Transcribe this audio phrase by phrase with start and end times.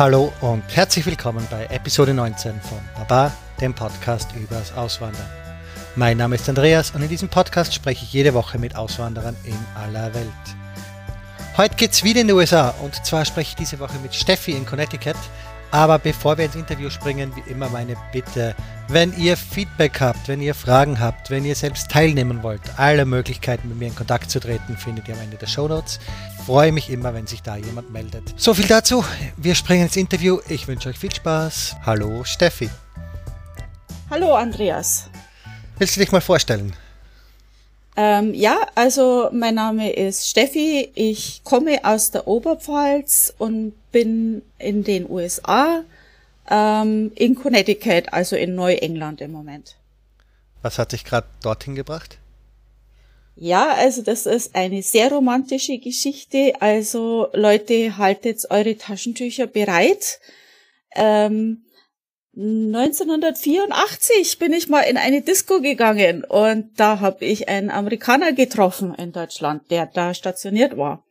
[0.00, 3.30] Hallo und herzlich willkommen bei Episode 19 von Baba,
[3.60, 5.28] dem Podcast übers Auswandern.
[5.94, 9.58] Mein Name ist Andreas und in diesem Podcast spreche ich jede Woche mit Auswanderern in
[9.74, 10.26] aller Welt.
[11.58, 14.64] Heute geht's wieder in die USA und zwar spreche ich diese Woche mit Steffi in
[14.64, 15.16] Connecticut.
[15.70, 18.56] Aber bevor wir ins Interview springen, wie immer meine Bitte,
[18.88, 23.68] wenn ihr Feedback habt, wenn ihr Fragen habt, wenn ihr selbst teilnehmen wollt, alle Möglichkeiten
[23.68, 26.00] mit mir in Kontakt zu treten, findet ihr am Ende der Show Notes
[26.46, 28.34] freue mich immer, wenn sich da jemand meldet.
[28.36, 29.04] So viel dazu.
[29.36, 30.38] Wir springen ins Interview.
[30.48, 31.76] Ich wünsche euch viel Spaß.
[31.84, 32.68] Hallo Steffi.
[34.10, 35.08] Hallo Andreas.
[35.78, 36.74] Willst du dich mal vorstellen?
[37.96, 40.90] Ähm, ja, also mein Name ist Steffi.
[40.94, 45.82] Ich komme aus der Oberpfalz und bin in den USA,
[46.48, 49.76] ähm, in Connecticut, also in Neuengland im Moment.
[50.62, 52.18] Was hat dich gerade dorthin gebracht?
[53.34, 56.52] Ja, also das ist eine sehr romantische Geschichte.
[56.60, 60.20] Also Leute, haltet eure Taschentücher bereit.
[60.94, 61.64] Ähm,
[62.36, 68.94] 1984 bin ich mal in eine Disco gegangen und da habe ich einen Amerikaner getroffen
[68.94, 71.04] in Deutschland, der da stationiert war.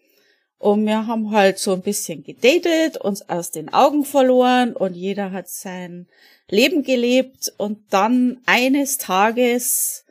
[0.59, 5.31] Und wir haben halt so ein bisschen gedatet, uns aus den Augen verloren und jeder
[5.31, 6.08] hat sein
[6.50, 10.06] Leben gelebt und dann eines Tages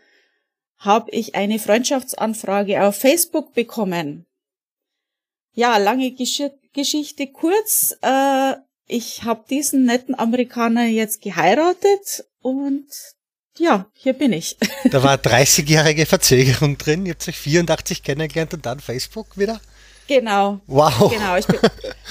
[0.88, 4.26] habe ich eine Freundschaftsanfrage auf Facebook bekommen.
[5.52, 7.96] Ja, lange Gesch Geschichte kurz.
[8.02, 8.54] Äh,
[8.86, 12.86] ich habe diesen netten Amerikaner jetzt geheiratet und
[13.58, 14.56] ja, hier bin ich.
[14.90, 17.04] Da war 30-jährige Verzögerung drin.
[17.04, 19.60] Ihr habt euch 84 kennengelernt und dann Facebook wieder?
[20.06, 20.60] Genau.
[20.66, 21.12] Wow.
[21.12, 21.60] Genau, ich bin,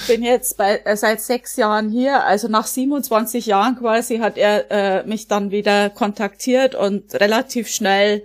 [0.06, 2.22] bin jetzt bei, äh, seit sechs Jahren hier.
[2.24, 8.24] Also nach 27 Jahren quasi hat er äh, mich dann wieder kontaktiert und relativ schnell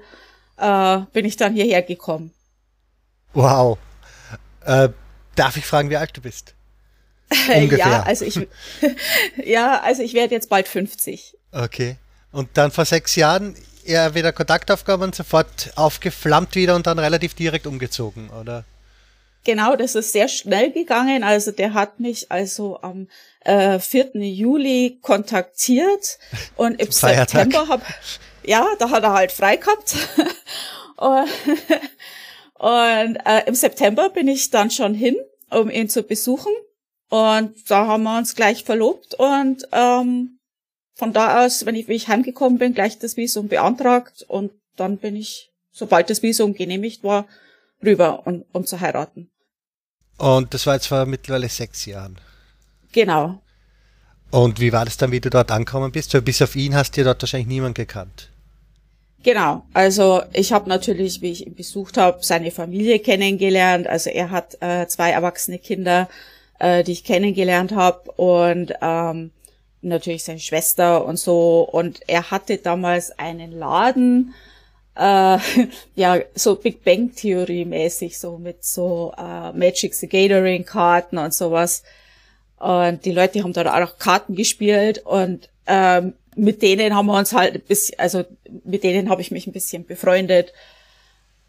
[0.57, 2.31] äh, bin ich dann hierher gekommen.
[3.33, 3.77] Wow.
[4.65, 4.89] Äh,
[5.35, 6.53] darf ich fragen, wie alt du bist?
[7.55, 7.77] Ungefähr.
[7.77, 8.47] ja, also ich,
[9.43, 11.35] ja, also ich werde jetzt bald 50.
[11.51, 11.97] Okay.
[12.31, 13.55] Und dann vor sechs Jahren
[13.85, 18.63] eher wieder Kontakt aufgenommen, sofort aufgeflammt wieder und dann relativ direkt umgezogen, oder?
[19.45, 21.23] Genau, das ist sehr schnell gegangen.
[21.23, 23.07] Also der hat mich also am
[23.41, 24.11] äh, 4.
[24.15, 26.17] Juli kontaktiert
[26.55, 27.83] und im September habe
[28.45, 29.95] ja, da hat er halt frei gehabt.
[30.97, 31.29] und,
[32.59, 35.15] und äh, im September bin ich dann schon hin,
[35.49, 36.51] um ihn zu besuchen.
[37.09, 40.39] Und da haben wir uns gleich verlobt und ähm,
[40.95, 44.97] von da aus, wenn ich, wie ich heimgekommen bin, gleich das Visum beantragt und dann
[44.97, 47.27] bin ich, sobald das Visum genehmigt war,
[47.83, 49.29] rüber, und, um zu heiraten.
[50.17, 52.17] Und das war jetzt vor mittlerweile sechs Jahren.
[52.91, 53.41] Genau.
[54.31, 56.13] Und wie war das dann, wie du dort angekommen bist?
[56.15, 58.31] Weil bis auf ihn hast du dort wahrscheinlich niemand gekannt.
[59.23, 63.87] Genau, also ich habe natürlich, wie ich ihn besucht habe, seine Familie kennengelernt.
[63.87, 66.09] Also er hat äh, zwei erwachsene Kinder,
[66.59, 69.31] äh, die ich kennengelernt habe und ähm,
[69.81, 71.61] natürlich seine Schwester und so.
[71.61, 74.33] Und er hatte damals einen Laden,
[74.97, 75.37] äh,
[75.95, 81.33] ja, so Big Bang Theory mäßig, so mit so äh, Magic the Gathering Karten und
[81.33, 81.83] sowas.
[82.57, 87.33] Und die Leute haben da auch Karten gespielt und ähm, mit denen haben wir uns
[87.33, 88.25] halt ein bisschen, also
[88.63, 90.53] mit denen habe ich mich ein bisschen befreundet.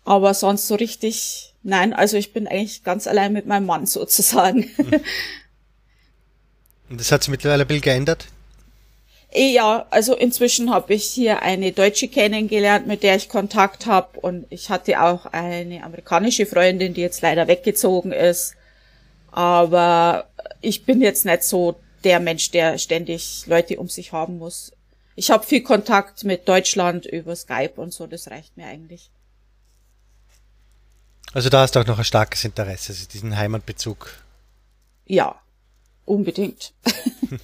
[0.05, 4.71] Aber sonst so richtig, nein, also ich bin eigentlich ganz allein mit meinem Mann sozusagen.
[6.91, 8.27] Und das hat sich mittlerweile ein bisschen geändert?
[9.33, 14.21] Eh, ja, also inzwischen habe ich hier eine Deutsche kennengelernt, mit der ich Kontakt habe
[14.21, 18.55] und ich hatte auch eine amerikanische Freundin, die jetzt leider weggezogen ist.
[19.33, 20.29] Aber
[20.61, 21.75] ich bin jetzt nicht so
[22.05, 24.73] der Mensch, der ständig Leute um sich haben muss.
[25.17, 29.11] Ich habe viel Kontakt mit Deutschland über Skype und so, das reicht mir eigentlich.
[31.33, 34.13] Also da hast du auch noch ein starkes Interesse, also diesen Heimatbezug.
[35.05, 35.41] Ja,
[36.05, 36.73] unbedingt.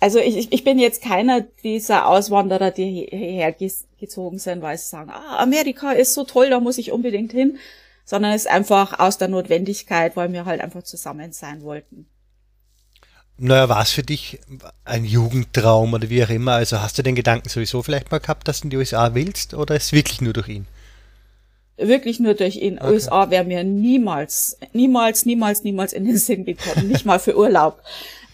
[0.00, 5.10] also ich, ich bin jetzt keiner dieser Auswanderer, die hierher gezogen sind, weil sie sagen,
[5.10, 7.58] ah, Amerika ist so toll, da muss ich unbedingt hin,
[8.04, 12.06] sondern es ist einfach aus der Notwendigkeit, weil wir halt einfach zusammen sein wollten.
[13.44, 14.38] Naja, war es für dich
[14.84, 16.52] ein Jugendtraum oder wie auch immer?
[16.52, 19.52] Also hast du den Gedanken sowieso vielleicht mal gehabt, dass du in die USA willst
[19.54, 20.68] oder ist es wirklich nur durch ihn?
[21.76, 22.78] Wirklich nur durch ihn.
[22.78, 22.92] Okay.
[22.92, 26.86] USA wäre mir niemals, niemals, niemals, niemals in den Sinn gekommen.
[26.86, 27.82] Nicht mal für Urlaub.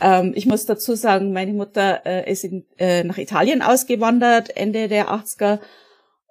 [0.03, 4.89] Ähm, ich muss dazu sagen, meine Mutter äh, ist in, äh, nach Italien ausgewandert, Ende
[4.89, 5.59] der 80er.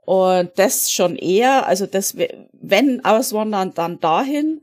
[0.05, 2.15] Und das schon eher, also das,
[2.53, 4.61] wenn auswandern, dann dahin.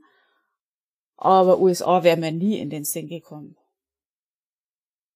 [1.17, 3.57] Aber USA wäre mir nie in den Sinn gekommen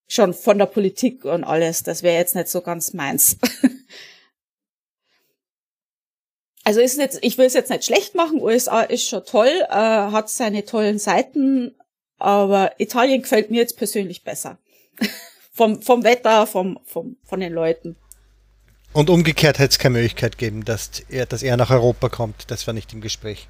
[0.09, 1.83] schon von der Politik und alles.
[1.83, 3.37] Das wäre jetzt nicht so ganz meins.
[6.65, 8.41] also ist jetzt, ich will es jetzt nicht schlecht machen.
[8.41, 11.77] USA ist schon toll, äh, hat seine tollen Seiten,
[12.19, 14.59] aber Italien gefällt mir jetzt persönlich besser.
[15.53, 17.97] vom, vom Wetter, vom, vom, von den Leuten.
[18.95, 22.51] Und umgekehrt hätte es keine Möglichkeit geben, dass er, dass er nach Europa kommt.
[22.51, 23.47] Das war nicht im Gespräch.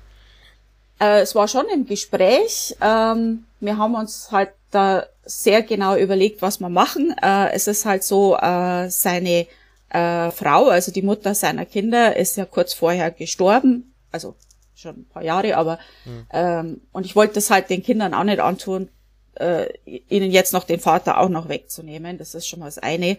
[1.00, 2.76] Äh, es war schon im Gespräch.
[2.80, 7.14] Ähm, wir haben uns halt da sehr genau überlegt, was wir machen.
[7.22, 9.46] Äh, es ist halt so, äh, seine
[9.90, 13.94] äh, Frau, also die Mutter seiner Kinder, ist ja kurz vorher gestorben.
[14.10, 14.34] Also
[14.74, 16.26] schon ein paar Jahre, aber mhm.
[16.32, 18.88] ähm, und ich wollte das halt den Kindern auch nicht antun,
[19.34, 22.18] äh, ihnen jetzt noch den Vater auch noch wegzunehmen.
[22.18, 23.18] Das ist schon mal das eine.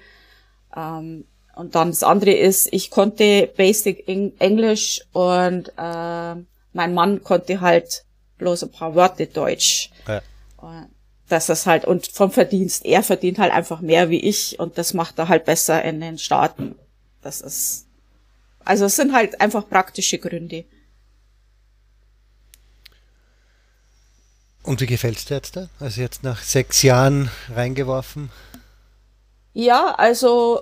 [0.76, 1.26] Ähm,
[1.56, 6.36] und dann das andere ist, ich konnte Basic Englisch und äh,
[6.74, 8.06] mein Mann konnte halt
[8.38, 9.92] bloß ein paar Worte Deutsch.
[10.08, 10.22] Ja.
[11.30, 14.94] Das ist halt, und vom Verdienst, er verdient halt einfach mehr wie ich und das
[14.94, 16.76] macht er halt besser in den Staaten.
[17.22, 17.86] Das ist,
[18.66, 20.66] also es sind halt einfach praktische Gründe.
[24.64, 25.70] Und wie gefällt's dir jetzt da?
[25.80, 28.32] Also jetzt nach sechs Jahren reingeworfen?
[29.54, 30.62] Ja, also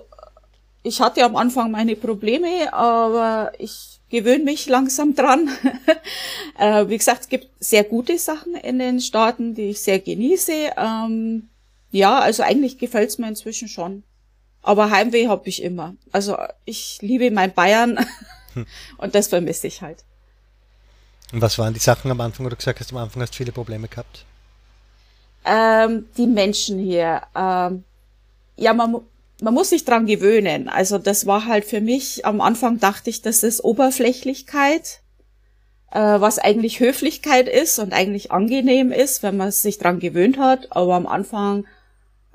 [0.83, 5.49] ich hatte am Anfang meine Probleme, aber ich gewöhne mich langsam dran.
[6.57, 10.71] äh, wie gesagt, es gibt sehr gute Sachen in den Staaten, die ich sehr genieße.
[10.77, 11.49] Ähm,
[11.91, 14.03] ja, also eigentlich gefällt's mir inzwischen schon.
[14.61, 15.95] Aber Heimweh habe ich immer.
[16.11, 18.05] Also ich liebe mein Bayern
[18.97, 20.03] und das vermisse ich halt.
[21.31, 23.37] Und was waren die Sachen am Anfang, wo du gesagt hast, am Anfang hast du
[23.37, 24.25] viele Probleme gehabt?
[25.45, 27.21] Ähm, die Menschen hier.
[27.35, 27.83] Ähm,
[28.55, 29.01] ja, man,
[29.41, 30.67] man muss sich dran gewöhnen.
[30.69, 35.01] Also das war halt für mich, am Anfang dachte ich, das ist Oberflächlichkeit,
[35.91, 40.71] äh, was eigentlich Höflichkeit ist und eigentlich angenehm ist, wenn man sich dran gewöhnt hat.
[40.71, 41.65] Aber am Anfang,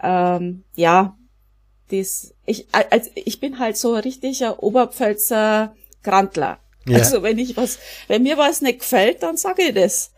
[0.02, 1.16] ähm, ja,
[1.90, 6.58] dies, ich, als, ich bin halt so ein richtiger Oberpfälzer Grantler.
[6.86, 6.98] Ja.
[6.98, 7.78] Also wenn ich was,
[8.08, 10.12] wenn mir was nicht gefällt, dann sage ich das.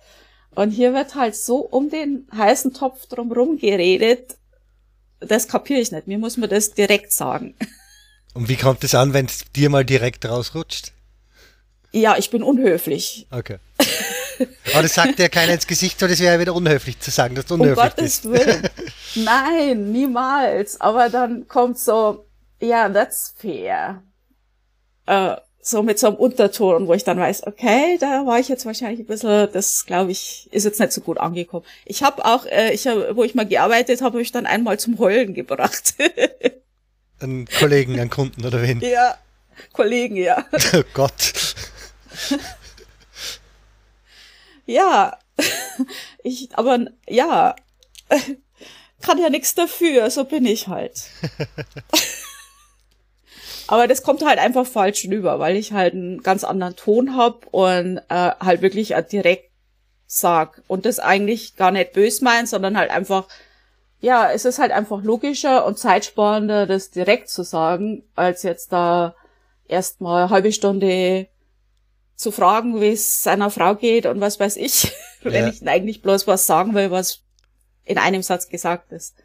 [0.54, 4.36] Und hier wird halt so um den heißen Topf drumherum geredet,
[5.24, 6.06] das kapiere ich nicht.
[6.06, 7.54] Mir muss man das direkt sagen.
[8.34, 10.92] Und wie kommt es an, wenn es dir mal direkt rausrutscht?
[11.92, 13.28] Ja, ich bin unhöflich.
[13.30, 13.58] Okay.
[14.72, 17.36] Aber das sagt ja keiner ins Gesicht, weil das wäre ja wieder unhöflich zu sagen,
[17.36, 18.24] dass du unhöflich um bist.
[18.24, 18.68] Gottes Willen.
[19.14, 20.80] Nein, niemals.
[20.80, 22.26] Aber dann kommt so,
[22.60, 24.02] ja, that's fair.
[25.06, 25.36] Äh,
[25.66, 29.00] so mit so einem Unterton, wo ich dann weiß, okay, da war ich jetzt wahrscheinlich
[29.00, 31.64] ein bisschen, das glaube ich, ist jetzt nicht so gut angekommen.
[31.86, 34.78] Ich habe auch, äh, ich hab, wo ich mal gearbeitet habe, habe ich dann einmal
[34.78, 35.94] zum Heulen gebracht.
[37.20, 38.80] Einen Kollegen, einen Kunden oder wen?
[38.80, 39.16] Ja,
[39.72, 40.44] Kollegen, ja.
[40.74, 41.32] Oh Gott.
[44.66, 45.16] ja,
[46.22, 47.56] ich, aber ja,
[49.00, 51.04] kann ja nichts dafür, so bin ich halt.
[53.66, 57.46] Aber das kommt halt einfach falsch rüber, weil ich halt einen ganz anderen Ton hab
[57.46, 59.50] und äh, halt wirklich direkt
[60.06, 60.62] sag.
[60.66, 63.26] Und das eigentlich gar nicht bös meint, sondern halt einfach,
[64.00, 69.14] ja, es ist halt einfach logischer und zeitsparender, das direkt zu sagen, als jetzt da
[69.66, 71.28] erstmal eine halbe Stunde
[72.16, 74.84] zu fragen, wie es seiner Frau geht und was weiß ich,
[75.22, 75.32] ja.
[75.32, 77.22] wenn ich eigentlich bloß was sagen will, was
[77.84, 79.16] in einem Satz gesagt ist.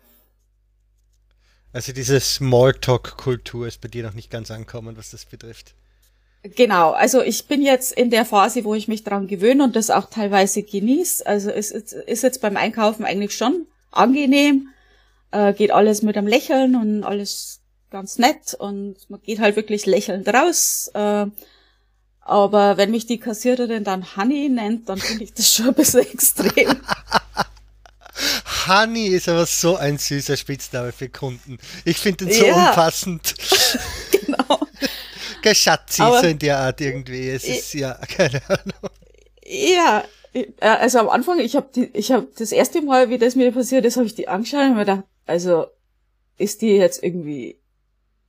[1.72, 5.76] Also diese Smalltalk-Kultur ist bei dir noch nicht ganz ankommen, was das betrifft.
[6.42, 9.90] Genau, also ich bin jetzt in der Phase, wo ich mich dran gewöhne und das
[9.90, 11.26] auch teilweise genieße.
[11.28, 14.70] Also es ist jetzt beim Einkaufen eigentlich schon angenehm,
[15.32, 17.60] äh, geht alles mit einem Lächeln und alles
[17.92, 20.90] ganz nett und man geht halt wirklich lächelnd raus.
[20.94, 21.26] Äh,
[22.22, 26.02] aber wenn mich die Kassiererin dann Honey nennt, dann finde ich das schon ein bisschen
[26.14, 26.80] extrem.
[28.70, 31.58] Honey ist aber so ein süßer Spitzname für Kunden.
[31.86, 32.70] Ich finde den so ja.
[32.70, 33.34] umfassend.
[34.12, 34.60] genau.
[35.42, 37.30] Geschatzi, so in der Art irgendwie.
[37.30, 38.92] Es ist ja, keine Ahnung.
[39.46, 40.04] Ja,
[40.60, 43.98] also am Anfang, ich habe ich habe das erste Mal, wie das mir passiert ist,
[43.98, 45.66] habe ich die angeschaut und mir gedacht, also
[46.38, 47.60] ist die jetzt irgendwie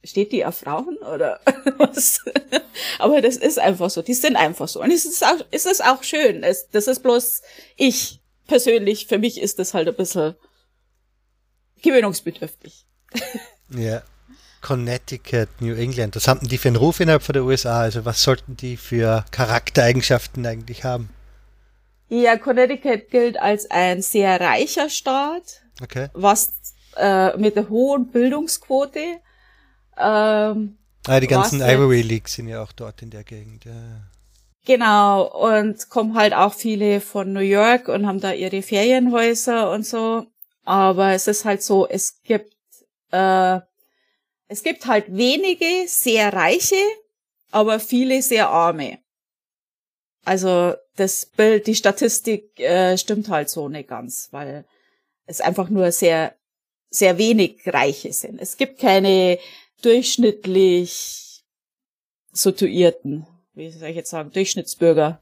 [0.03, 1.41] steht die auf Frauen oder
[1.79, 2.25] was?
[2.99, 4.03] Aber das ist einfach so.
[4.03, 4.81] Die sind einfach so.
[4.83, 6.43] Und es ist auch, es ist auch schön.
[6.43, 7.43] Es, das ist bloß
[7.77, 8.20] ich
[8.51, 10.35] persönlich, für mich ist das halt ein bisschen
[11.83, 12.85] gewöhnungsbedürftig.
[13.73, 14.03] Ja.
[14.63, 17.83] Connecticut, New England, was haben die für einen Ruf innerhalb von der USA?
[17.83, 21.09] Also was sollten die für Charaktereigenschaften eigentlich haben?
[22.09, 26.09] Ja, Connecticut gilt als ein sehr reicher Staat, okay.
[26.15, 26.53] was
[26.97, 29.21] äh, mit der hohen Bildungsquote.
[29.97, 30.77] Ähm,
[31.07, 33.67] ah, die ganzen Ivory Leagues sind ja auch dort in der Gegend.
[33.67, 34.11] Ja.
[34.67, 35.27] Genau,
[35.57, 40.27] und kommen halt auch viele von New York und haben da ihre Ferienhäuser und so.
[40.65, 42.55] Aber es ist halt so, es gibt,
[43.11, 43.61] äh,
[44.49, 46.77] es gibt halt wenige sehr reiche,
[47.51, 48.99] aber viele sehr arme.
[50.25, 54.67] Also das Bild, die Statistik äh, stimmt halt so nicht ganz, weil
[55.27, 56.35] es einfach nur sehr,
[56.91, 58.39] sehr wenig Reiche sind.
[58.41, 59.39] Es gibt keine
[59.83, 61.43] durchschnittlich
[62.33, 63.27] situierten,
[63.61, 65.21] wie soll ich jetzt sagen, Durchschnittsbürger.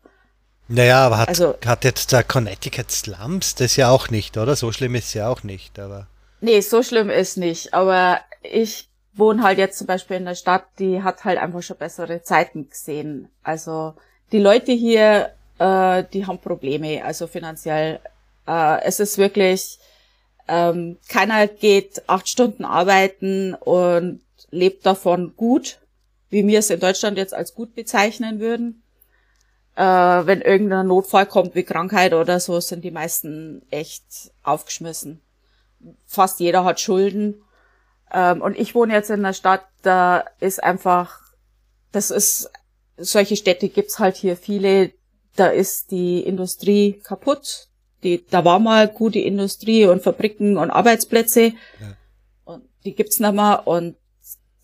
[0.68, 4.54] Naja, aber hat, also, hat jetzt der Connecticut Slums das ja auch nicht, oder?
[4.54, 6.07] So schlimm ist es ja auch nicht, aber.
[6.40, 10.64] Nee, so schlimm ist nicht, aber ich wohne halt jetzt zum Beispiel in der Stadt,
[10.78, 13.28] die hat halt einfach schon bessere Zeiten gesehen.
[13.42, 13.95] Also
[14.30, 17.99] die Leute hier, äh, die haben Probleme, also finanziell.
[18.47, 19.78] Äh, es ist wirklich,
[20.47, 25.78] ähm, keiner geht acht Stunden arbeiten und lebt davon gut,
[26.31, 28.83] wie wir es in Deutschland jetzt als gut bezeichnen würden.
[29.77, 35.21] Äh, wenn irgendein Notfall kommt wie Krankheit oder so, sind die meisten echt aufgeschmissen.
[36.07, 37.43] Fast jeder hat Schulden.
[38.13, 41.21] Ähm, und ich wohne jetzt in einer Stadt, da ist einfach,
[41.93, 42.51] das ist,
[42.97, 44.93] solche Städte gibt's halt hier viele,
[45.37, 47.69] da ist die Industrie kaputt.
[48.03, 51.53] Die, da war mal gute Industrie und Fabriken und Arbeitsplätze.
[51.81, 51.97] Ja.
[52.45, 53.63] Und die gibt's nicht mehr.
[53.67, 53.97] Und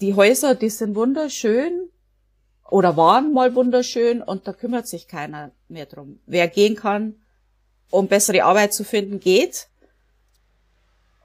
[0.01, 1.89] die Häuser, die sind wunderschön
[2.69, 6.19] oder waren mal wunderschön und da kümmert sich keiner mehr drum.
[6.27, 7.15] Wer gehen kann,
[7.91, 9.69] um bessere Arbeit zu finden, geht.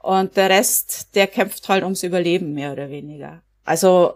[0.02, 3.42] Und der Rest, der kämpft halt ums Überleben, mehr oder weniger.
[3.64, 4.14] Also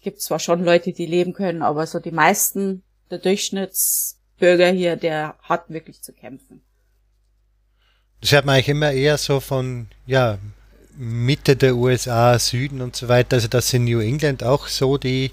[0.00, 5.36] gibt zwar schon Leute, die leben können, aber so die meisten, der Durchschnittsbürger hier, der
[5.42, 6.62] hat wirklich zu kämpfen.
[8.20, 10.38] Das hört man eigentlich immer eher so von, ja,
[10.96, 13.36] Mitte der USA, Süden und so weiter.
[13.36, 15.30] Also das in New England auch so, die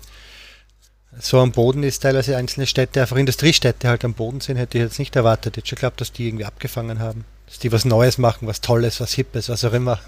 [1.20, 4.84] so am Boden ist, teilweise einzelne Städte, einfach Industriestädte halt am Boden sind, hätte ich
[4.84, 5.58] jetzt nicht erwartet.
[5.58, 7.26] Ich glaube, dass die irgendwie abgefangen haben.
[7.48, 10.00] Dass die was Neues machen, was Tolles, was Hippes, was auch immer.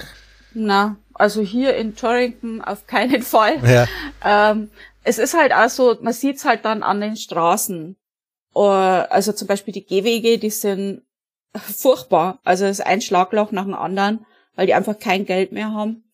[0.52, 3.58] Na, also hier in Torrington auf keinen Fall.
[3.64, 3.86] Ja.
[4.24, 4.70] Ähm,
[5.04, 7.96] es ist halt auch so, man sieht's halt dann an den Straßen.
[8.54, 11.02] Uh, also zum Beispiel die Gehwege, die sind
[11.54, 12.40] furchtbar.
[12.44, 16.04] Also es ist ein Schlagloch nach dem anderen weil die einfach kein Geld mehr haben.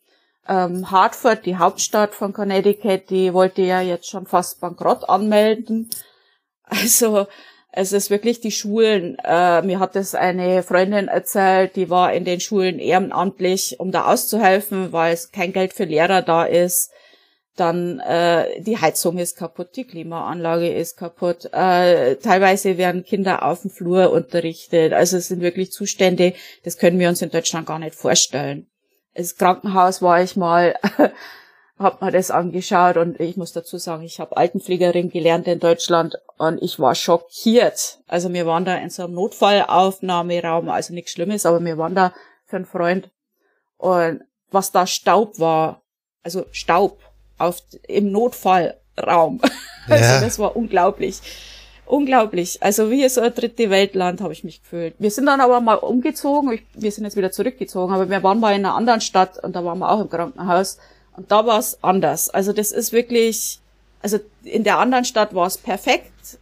[0.49, 5.91] Ähm, Hartford, die Hauptstadt von Connecticut, die wollte ja jetzt schon fast bankrott anmelden.
[6.69, 7.29] Also
[7.71, 9.19] es ist wirklich die Schulen.
[9.23, 14.07] Äh, mir hat es eine Freundin erzählt, die war in den Schulen ehrenamtlich, um da
[14.07, 16.91] auszuhelfen, weil es kein Geld für Lehrer da ist.
[17.57, 21.47] Dann äh, die Heizung ist kaputt, die Klimaanlage ist kaputt.
[21.53, 24.93] Äh, teilweise werden Kinder auf dem Flur unterrichtet.
[24.93, 26.35] Also es sind wirklich Zustände,
[26.65, 28.67] das können wir uns in Deutschland gar nicht vorstellen.
[29.15, 30.75] Das Krankenhaus war ich mal,
[31.79, 36.17] hab mir das angeschaut und ich muss dazu sagen, ich habe Altenpflegerin gelernt in Deutschland
[36.37, 38.01] und ich war schockiert.
[38.07, 42.13] Also wir waren da in so einem Notfallaufnahmeraum, also nichts Schlimmes, aber wir waren da
[42.45, 43.11] für einen Freund
[43.79, 45.83] und was da Staub war,
[46.23, 46.99] also Staub,
[47.39, 49.41] auf, im Notfallraum.
[49.89, 50.11] Also ja.
[50.15, 51.21] Also das war unglaublich.
[51.87, 52.61] Unglaublich.
[52.61, 54.97] Also wie so ein dritte Weltland habe ich mich gefühlt.
[54.99, 56.53] Wir sind dann aber mal umgezogen.
[56.53, 59.55] Ich, wir sind jetzt wieder zurückgezogen, aber wir waren mal in einer anderen Stadt und
[59.55, 60.79] da waren wir auch im Krankenhaus.
[61.17, 62.29] Und da war es anders.
[62.31, 63.61] Also das ist wirklich,
[64.03, 66.39] also in der anderen Stadt war es perfekt.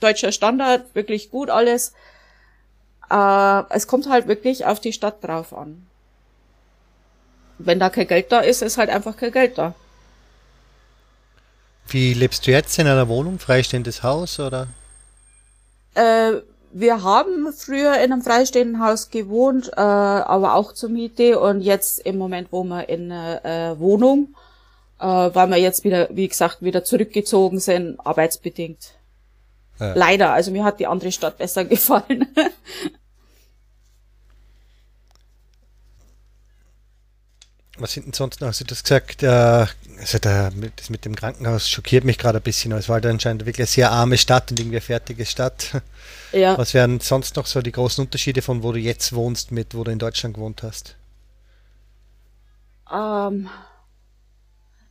[0.00, 1.92] Deutscher Standard, wirklich gut alles.
[3.10, 5.86] Äh, es kommt halt wirklich auf die Stadt drauf an.
[7.58, 9.74] Wenn da kein Geld da ist, ist halt einfach kein Geld da.
[11.88, 14.68] Wie lebst du jetzt in einer Wohnung, freistehendes Haus oder?
[15.94, 16.42] Äh,
[16.72, 22.00] wir haben früher in einem freistehenden Haus gewohnt, äh, aber auch zur Miete und jetzt
[22.00, 24.34] im Moment wohnen wir in einer äh, Wohnung,
[25.00, 28.94] äh, weil wir jetzt wieder, wie gesagt, wieder zurückgezogen sind, arbeitsbedingt.
[29.80, 29.94] Ja.
[29.94, 32.26] Leider, also mir hat die andere Stadt besser gefallen.
[37.78, 38.48] Was sind denn sonst noch?
[38.48, 39.22] Hast du das gesagt?
[39.22, 39.66] Äh,
[39.98, 42.72] also da, das mit dem Krankenhaus schockiert mich gerade ein bisschen.
[42.72, 45.82] Es war halt anscheinend wirklich eine sehr arme Stadt und irgendwie eine fertige Stadt.
[46.32, 46.58] Ja.
[46.58, 49.82] Was wären sonst noch so die großen Unterschiede von wo du jetzt wohnst mit wo
[49.82, 50.96] du in Deutschland gewohnt hast?
[52.92, 53.48] Ähm,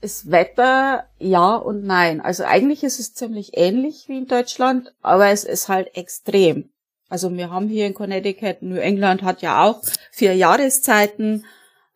[0.02, 2.22] das Wetter ja und nein.
[2.22, 6.70] Also eigentlich ist es ziemlich ähnlich wie in Deutschland, aber es ist halt extrem.
[7.10, 11.46] Also wir haben hier in Connecticut, New England hat ja auch vier Jahreszeiten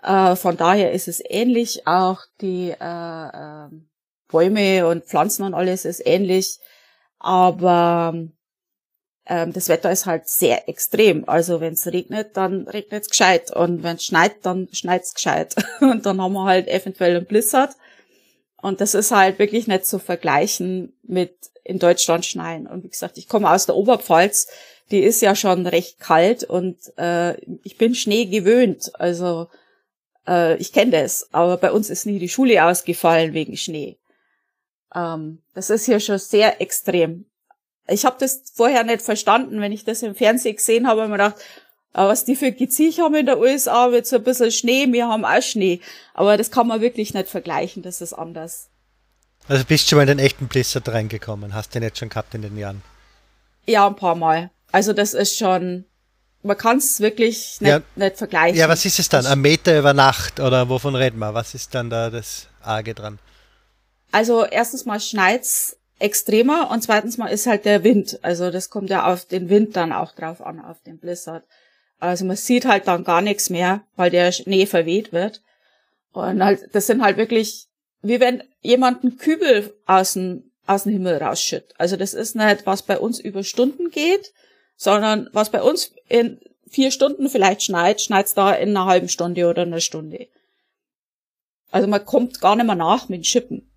[0.03, 1.87] äh, von daher ist es ähnlich.
[1.87, 3.69] Auch die äh, äh,
[4.27, 6.59] Bäume und Pflanzen und alles ist ähnlich.
[7.19, 8.13] Aber
[9.27, 11.27] ähm, das Wetter ist halt sehr extrem.
[11.27, 13.55] Also wenn es regnet, dann regnet es gescheit.
[13.55, 15.55] Und wenn es schneit, dann schneit es gescheit.
[15.81, 17.75] Und dann haben wir halt eventuell einen Blizzard.
[18.61, 22.67] Und das ist halt wirklich nicht zu vergleichen mit in Deutschland schneien.
[22.67, 24.47] Und wie gesagt, ich komme aus der Oberpfalz,
[24.91, 28.91] die ist ja schon recht kalt und äh, ich bin Schnee gewöhnt.
[28.99, 29.47] Also
[30.31, 33.97] äh, ich kenne das, aber bei uns ist nie die Schule ausgefallen wegen Schnee.
[34.95, 37.25] Ähm, das ist hier schon sehr extrem.
[37.87, 41.17] ich habe das vorher nicht verstanden, wenn ich das im Fernsehen gesehen habe, habe ich
[41.17, 41.43] mir gedacht,
[41.93, 45.07] ah, was die für Geziech haben in der USA, mit so ein bisschen Schnee, wir
[45.07, 45.81] haben auch Schnee.
[46.13, 48.69] Aber das kann man wirklich nicht vergleichen, das ist anders.
[49.47, 52.09] Also bist du schon mal in den echten Blizzard reingekommen, hast du den jetzt schon
[52.09, 52.81] gehabt in den Jahren?
[53.65, 54.51] Ja, ein paar Mal.
[54.71, 55.85] Also das ist schon,
[56.43, 58.57] man kann es wirklich nicht, ja, nicht vergleichen.
[58.57, 59.25] Ja, was ist es dann?
[59.25, 61.33] Ein Meter über Nacht oder wovon reden wir?
[61.33, 63.19] Was ist dann da das Arge dran?
[64.11, 68.19] Also erstens mal schneit's extremer und zweitens mal ist halt der Wind.
[68.23, 71.43] Also das kommt ja auf den Wind dann auch drauf an, auf den Blizzard.
[71.99, 75.41] Also man sieht halt dann gar nichts mehr, weil der Schnee verweht wird.
[76.11, 77.67] Und halt, das sind halt wirklich,
[78.01, 81.73] wie wenn jemand einen Kübel aus dem, aus dem Himmel rausschüttet.
[81.77, 84.33] Also das ist nicht, was bei uns über Stunden geht,
[84.81, 89.47] sondern was bei uns in vier Stunden vielleicht schneit, schneit's da in einer halben Stunde
[89.47, 90.27] oder einer Stunde.
[91.69, 93.69] Also man kommt gar nicht mehr nach mit Schippen.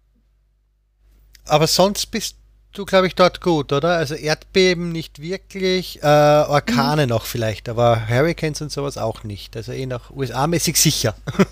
[1.46, 2.36] Aber sonst bist
[2.72, 3.90] du, glaube ich, dort gut, oder?
[3.98, 7.10] Also Erdbeben nicht wirklich, äh, Orkane mhm.
[7.10, 9.58] noch vielleicht, aber Hurricanes und sowas auch nicht.
[9.58, 11.14] Also eh noch USA-mäßig sicher.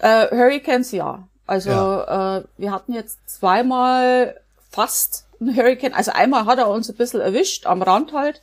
[0.00, 1.28] Äh, Hurricanes ja.
[1.46, 2.38] Also ja.
[2.38, 4.38] Äh, wir hatten jetzt zweimal
[4.68, 5.94] fast einen Hurricane.
[5.94, 8.42] Also einmal hat er uns ein bisschen erwischt, am Rand halt.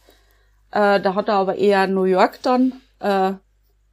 [0.72, 3.34] Äh, da hat er aber eher New York dann äh,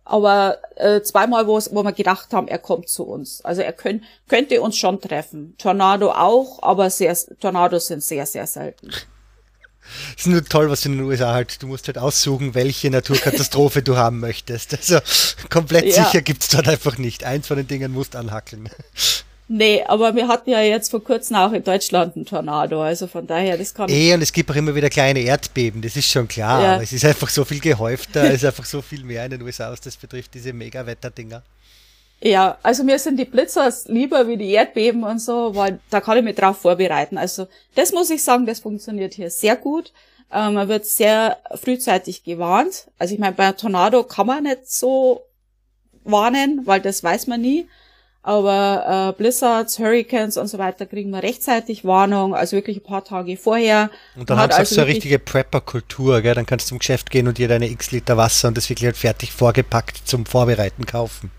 [0.08, 3.44] aber äh, zweimal, wo wir gedacht haben, er kommt zu uns.
[3.44, 5.54] Also er könnt, könnte uns schon treffen.
[5.58, 8.88] Tornado auch, aber sehr, Tornados sind sehr, sehr selten.
[10.16, 13.82] Es ist nur toll, was in den USA halt, du musst halt aussuchen, welche Naturkatastrophe
[13.82, 14.75] du haben möchtest.
[14.75, 14.99] Also
[15.50, 16.04] komplett ja.
[16.04, 17.25] sicher gibt's dort einfach nicht.
[17.25, 18.70] Eins von den Dingen musst anhackeln.
[19.50, 23.26] Nee, aber wir hatten ja jetzt vor kurzem auch in Deutschland einen Tornado, also von
[23.26, 23.88] daher, das kann.
[23.88, 26.75] Eh, und es gibt auch immer wieder kleine Erdbeben, das ist schon klar, ja.
[26.75, 29.42] aber es ist einfach so viel gehäufter, es ist einfach so viel mehr in den
[29.42, 31.42] USA, was das betrifft, diese Mega-Wetterdinger.
[32.20, 36.18] Ja, also mir sind die Blitzers lieber wie die Erdbeben und so, weil da kann
[36.18, 37.16] ich mich drauf vorbereiten.
[37.16, 39.92] Also das muss ich sagen, das funktioniert hier sehr gut.
[40.33, 42.88] Ähm, man wird sehr frühzeitig gewarnt.
[42.99, 45.22] Also ich meine, bei einem Tornado kann man nicht so
[46.03, 47.68] warnen, weil das weiß man nie.
[48.29, 53.03] Aber äh, Blizzards, Hurricanes und so weiter kriegen wir rechtzeitig Warnung, also wirklich ein paar
[53.03, 53.88] Tage vorher.
[54.17, 56.35] Und dann hat also so eine richtige Prepper-Kultur, gell?
[56.35, 58.85] Dann kannst du zum Geschäft gehen und dir deine x Liter Wasser und das wirklich
[58.85, 61.31] halt fertig vorgepackt zum Vorbereiten kaufen.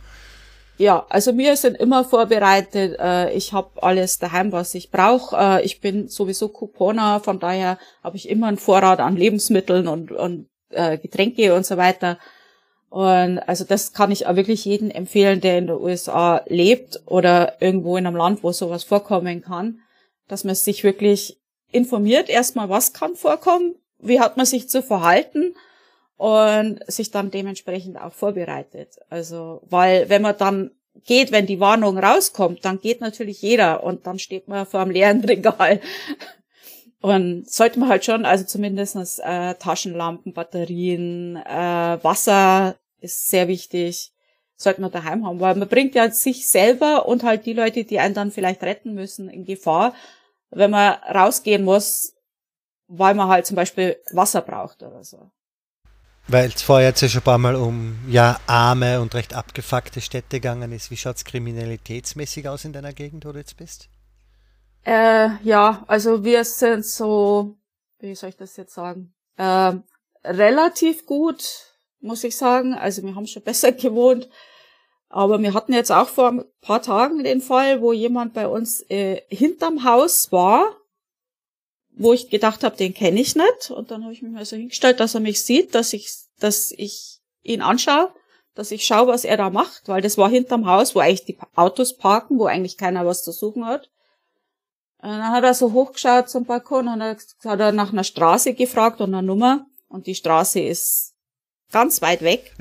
[0.79, 2.97] Ja, also wir sind immer vorbereitet.
[2.99, 5.37] Äh, ich habe alles daheim, was ich brauche.
[5.37, 10.11] Äh, ich bin sowieso Couponer, von daher habe ich immer einen Vorrat an Lebensmitteln und,
[10.11, 12.17] und äh, Getränke und so weiter.
[12.89, 17.61] Und also das kann ich auch wirklich jedem empfehlen, der in den USA lebt oder
[17.61, 19.81] irgendwo in einem Land, wo sowas vorkommen kann,
[20.27, 21.39] dass man sich wirklich
[21.71, 25.55] informiert erstmal, was kann vorkommen, wie hat man sich zu verhalten
[26.17, 28.97] und sich dann dementsprechend auch vorbereitet.
[29.09, 30.71] Also, weil wenn man dann
[31.05, 34.91] geht, wenn die Warnung rauskommt, dann geht natürlich jeder und dann steht man vor einem
[34.91, 35.79] leeren Regal.
[37.01, 44.11] Und sollte man halt schon, also zumindestens äh, Taschenlampen, Batterien, äh, Wasser ist sehr wichtig,
[44.55, 47.99] sollte man daheim haben, weil man bringt ja sich selber und halt die Leute, die
[47.99, 49.93] einen dann vielleicht retten müssen, in Gefahr,
[50.49, 52.13] wenn man rausgehen muss,
[52.87, 55.31] weil man halt zum Beispiel Wasser braucht oder so.
[56.27, 60.01] Weil es vorher jetzt ja schon ein paar Mal um ja arme und recht abgefuckte
[60.01, 60.91] Städte gegangen ist.
[60.91, 63.89] Wie schaut's kriminalitätsmäßig aus in deiner Gegend, wo du jetzt bist?
[64.85, 67.57] Äh, ja, also wir sind so,
[67.99, 69.73] wie soll ich das jetzt sagen, äh,
[70.23, 71.69] relativ gut,
[72.01, 72.73] muss ich sagen.
[72.73, 74.29] Also wir haben schon besser gewohnt.
[75.09, 78.81] Aber wir hatten jetzt auch vor ein paar Tagen den Fall, wo jemand bei uns
[78.89, 80.75] äh, hinterm Haus war,
[81.95, 83.71] wo ich gedacht habe, den kenne ich nicht.
[83.71, 86.71] Und dann habe ich mich mal so hingestellt, dass er mich sieht, dass ich, dass
[86.71, 88.13] ich ihn anschaue,
[88.53, 91.39] dass ich schaue, was er da macht, weil das war hinterm Haus, wo eigentlich die
[91.55, 93.89] Autos parken, wo eigentlich keiner was zu suchen hat.
[95.01, 98.99] Und dann hat er so hochgeschaut zum Balkon und hat er nach einer Straße gefragt
[98.99, 99.65] und einer Nummer.
[99.87, 101.13] Und die Straße ist
[101.71, 102.53] ganz weit weg.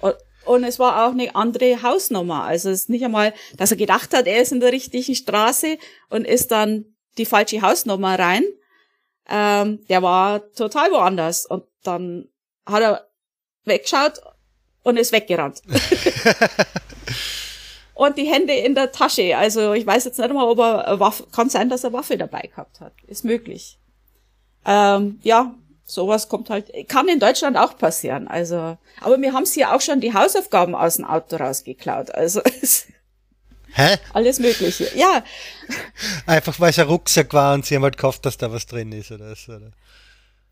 [0.46, 2.44] und, es war auch eine andere Hausnummer.
[2.44, 5.76] Also es ist nicht einmal, dass er gedacht hat, er ist in der richtigen Straße
[6.08, 8.44] und ist dann die falsche Hausnummer rein.
[9.28, 11.44] Ähm, der war total woanders.
[11.44, 12.28] Und dann
[12.64, 13.06] hat er
[13.64, 14.22] weggeschaut
[14.82, 15.60] und ist weggerannt.
[17.96, 19.36] und die Hände in der Tasche.
[19.36, 22.42] Also ich weiß jetzt nicht mal, ob er Waffe, kann sein, dass er Waffe dabei
[22.42, 22.92] gehabt hat.
[23.06, 23.78] Ist möglich.
[24.66, 25.54] Ähm, ja,
[25.86, 28.28] sowas kommt halt, kann in Deutschland auch passieren.
[28.28, 32.14] Also, aber wir haben hier auch schon die Hausaufgaben aus dem Auto rausgeklaut.
[32.14, 32.42] Also
[33.72, 33.96] Hä?
[34.12, 34.90] alles Mögliche.
[34.94, 35.24] Ja.
[36.26, 38.92] Einfach weil es ein Rucksack war und sie haben halt gehofft, dass da was drin
[38.92, 39.52] ist oder so.
[39.52, 39.70] Oder?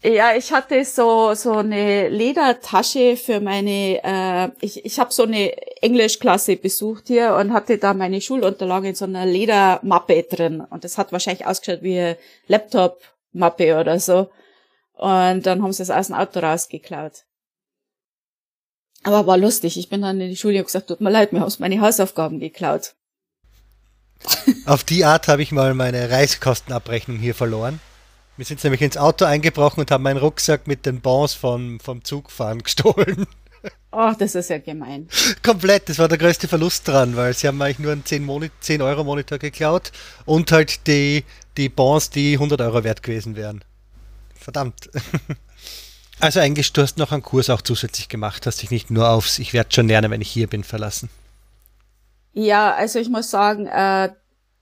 [0.06, 4.00] Ja, ich hatte so so eine Ledertasche für meine.
[4.04, 8.94] Äh, ich ich habe so eine Englischklasse besucht hier und hatte da meine Schulunterlagen in
[8.94, 12.16] so einer Ledermappe drin und das hat wahrscheinlich ausgeschaut wie ein
[12.48, 13.00] Laptop
[13.32, 14.30] Mappe oder so.
[14.92, 17.24] Und dann haben sie es aus dem Auto rausgeklaut.
[19.04, 19.78] Aber war lustig.
[19.78, 22.40] Ich bin dann in die Schule und gesagt, tut mir leid, mir haben meine Hausaufgaben
[22.40, 22.94] geklaut.
[24.66, 27.80] Auf die Art habe ich mal meine Reisekostenabrechnung hier verloren.
[28.36, 32.02] Wir sind nämlich ins Auto eingebrochen und haben meinen Rucksack mit den Bons vom, vom
[32.02, 33.26] Zugfahren gestohlen.
[33.90, 35.08] Ach, das ist ja gemein.
[35.42, 38.50] Komplett, das war der größte Verlust dran, weil sie haben eigentlich nur einen 10, Moni
[38.60, 39.92] 10 Euro Monitor geklaut
[40.26, 41.24] und halt die,
[41.56, 43.64] die Bons, die 100 Euro wert gewesen wären.
[44.34, 44.90] Verdammt.
[46.20, 49.38] Also eigentlich, du hast noch einen Kurs auch zusätzlich gemacht, hast dich nicht nur aufs
[49.40, 51.10] Ich werde schon lernen, wenn ich hier bin, verlassen.
[52.32, 54.10] Ja, also ich muss sagen, äh,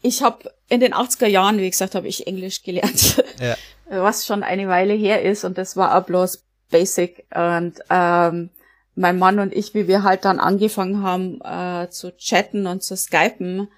[0.03, 3.57] ich habe in den 80er Jahren, wie gesagt, habe ich Englisch gelernt, ja.
[4.03, 8.51] was schon eine Weile her ist und das war auch bloß Basic und ähm,
[8.95, 12.97] mein Mann und ich, wie wir halt dann angefangen haben äh, zu chatten und zu
[12.97, 13.69] skypen,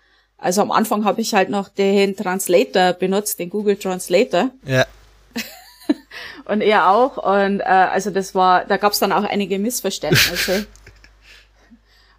[0.45, 4.51] also am Anfang habe ich halt noch den Translator benutzt, den Google Translator.
[4.67, 4.85] Ja.
[6.45, 7.17] und er auch.
[7.17, 10.67] Und äh, also das war, da gab es dann auch einige Missverständnisse.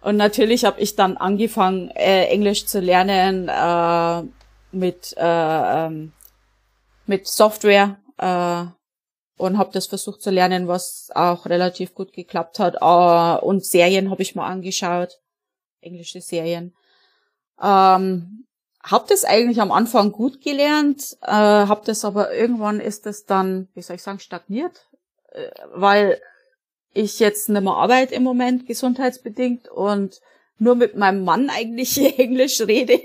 [0.06, 4.22] und natürlich habe ich dann angefangen, äh, Englisch zu lernen äh,
[4.70, 6.12] mit äh, ähm,
[7.06, 8.66] mit Software äh,
[9.36, 12.76] und habe das versucht zu lernen, was auch relativ gut geklappt hat.
[12.80, 15.18] Uh, und Serien habe ich mal angeschaut,
[15.80, 16.72] englische Serien.
[17.60, 18.46] Ähm,
[18.84, 23.66] hab das eigentlich am Anfang gut gelernt, äh, hab das aber irgendwann ist es dann,
[23.74, 24.86] wie soll ich sagen, stagniert,
[25.32, 26.20] äh, weil
[26.96, 30.20] ich jetzt nicht mehr arbeite im Moment gesundheitsbedingt und
[30.58, 33.00] nur mit meinem Mann eigentlich Englisch rede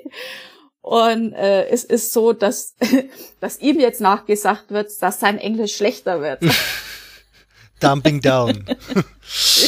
[0.82, 2.76] und äh, es ist so, dass,
[3.40, 6.44] dass ihm jetzt nachgesagt wird, dass sein Englisch schlechter wird.
[7.80, 8.66] Dumping down.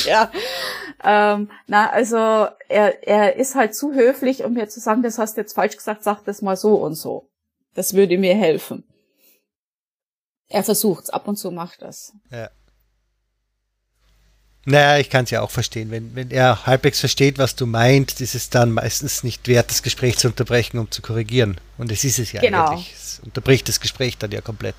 [0.05, 0.31] ja.
[1.03, 2.17] Ähm, na, also
[2.69, 5.75] er, er ist halt zu höflich, um mir zu sagen, das hast du jetzt falsch
[5.75, 7.29] gesagt, sag das mal so und so.
[7.73, 8.83] Das würde mir helfen.
[10.47, 12.13] Er versucht's, ab und zu macht das.
[12.29, 12.49] Ja.
[14.65, 15.91] Naja, ich kann es ja auch verstehen.
[15.91, 19.83] Wenn, wenn er halbwegs versteht, was du meinst, ist es dann meistens nicht wert, das
[19.83, 21.59] Gespräch zu unterbrechen, um zu korrigieren.
[21.77, 22.69] Und es ist es ja genau.
[22.69, 22.93] eigentlich.
[22.93, 24.75] Es unterbricht das Gespräch dann ja komplett.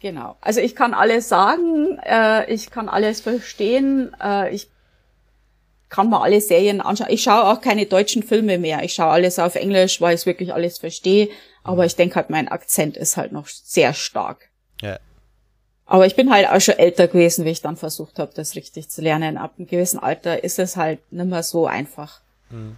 [0.00, 0.36] Genau.
[0.40, 4.68] Also ich kann alles sagen, äh, ich kann alles verstehen, äh, ich
[5.88, 7.08] kann mir alle Serien anschauen.
[7.10, 8.82] Ich schaue auch keine deutschen Filme mehr.
[8.82, 11.30] Ich schaue alles auf Englisch, weil ich wirklich alles verstehe.
[11.62, 14.50] Aber ich denke halt, mein Akzent ist halt noch sehr stark.
[14.80, 14.98] Ja.
[15.86, 18.88] Aber ich bin halt auch schon älter gewesen, wie ich dann versucht habe, das richtig
[18.88, 19.36] zu lernen.
[19.36, 22.20] Ab einem gewissen Alter ist es halt nicht mehr so einfach.
[22.50, 22.76] Mhm.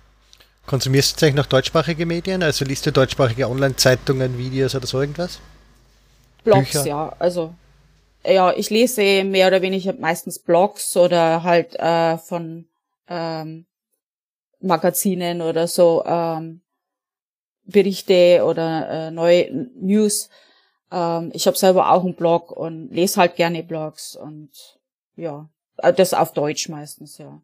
[0.67, 2.43] Konsumierst du eigentlich noch deutschsprachige Medien?
[2.43, 5.39] Also liest du deutschsprachige Online-Zeitungen, Videos oder so irgendwas?
[6.43, 6.87] Blogs, Bücher?
[6.87, 7.17] ja.
[7.21, 7.55] Also
[8.25, 12.67] ja, ich lese mehr oder weniger meistens Blogs oder halt äh, von
[13.09, 13.67] ähm,
[14.61, 16.63] Magazinen oder so ähm,
[17.65, 20.29] Berichte oder äh, neue News.
[20.91, 24.51] Ähm, ich habe selber auch einen Blog und lese halt gerne Blogs und
[25.17, 27.41] ja, äh, das auf Deutsch meistens, ja.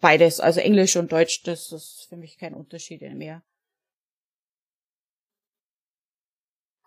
[0.00, 3.42] Beides, also Englisch und Deutsch, das ist für mich kein Unterschied mehr.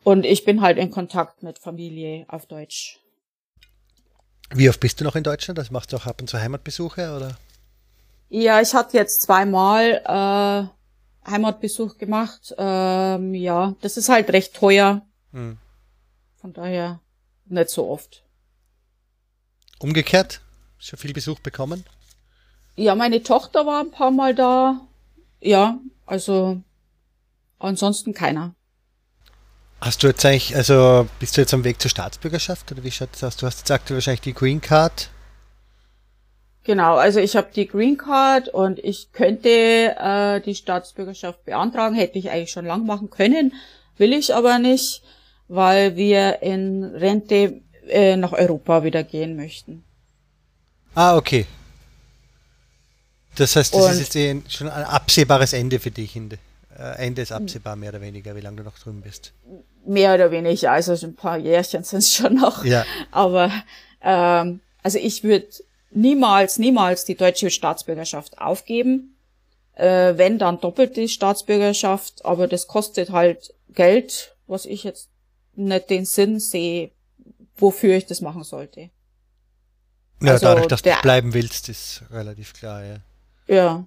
[0.04, 3.00] Und ich bin halt in Kontakt mit Familie auf Deutsch.
[4.54, 5.58] Wie oft bist du noch in Deutschland?
[5.58, 7.38] Das machst du auch ab und zu Heimatbesuche, oder?
[8.30, 12.54] Ja, ich hatte jetzt zweimal äh, Heimatbesuch gemacht.
[12.58, 15.06] Ähm, ja, das ist halt recht teuer.
[15.32, 15.58] Hm.
[16.42, 17.00] Von daher
[17.46, 18.24] nicht so oft.
[19.78, 20.42] Umgekehrt?
[20.80, 21.86] Schon viel Besuch bekommen?
[22.76, 24.82] Ja, meine Tochter war ein paar Mal da.
[25.40, 25.78] Ja,
[26.08, 26.62] also
[27.60, 28.56] ansonsten keiner.
[29.80, 33.10] Hast du jetzt eigentlich, also bist du jetzt am Weg zur Staatsbürgerschaft oder wie schaut
[33.14, 33.38] das aus?
[33.38, 35.10] Du hast jetzt aktuell wahrscheinlich die Green Card.
[36.64, 42.20] Genau, also ich habe die Green Card und ich könnte äh, die Staatsbürgerschaft beantragen, hätte
[42.20, 43.54] ich eigentlich schon lang machen können,
[43.98, 45.02] will ich aber nicht
[45.52, 49.84] weil wir in Rente äh, nach Europa wieder gehen möchten.
[50.96, 51.46] Ah, okay.
[53.36, 56.16] Das heißt, das Und ist jetzt eh schon ein absehbares Ende für dich.
[56.16, 56.38] Äh,
[56.98, 59.34] Ende ist absehbar, mehr oder weniger, wie lange du noch drüben bist.
[59.86, 62.64] Mehr oder weniger, also ein paar Jährchen sind es schon noch.
[62.64, 62.86] Ja.
[63.12, 63.52] Aber
[64.02, 65.48] ähm, also ich würde
[65.92, 69.18] niemals, niemals die deutsche Staatsbürgerschaft aufgeben.
[69.74, 75.11] Äh, wenn, dann doppelt die Staatsbürgerschaft, aber das kostet halt Geld, was ich jetzt
[75.56, 76.92] nicht den Sinn sehe,
[77.58, 78.90] wofür ich das machen sollte.
[80.22, 82.98] Ja, also dadurch, dass der, du bleiben willst, ist relativ klar, ja.
[83.48, 83.86] Ja.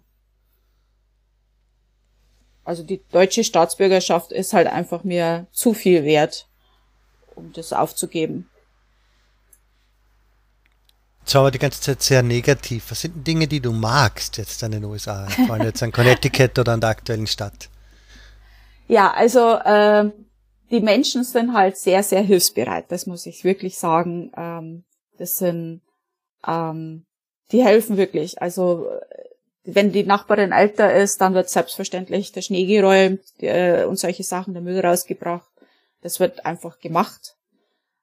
[2.65, 6.49] Also die deutsche Staatsbürgerschaft ist halt einfach mir zu viel wert,
[7.35, 8.49] um das aufzugeben.
[11.21, 12.91] Jetzt haben wir die ganze Zeit sehr negativ.
[12.91, 15.27] Was sind denn Dinge, die du magst jetzt an den USA?
[15.27, 17.71] Vor allem jetzt an Connecticut oder an der aktuellen Stadt?
[18.89, 20.11] Ja, also äh,
[20.75, 24.33] die Menschen sind halt sehr, sehr hilfsbereit, das muss ich wirklich sagen.
[24.37, 24.83] Ähm,
[25.19, 25.83] das sind,
[26.47, 27.07] ähm,
[27.53, 28.43] die helfen wirklich.
[28.43, 28.89] Also
[29.63, 34.53] wenn die Nachbarin älter ist, dann wird selbstverständlich der Schnee geräumt äh, und solche Sachen,
[34.53, 35.49] der Müll rausgebracht.
[36.03, 37.37] Das wird einfach gemacht.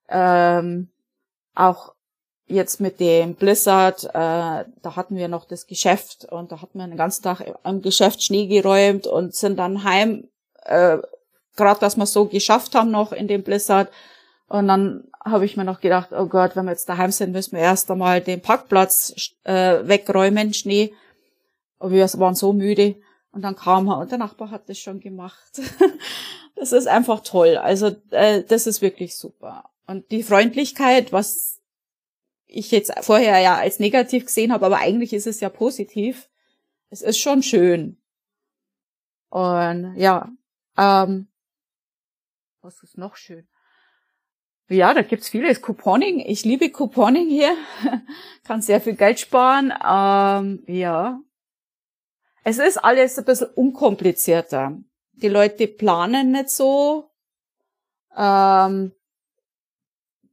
[0.07, 0.89] Ähm,
[1.53, 1.93] auch
[2.47, 6.87] jetzt mit dem Blizzard, äh, da hatten wir noch das Geschäft und da hatten wir
[6.87, 10.29] den ganzen Tag am Geschäft Schnee geräumt und sind dann heim,
[10.63, 10.99] äh,
[11.55, 13.91] gerade dass wir so geschafft haben noch in dem Blizzard.
[14.47, 17.53] Und dann habe ich mir noch gedacht, oh Gott, wenn wir jetzt daheim sind, müssen
[17.53, 20.93] wir erst einmal den Parkplatz äh, wegräumen, Schnee.
[21.77, 22.95] Und wir waren so müde.
[23.31, 25.61] Und dann kam er und der Nachbar hat das schon gemacht.
[26.55, 27.57] das ist einfach toll.
[27.57, 29.69] Also äh, das ist wirklich super.
[29.87, 31.61] Und die Freundlichkeit, was
[32.45, 36.29] ich jetzt vorher ja als negativ gesehen habe, aber eigentlich ist es ja positiv.
[36.89, 37.97] Es ist schon schön.
[39.29, 40.29] Und ja,
[40.77, 41.27] ähm,
[42.61, 43.47] was ist noch schön?
[44.69, 45.61] Ja, da gibt's vieles.
[45.61, 46.19] Couponing.
[46.19, 47.55] Ich liebe Couponing hier.
[48.43, 49.73] Kann sehr viel Geld sparen.
[49.85, 51.19] Ähm, ja.
[52.43, 54.77] Es ist alles ein bisschen unkomplizierter.
[55.13, 57.09] Die Leute planen nicht so.
[58.15, 58.93] Ähm,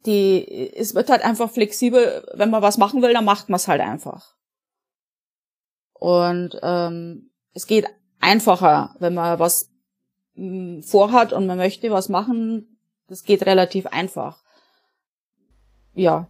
[0.06, 3.68] die, es wird halt einfach flexibel, wenn man was machen will, dann macht man es
[3.68, 4.36] halt einfach.
[5.94, 7.86] Und ähm, es geht
[8.20, 9.67] einfacher, wenn man was
[10.82, 12.78] vorhat und man möchte was machen.
[13.08, 14.42] Das geht relativ einfach.
[15.94, 16.28] Ja.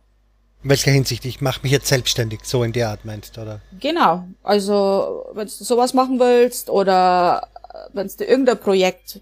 [0.63, 1.25] In welcher Hinsicht?
[1.25, 3.61] Ich mache mich jetzt selbstständig, so in der Art meinst, oder?
[3.79, 4.25] Genau.
[4.43, 9.21] Also, wenn du sowas machen willst oder äh, wenn du irgendein Projekt,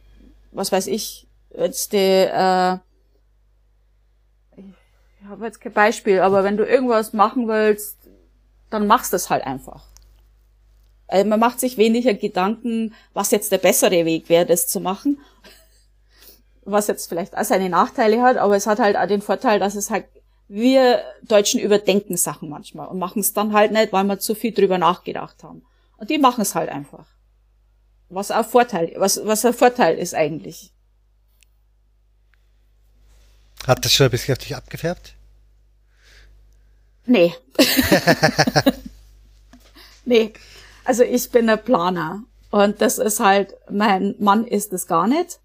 [0.52, 2.78] was weiß ich, wenn du äh,
[5.20, 7.98] ich habe jetzt kein Beispiel, aber wenn du irgendwas machen willst,
[8.70, 9.84] dann machst du es halt einfach.
[11.08, 15.20] Also man macht sich weniger Gedanken, was jetzt der bessere Weg wäre, das zu machen.
[16.64, 19.76] Was jetzt vielleicht auch seine Nachteile hat, aber es hat halt auch den Vorteil, dass
[19.76, 20.06] es halt,
[20.48, 24.52] wir Deutschen überdenken Sachen manchmal und machen es dann halt nicht, weil wir zu viel
[24.52, 25.64] drüber nachgedacht haben.
[25.96, 27.06] Und die machen es halt einfach.
[28.08, 30.72] Was auch Vorteil, was, was ein Vorteil ist eigentlich.
[33.66, 35.14] Hat das schon ein bisschen auf dich abgefärbt?
[37.06, 37.34] Nee.
[40.04, 40.32] nee.
[40.86, 42.22] Also ich bin ein Planer.
[42.50, 45.40] Und das ist halt, mein Mann ist es gar nicht.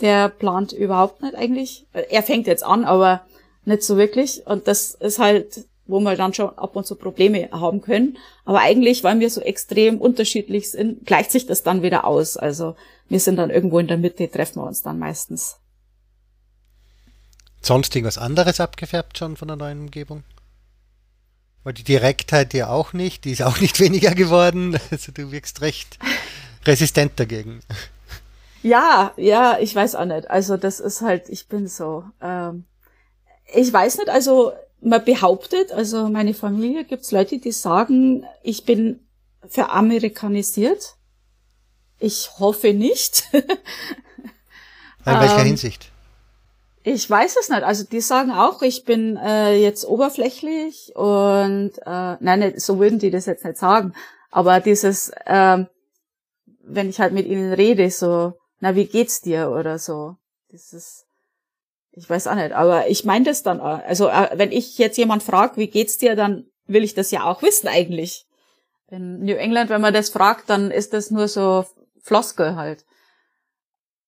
[0.00, 1.86] Der plant überhaupt nicht eigentlich.
[1.92, 3.22] Er fängt jetzt an, aber
[3.64, 4.46] nicht so wirklich.
[4.46, 8.18] Und das ist halt, wo wir dann schon ab und zu Probleme haben können.
[8.44, 12.36] Aber eigentlich, weil wir so extrem unterschiedlich sind, gleicht sich das dann wieder aus.
[12.36, 12.76] Also
[13.08, 15.56] wir sind dann irgendwo in der Mitte, treffen wir uns dann meistens.
[17.62, 20.22] Sonst irgendwas anderes abgefärbt schon von der neuen Umgebung?
[21.62, 24.78] Weil die Direktheit ja auch nicht, die ist auch nicht weniger geworden.
[24.90, 25.98] Also du wirkst recht
[26.64, 27.60] resistent dagegen.
[28.62, 30.30] Ja, ja, ich weiß auch nicht.
[30.30, 32.04] Also das ist halt, ich bin so.
[32.20, 32.64] Ähm,
[33.54, 39.00] ich weiß nicht, also man behauptet, also meine Familie gibt's Leute, die sagen, ich bin
[39.48, 40.96] veramerikanisiert.
[41.98, 43.24] Ich hoffe nicht.
[43.32, 43.44] In
[45.04, 45.89] welcher ähm, Hinsicht?
[46.82, 47.62] Ich weiß es nicht.
[47.62, 53.10] Also die sagen auch, ich bin äh, jetzt oberflächlich und äh, nein, so würden die
[53.10, 53.92] das jetzt nicht sagen.
[54.30, 55.64] Aber dieses, äh,
[56.62, 60.16] wenn ich halt mit ihnen rede, so, na, wie geht's dir oder so.
[60.52, 61.04] Dieses,
[61.92, 63.84] ich weiß auch nicht, aber ich meine das dann auch.
[63.84, 67.24] Also äh, wenn ich jetzt jemand fragt, wie geht's dir, dann will ich das ja
[67.24, 68.26] auch wissen eigentlich.
[68.88, 71.66] In New England, wenn man das fragt, dann ist das nur so
[72.02, 72.84] Floskel halt.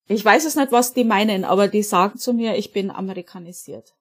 [0.09, 3.95] Ich weiß es nicht, was die meinen, aber die sagen zu mir, ich bin amerikanisiert.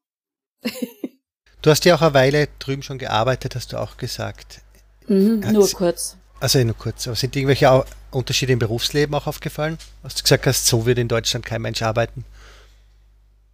[1.61, 4.61] du hast ja auch eine Weile drüben schon gearbeitet, hast du auch gesagt.
[5.07, 6.17] Mhm, nur kurz.
[6.39, 7.07] Also nur kurz.
[7.07, 9.77] Aber sind irgendwelche Unterschiede im Berufsleben auch aufgefallen?
[10.03, 12.25] Hast du gesagt hast, so wird in Deutschland kein Mensch arbeiten?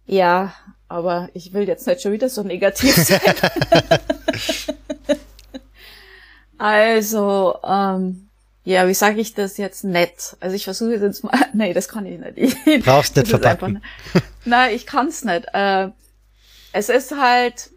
[0.06, 0.54] Ja,
[0.88, 3.20] aber ich will jetzt nicht schon wieder so negativ sein.
[6.56, 8.27] also, ähm,
[8.68, 10.36] ja, wie sage ich das jetzt nett?
[10.40, 12.56] Also ich versuche jetzt mal, nee, das kann ich nicht.
[12.66, 13.82] Ich, Brauchst nicht verpacken.
[14.44, 15.46] nein, ich kann's nicht.
[15.54, 15.88] Äh,
[16.72, 17.70] es ist halt,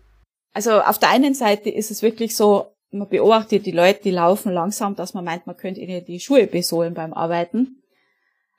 [0.54, 4.52] also auf der einen Seite ist es wirklich so, man beobachtet die Leute, die laufen
[4.52, 7.82] langsam, dass man meint, man könnte ihnen die Schuhe besohlen beim Arbeiten.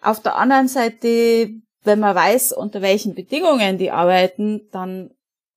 [0.00, 1.50] Auf der anderen Seite,
[1.84, 5.10] wenn man weiß, unter welchen Bedingungen die arbeiten, dann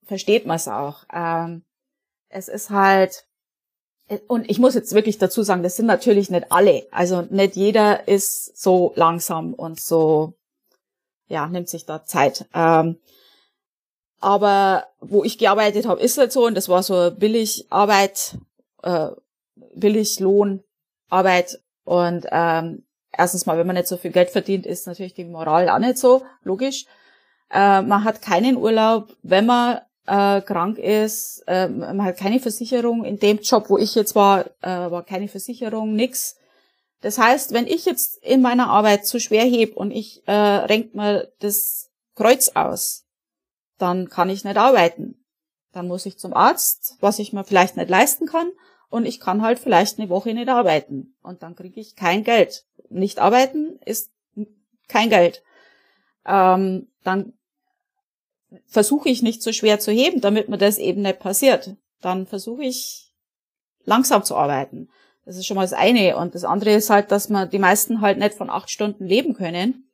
[0.03, 1.05] versteht man es auch.
[1.13, 1.63] Ähm,
[2.27, 3.24] es ist halt,
[4.27, 6.85] und ich muss jetzt wirklich dazu sagen, das sind natürlich nicht alle.
[6.91, 10.33] Also nicht jeder ist so langsam und so,
[11.27, 12.45] ja, nimmt sich da Zeit.
[12.53, 12.97] Ähm,
[14.19, 18.37] aber wo ich gearbeitet habe, ist es so und das war so Billigarbeit,
[18.83, 19.09] äh,
[19.75, 25.25] Billiglohnarbeit und ähm, erstens mal, wenn man nicht so viel Geld verdient, ist natürlich die
[25.25, 26.85] Moral auch nicht so logisch.
[27.51, 33.03] Äh, man hat keinen Urlaub, wenn man äh, krank ist, äh, man hat keine Versicherung.
[33.03, 36.35] In dem Job, wo ich jetzt war, äh, war keine Versicherung, nix.
[37.01, 40.95] Das heißt, wenn ich jetzt in meiner Arbeit zu schwer heb und ich äh, renkt
[40.95, 43.05] mir das Kreuz aus,
[43.77, 45.25] dann kann ich nicht arbeiten.
[45.71, 48.51] Dann muss ich zum Arzt, was ich mir vielleicht nicht leisten kann,
[48.89, 51.15] und ich kann halt vielleicht eine Woche nicht arbeiten.
[51.21, 52.65] Und dann kriege ich kein Geld.
[52.89, 54.09] Nicht arbeiten ist
[54.87, 55.43] kein Geld.
[56.25, 57.33] Ähm, dann
[58.65, 61.75] versuche ich nicht so schwer zu heben, damit mir das eben nicht passiert.
[62.01, 63.11] Dann versuche ich
[63.85, 64.89] langsam zu arbeiten.
[65.25, 66.17] Das ist schon mal das eine.
[66.17, 69.33] Und das andere ist halt, dass man die meisten halt nicht von acht Stunden leben
[69.33, 69.89] können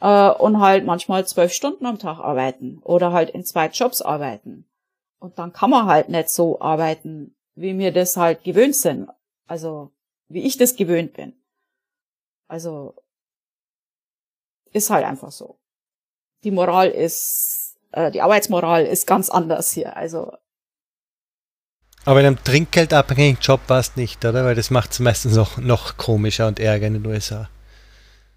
[0.00, 4.66] äh, und halt manchmal zwölf Stunden am Tag arbeiten oder halt in zwei Jobs arbeiten.
[5.18, 9.08] Und dann kann man halt nicht so arbeiten, wie mir das halt gewöhnt sind.
[9.46, 9.90] Also
[10.28, 11.32] wie ich das gewöhnt bin.
[12.46, 12.94] Also
[14.72, 15.58] ist halt einfach so.
[16.44, 19.96] Die Moral ist, äh, die Arbeitsmoral ist ganz anders hier.
[19.96, 20.32] Also
[22.04, 24.44] aber in einem trinkgeldabhängigen Job warst nicht, oder?
[24.44, 27.50] Weil das macht es meistens noch, noch komischer und ärger in den USA.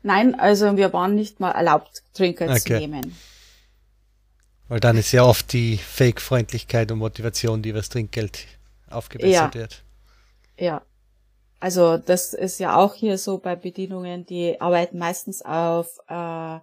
[0.03, 2.59] Nein, also wir waren nicht mal erlaubt, Trinkgeld okay.
[2.59, 3.15] zu nehmen.
[4.67, 8.39] Weil dann ist ja oft die Fake-Freundlichkeit und Motivation, die über das Trinkgeld
[8.89, 9.61] aufgebessert ja.
[9.61, 9.83] wird.
[10.57, 10.81] Ja.
[11.59, 16.59] Also das ist ja auch hier so bei Bedienungen, die arbeiten meistens auf, äh,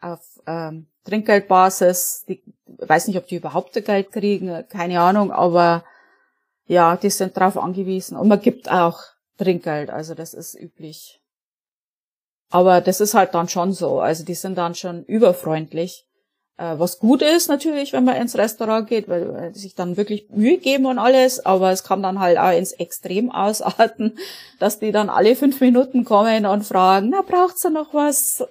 [0.00, 2.24] auf ähm, Trinkgeldbasis.
[2.28, 5.84] Die weiß nicht, ob die überhaupt Geld kriegen, keine Ahnung, aber
[6.66, 8.16] ja, die sind darauf angewiesen.
[8.16, 9.00] Und man gibt auch
[9.38, 11.20] Trinkgeld, also das ist üblich.
[12.50, 14.00] Aber das ist halt dann schon so.
[14.00, 16.06] Also die sind dann schon überfreundlich.
[16.56, 20.58] Äh, was gut ist natürlich, wenn man ins Restaurant geht, weil sich dann wirklich Mühe
[20.58, 21.44] geben und alles.
[21.44, 24.18] Aber es kann dann halt auch ins Extrem ausarten,
[24.58, 28.44] dass die dann alle fünf Minuten kommen und fragen, na, braucht's da noch was?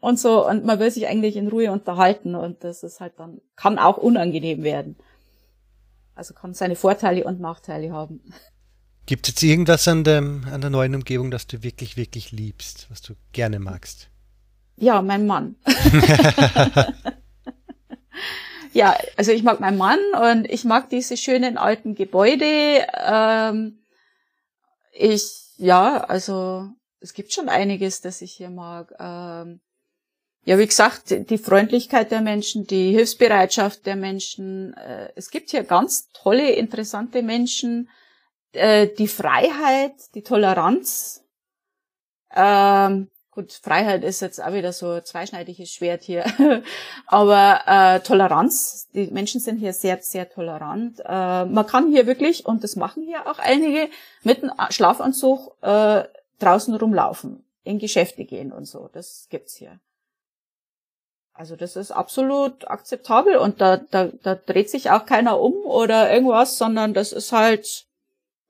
[0.00, 0.46] Und so.
[0.46, 2.34] Und man will sich eigentlich in Ruhe unterhalten.
[2.34, 4.96] Und das ist halt dann, kann auch unangenehm werden.
[6.14, 8.20] Also kann seine Vorteile und Nachteile haben.
[9.06, 12.86] Gibt es jetzt irgendwas an, dem, an der neuen Umgebung, das du wirklich, wirklich liebst,
[12.90, 14.08] was du gerne magst?
[14.76, 15.56] Ja, mein Mann.
[18.72, 22.86] ja, also ich mag meinen Mann und ich mag diese schönen alten Gebäude.
[22.94, 23.80] Ähm,
[24.92, 26.68] ich, ja, also
[27.00, 28.94] es gibt schon einiges, das ich hier mag.
[28.98, 29.60] Ähm,
[30.50, 34.74] ja, wie gesagt, die Freundlichkeit der Menschen, die Hilfsbereitschaft der Menschen.
[34.74, 37.88] Äh, es gibt hier ganz tolle, interessante Menschen.
[38.50, 41.22] Äh, die Freiheit, die Toleranz.
[42.34, 46.24] Ähm, gut, Freiheit ist jetzt auch wieder so ein zweischneidiges Schwert hier.
[47.06, 50.98] Aber äh, Toleranz, die Menschen sind hier sehr, sehr tolerant.
[51.04, 53.88] Äh, man kann hier wirklich, und das machen hier auch einige,
[54.24, 56.02] mit einem Schlafanzug äh,
[56.40, 58.90] draußen rumlaufen, in Geschäfte gehen und so.
[58.92, 59.78] Das gibt's hier.
[61.40, 66.12] Also das ist absolut akzeptabel und da, da, da dreht sich auch keiner um oder
[66.12, 67.86] irgendwas, sondern das ist halt,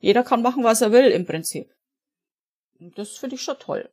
[0.00, 1.72] jeder kann machen, was er will im Prinzip.
[2.80, 3.88] Und das finde ich schon toll.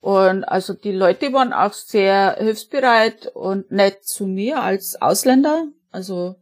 [0.00, 5.66] Und also die Leute waren auch sehr hilfsbereit und nett zu mir als Ausländer.
[5.90, 6.36] Also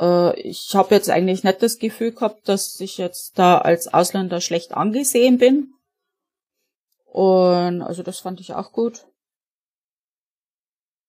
[0.00, 4.40] äh, ich habe jetzt eigentlich nicht das Gefühl gehabt, dass ich jetzt da als Ausländer
[4.40, 5.74] schlecht angesehen bin.
[7.04, 9.04] Und also das fand ich auch gut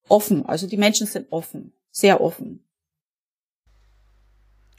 [0.09, 0.45] offen.
[0.45, 2.63] Also die Menschen sind offen, sehr offen.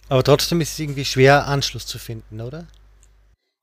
[0.09, 2.67] Aber trotzdem ist es irgendwie schwer, Anschluss zu finden, oder?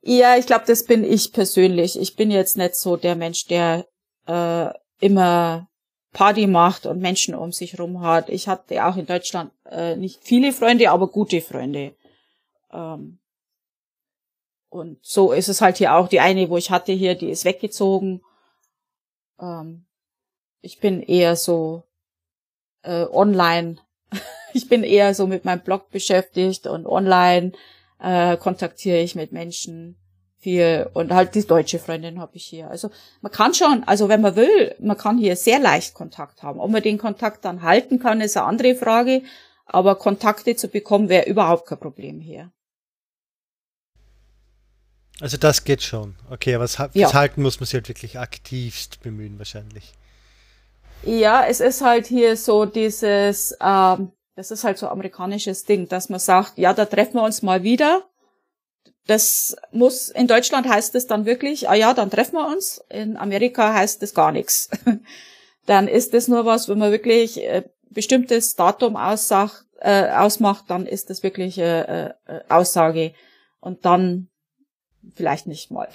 [0.02, 2.00] Ja, ich glaube, das bin ich persönlich.
[2.00, 3.86] Ich bin jetzt nicht so der Mensch, der
[4.26, 5.68] äh, immer
[6.14, 8.30] Party macht und Menschen um sich rum hat.
[8.30, 11.96] Ich hatte auch in Deutschland äh, nicht viele Freunde, aber gute Freunde.
[12.72, 13.20] Ähm,
[14.70, 16.08] und so ist es halt hier auch.
[16.08, 18.22] Die eine, wo ich hatte hier, die ist weggezogen.
[19.40, 19.87] Ähm,
[20.62, 21.84] ich bin eher so
[22.84, 23.78] äh, online.
[24.54, 27.52] ich bin eher so mit meinem Blog beschäftigt und online
[28.00, 29.98] äh, kontaktiere ich mit Menschen
[30.40, 32.70] viel und halt die deutsche Freundin habe ich hier.
[32.70, 32.92] Also
[33.22, 36.60] man kann schon, also wenn man will, man kann hier sehr leicht Kontakt haben.
[36.60, 39.24] Ob man den Kontakt dann halten kann, ist eine andere Frage.
[39.66, 42.52] Aber Kontakte zu bekommen wäre überhaupt kein Problem hier.
[45.20, 46.16] Also das geht schon.
[46.30, 47.12] Okay, aber das ja.
[47.14, 49.94] Halten muss man sich halt wirklich aktivst bemühen wahrscheinlich.
[51.04, 56.10] Ja, es ist halt hier so dieses, ähm, das ist halt so amerikanisches Ding, dass
[56.10, 58.04] man sagt, ja, da treffen wir uns mal wieder.
[59.08, 62.84] Das muss, in Deutschland heißt es dann wirklich, ah ja, dann treffen wir uns.
[62.90, 64.70] In Amerika heißt es gar nichts.
[65.66, 70.86] dann ist es nur was, wenn man wirklich äh, bestimmtes Datum aussagt, äh, ausmacht, dann
[70.86, 72.14] ist das wirklich äh, äh,
[72.50, 73.14] Aussage.
[73.60, 74.30] Und dann
[75.16, 75.88] vielleicht nicht mal.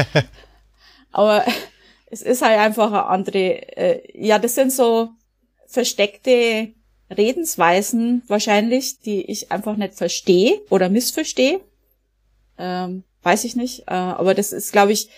[1.12, 1.44] Aber
[2.14, 5.10] es ist halt einfach eine andere, äh, ja, das sind so
[5.66, 6.72] versteckte
[7.10, 11.60] Redensweisen wahrscheinlich, die ich einfach nicht verstehe oder missverstehe.
[12.56, 13.80] Ähm, weiß ich nicht.
[13.88, 15.10] Äh, aber das ist, glaube ich,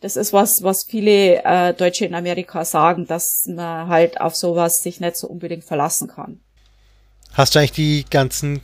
[0.00, 4.82] das ist was, was viele äh, Deutsche in Amerika sagen, dass man halt auf sowas
[4.82, 6.40] sich nicht so unbedingt verlassen kann.
[7.32, 8.60] Hast du eigentlich die ganzen,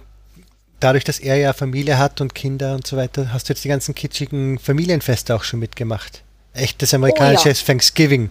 [0.80, 3.68] dadurch, dass er ja Familie hat und Kinder und so weiter, hast du jetzt die
[3.68, 6.24] ganzen kitschigen Familienfeste auch schon mitgemacht?
[6.57, 7.66] Echtes amerikanisches oh, ja.
[7.66, 8.30] Thanksgiving.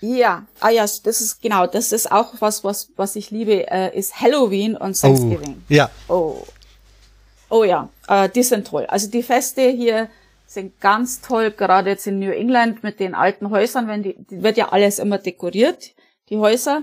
[0.00, 3.96] Ja, ah ja, das ist genau, das ist auch was, was, was ich liebe, äh,
[3.96, 5.56] ist Halloween und Thanksgiving.
[5.56, 5.90] Oh, ja.
[6.08, 6.42] Oh.
[7.48, 8.84] Oh ja, äh, die sind toll.
[8.86, 10.08] Also die Feste hier
[10.46, 14.42] sind ganz toll, gerade jetzt in New England mit den alten Häusern, wenn die, die
[14.42, 15.94] wird ja alles immer dekoriert,
[16.28, 16.82] die Häuser.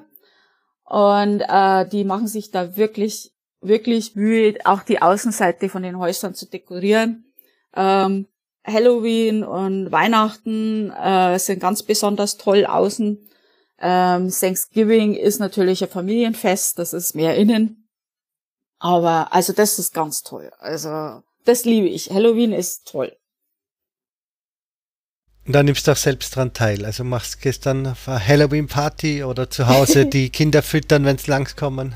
[0.83, 3.31] Und äh, die machen sich da wirklich,
[3.61, 7.31] wirklich Mühe, auch die Außenseite von den Häusern zu dekorieren.
[7.75, 8.27] Ähm,
[8.65, 13.17] Halloween und Weihnachten äh, sind ganz besonders toll außen.
[13.79, 17.89] Ähm, Thanksgiving ist natürlich ein Familienfest, das ist mehr innen.
[18.77, 20.51] Aber also das ist ganz toll.
[20.59, 22.11] Also das liebe ich.
[22.11, 23.15] Halloween ist toll.
[25.45, 26.85] Und dann nimmst du auch selbst dran teil.
[26.85, 31.95] Also machst gestern auf eine Halloween-Party oder zu Hause die Kinder füttern, wenn sie langskommen.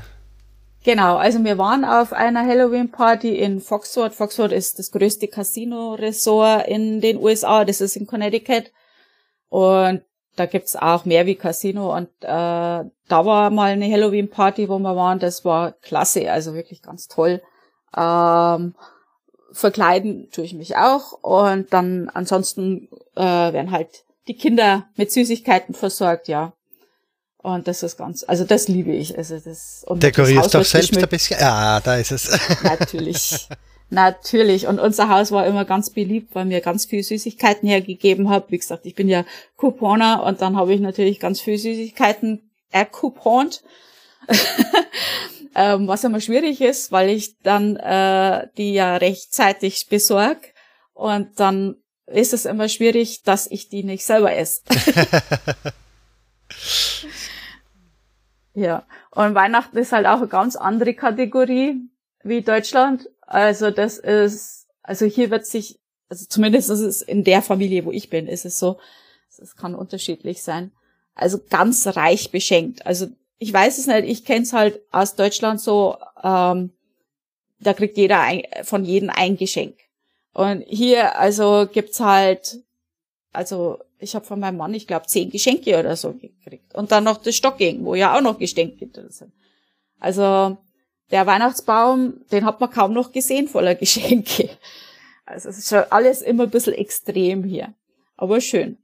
[0.86, 4.14] Genau, also wir waren auf einer Halloween-Party in Foxworth.
[4.14, 7.64] Foxworth ist das größte Casino-Resort in den USA.
[7.64, 8.70] Das ist in Connecticut.
[9.48, 10.02] Und
[10.36, 11.92] da gibt's auch mehr wie Casino.
[11.92, 15.18] Und äh, da war mal eine Halloween-Party, wo wir waren.
[15.18, 17.42] Das war klasse, also wirklich ganz toll.
[17.96, 18.76] Ähm,
[19.50, 21.14] verkleiden tue ich mich auch.
[21.20, 26.52] Und dann ansonsten äh, werden halt die Kinder mit Süßigkeiten versorgt, ja.
[27.46, 29.16] Und das ist ganz, also das liebe ich.
[29.16, 31.38] Also das, und Dekorierst doch selbst ein bisschen.
[31.38, 32.36] Ja, da ist es.
[32.64, 33.46] Natürlich.
[33.88, 34.66] Natürlich.
[34.66, 38.46] Und unser Haus war immer ganz beliebt, weil mir ganz viel Süßigkeiten hergegeben habe.
[38.48, 39.24] Wie gesagt, ich bin ja
[39.56, 43.62] Couponer und dann habe ich natürlich ganz viel Süßigkeiten ercoupont.
[45.54, 50.38] ähm, was immer schwierig ist, weil ich dann äh, die ja rechtzeitig besorg
[50.94, 51.76] und dann
[52.08, 54.62] ist es immer schwierig, dass ich die nicht selber esse.
[58.56, 58.86] Ja.
[59.10, 61.76] Und Weihnachten ist halt auch eine ganz andere Kategorie
[62.24, 63.08] wie Deutschland.
[63.20, 65.78] Also das ist, also hier wird sich,
[66.08, 68.78] also zumindest ist es in der Familie, wo ich bin, ist es so,
[69.28, 70.72] es kann unterschiedlich sein.
[71.14, 72.86] Also ganz reich beschenkt.
[72.86, 76.72] Also ich weiß es nicht, ich kenne es halt aus Deutschland so, ähm,
[77.60, 79.76] da kriegt jeder ein, von jedem ein Geschenk.
[80.32, 82.62] Und hier, also gibt's halt,
[83.34, 86.74] also ich habe von meinem Mann, ich glaube, zehn Geschenke oder so gekriegt.
[86.74, 89.32] Und dann noch das Stocking, wo ja auch noch Geschenke drin sind.
[89.98, 90.56] Also
[91.10, 94.50] der Weihnachtsbaum, den hat man kaum noch gesehen voller Geschenke.
[95.24, 97.74] Also es ist schon alles immer ein bisschen extrem hier.
[98.16, 98.78] Aber schön.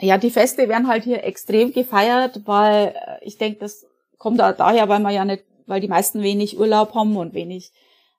[0.00, 3.86] Ja, die Feste werden halt hier extrem gefeiert, weil äh, ich denke, das
[4.18, 7.72] kommt auch daher, weil man ja nicht, weil die meisten wenig Urlaub haben und wenig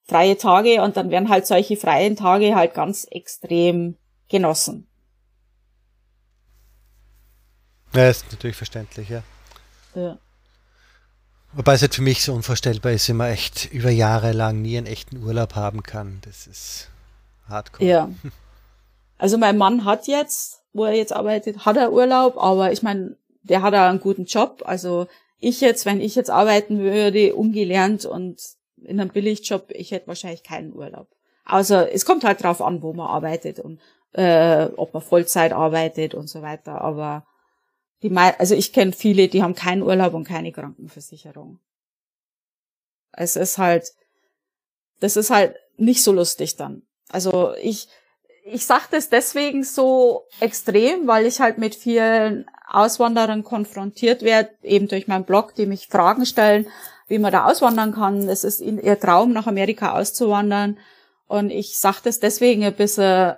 [0.03, 3.97] freie Tage und dann werden halt solche freien Tage halt ganz extrem
[4.29, 4.87] genossen.
[7.93, 9.23] Ja, ist natürlich verständlich, ja.
[9.95, 10.17] Ja.
[11.53, 14.77] Wobei es halt für mich so unvorstellbar ist, wenn man echt über Jahre lang nie
[14.77, 16.19] einen echten Urlaub haben kann.
[16.23, 16.89] Das ist
[17.47, 17.89] hardcore.
[17.89, 18.09] Ja.
[19.19, 23.17] Also mein Mann hat jetzt, wo er jetzt arbeitet, hat er Urlaub, aber ich meine,
[23.41, 24.61] der hat auch einen guten Job.
[24.63, 25.07] Also
[25.39, 28.39] ich jetzt, wenn ich jetzt arbeiten würde, ungelernt und
[28.83, 31.07] in einem Billigjob, ich hätte wahrscheinlich keinen Urlaub.
[31.45, 33.79] Also es kommt halt drauf an, wo man arbeitet und
[34.13, 36.81] äh, ob man Vollzeit arbeitet und so weiter.
[36.81, 37.25] Aber
[38.03, 41.59] die also ich kenne viele, die haben keinen Urlaub und keine Krankenversicherung.
[43.11, 43.91] Es ist halt,
[44.99, 46.83] das ist halt nicht so lustig dann.
[47.09, 47.87] Also ich,
[48.45, 54.87] ich sag das deswegen so extrem, weil ich halt mit vielen Auswanderern konfrontiert werde, eben
[54.87, 56.67] durch meinen Blog, die mich Fragen stellen,
[57.07, 58.27] wie man da auswandern kann.
[58.29, 60.77] Es ist ihr Traum, nach Amerika auszuwandern.
[61.27, 63.35] Und ich sag das deswegen ein bisschen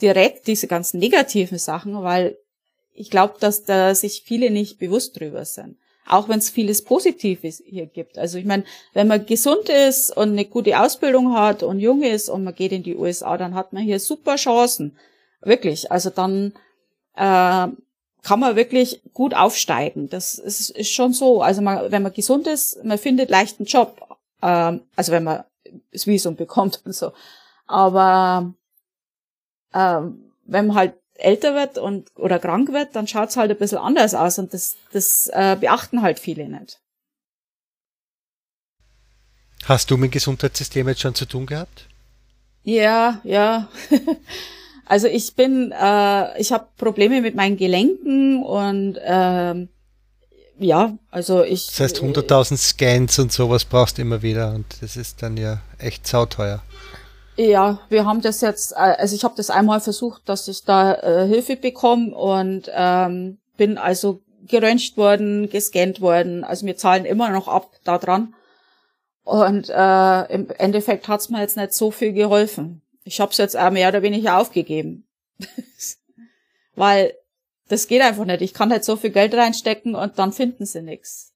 [0.00, 2.38] direkt, diese ganzen negativen Sachen, weil
[2.94, 5.76] ich glaube, dass da sich viele nicht bewusst drüber sind.
[6.06, 8.18] Auch wenn es vieles Positives hier gibt.
[8.18, 8.64] Also ich meine,
[8.94, 12.72] wenn man gesund ist und eine gute Ausbildung hat und jung ist und man geht
[12.72, 14.96] in die USA, dann hat man hier super Chancen.
[15.40, 15.92] Wirklich.
[15.92, 16.52] Also dann
[17.14, 17.68] äh,
[18.22, 20.08] kann man wirklich gut aufsteigen.
[20.08, 21.42] Das ist, ist schon so.
[21.42, 24.18] Also man, wenn man gesund ist, man findet leicht einen Job.
[24.42, 25.44] Ähm, also wenn man
[25.92, 27.12] das Visum bekommt und so.
[27.66, 28.52] Aber
[29.72, 33.78] ähm, wenn man halt älter wird und oder krank wird, dann schaut's halt ein bisschen
[33.78, 36.80] anders aus und das, das äh, beachten halt viele nicht.
[39.64, 41.86] Hast du mit Gesundheitssystem jetzt schon zu tun gehabt?
[42.62, 43.68] Ja, ja.
[44.86, 49.68] also ich bin, äh, ich habe Probleme mit meinen Gelenken und ähm,
[50.58, 51.66] ja, also ich.
[51.66, 55.60] Das heißt 100.000 Scans und sowas brauchst du immer wieder und das ist dann ja
[55.78, 56.62] echt sauteuer.
[57.36, 60.94] Ja, wir haben das jetzt, äh, also ich habe das einmal versucht, dass ich da
[60.94, 66.44] äh, Hilfe bekomme und ähm, bin also geröntgt worden, gescannt worden.
[66.44, 68.34] Also wir zahlen immer noch ab da dran.
[69.22, 72.82] Und äh, im Endeffekt hat's mir jetzt nicht so viel geholfen.
[73.04, 75.06] Ich habe es jetzt auch mehr oder weniger aufgegeben.
[76.74, 77.14] Weil
[77.68, 78.42] das geht einfach nicht.
[78.42, 81.32] Ich kann nicht so viel Geld reinstecken und dann finden sie nichts.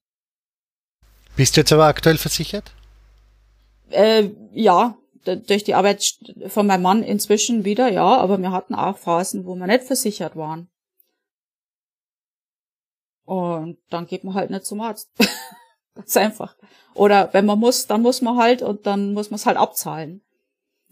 [1.37, 2.73] Bist du jetzt aber aktuell versichert?
[3.91, 6.18] Äh, ja, durch die Arbeit
[6.49, 10.37] von meinem Mann inzwischen wieder, ja, aber wir hatten auch Phasen, wo wir nicht versichert
[10.37, 10.68] waren.
[13.25, 15.11] Und dann geht man halt nicht zum Arzt.
[15.95, 16.57] Ganz einfach.
[16.95, 20.22] Oder wenn man muss, dann muss man halt und dann muss man es halt abzahlen.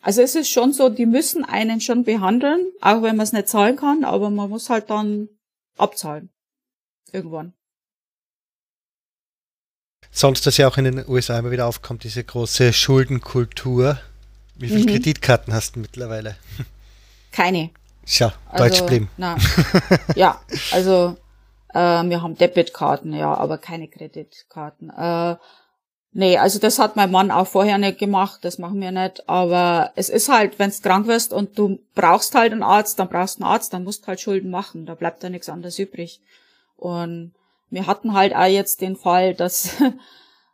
[0.01, 3.49] Also es ist schon so, die müssen einen schon behandeln, auch wenn man es nicht
[3.49, 5.29] zahlen kann, aber man muss halt dann
[5.77, 6.31] abzahlen.
[7.13, 7.55] Irgendwann.
[10.11, 13.99] Sonst, dass ja auch in den USA immer wieder aufkommt, diese große Schuldenkultur.
[14.57, 14.87] Wie viele mhm.
[14.87, 16.37] Kreditkarten hast du mittlerweile?
[17.33, 17.71] Keine.
[18.05, 19.09] Tja, also, Deutsch blieben.
[19.17, 19.37] Na,
[20.17, 20.41] ja,
[20.73, 21.17] also
[21.73, 24.91] äh, wir haben Debitkarten, ja, aber keine Kreditkarten.
[24.91, 25.37] Äh,
[26.13, 29.29] nee, also das hat mein Mann auch vorher nicht gemacht, das machen wir nicht.
[29.29, 33.09] Aber es ist halt, wenn du krank wirst und du brauchst halt einen Arzt, dann
[33.09, 35.79] brauchst du einen Arzt, dann musst du halt Schulden machen, da bleibt ja nichts anderes
[35.79, 36.21] übrig.
[36.77, 37.33] Und
[37.71, 39.77] wir hatten halt auch jetzt den Fall, dass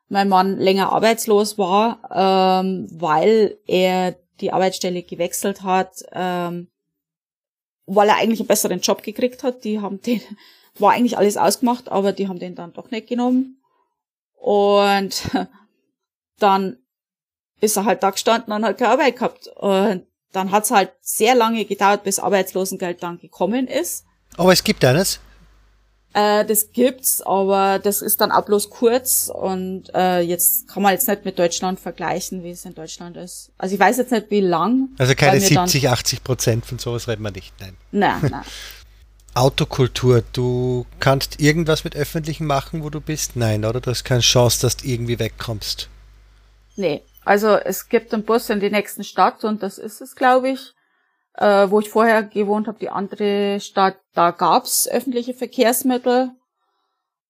[0.09, 6.69] mein Mann länger arbeitslos war, ähm, weil er die Arbeitsstelle gewechselt hat, ähm,
[7.87, 9.65] weil er eigentlich einen besseren Job gekriegt hat.
[9.65, 10.21] Die haben den,
[10.79, 13.61] war eigentlich alles ausgemacht, aber die haben den dann doch nicht genommen.
[14.35, 15.23] Und
[16.39, 16.79] dann
[17.61, 19.49] ist er halt da gestanden und hat keine Arbeit gehabt.
[19.49, 24.05] Und dann hat's halt sehr lange gedauert, bis Arbeitslosengeld dann gekommen ist.
[24.37, 25.21] Aber es gibt eines.
[26.15, 30.93] Äh, das gibt's, aber das ist dann auch bloß kurz und äh, jetzt kann man
[30.93, 33.51] jetzt nicht mit Deutschland vergleichen, wie es in Deutschland ist.
[33.59, 34.89] Also ich weiß jetzt nicht, wie lang.
[34.99, 37.77] Also keine 70, 80 Prozent von sowas reden wir nicht, nein.
[37.93, 38.45] Nein, nein.
[39.35, 43.37] Autokultur, du kannst irgendwas mit Öffentlichen machen, wo du bist?
[43.37, 43.81] Nein, oder?
[43.81, 45.89] Du hast keine Chance, dass du irgendwie wegkommst.
[46.77, 50.51] Nee, also es gibt einen Bus in die nächsten Stadt und das ist es, glaube
[50.51, 50.75] ich
[51.39, 56.33] äh, wo ich vorher gewohnt habe, die andere Stadt, da gab's öffentliche Verkehrsmittel.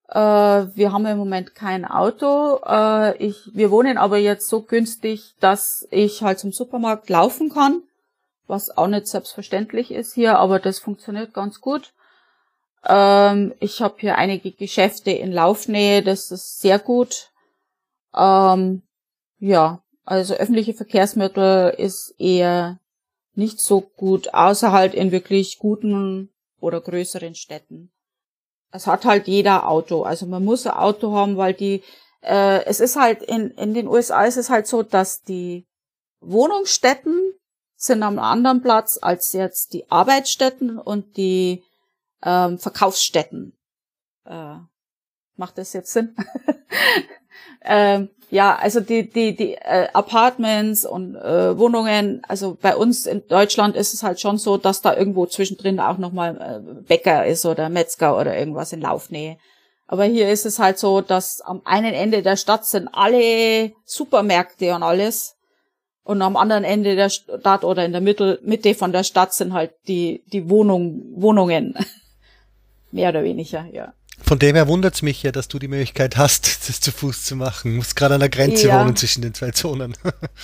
[0.09, 2.59] Äh, wir haben im Moment kein Auto.
[2.65, 7.83] Äh, ich, wir wohnen aber jetzt so günstig, dass ich halt zum Supermarkt laufen kann,
[8.47, 11.93] was auch nicht selbstverständlich ist hier, aber das funktioniert ganz gut.
[12.87, 17.31] Ähm, ich habe hier einige Geschäfte in Laufnähe, das ist sehr gut.
[18.17, 18.83] Ähm,
[19.39, 22.79] ja, also öffentliche Verkehrsmittel ist eher
[23.39, 26.31] nicht so gut, außer halt in wirklich guten
[26.61, 27.93] oder größeren Städten.
[28.73, 30.03] Es hat halt jeder Auto.
[30.03, 31.85] Also man muss ein Auto haben, weil die,
[32.21, 35.67] äh, es ist halt in, in den USA ist es halt so, dass die
[36.21, 37.33] Wohnungsstätten
[37.77, 41.63] sind am anderen Platz als jetzt die Arbeitsstätten und die
[42.25, 43.57] ähm, Verkaufsstätten.
[44.25, 44.57] Äh,
[45.37, 46.17] macht das jetzt Sinn?
[47.63, 53.27] ähm, ja, also die die die äh, Apartments und äh, Wohnungen, also bei uns in
[53.27, 57.47] Deutschland ist es halt schon so, dass da irgendwo zwischendrin auch nochmal äh, Bäcker ist
[57.47, 59.39] oder Metzger oder irgendwas in Laufnähe.
[59.87, 64.75] Aber hier ist es halt so, dass am einen Ende der Stadt sind alle Supermärkte
[64.75, 65.35] und alles.
[66.05, 69.55] Und am anderen Ende der Stadt oder in der Mitte, Mitte von der Stadt sind
[69.55, 71.75] halt die, die Wohnung, Wohnungen.
[72.93, 73.95] Mehr oder weniger, ja.
[74.29, 77.25] Von dem her wundert es mich ja, dass du die Möglichkeit hast, das zu Fuß
[77.25, 77.71] zu machen.
[77.71, 78.79] Du musst gerade an der Grenze ja.
[78.79, 79.97] wohnen zwischen den zwei Zonen.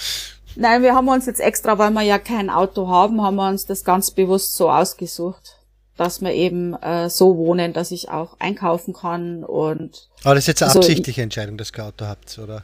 [0.57, 3.67] Nein, wir haben uns jetzt extra, weil wir ja kein Auto haben, haben wir uns
[3.67, 5.59] das ganz bewusst so ausgesucht,
[5.99, 10.09] dass wir eben äh, so wohnen, dass ich auch einkaufen kann und.
[10.23, 12.63] Aber das ist jetzt eine also, absichtliche Entscheidung, dass ihr kein Auto habt, oder?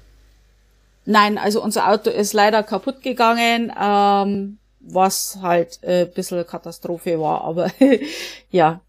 [1.04, 7.20] Nein, also unser Auto ist leider kaputt gegangen, ähm, was halt äh, ein bisschen Katastrophe
[7.20, 7.70] war, aber
[8.50, 8.80] ja,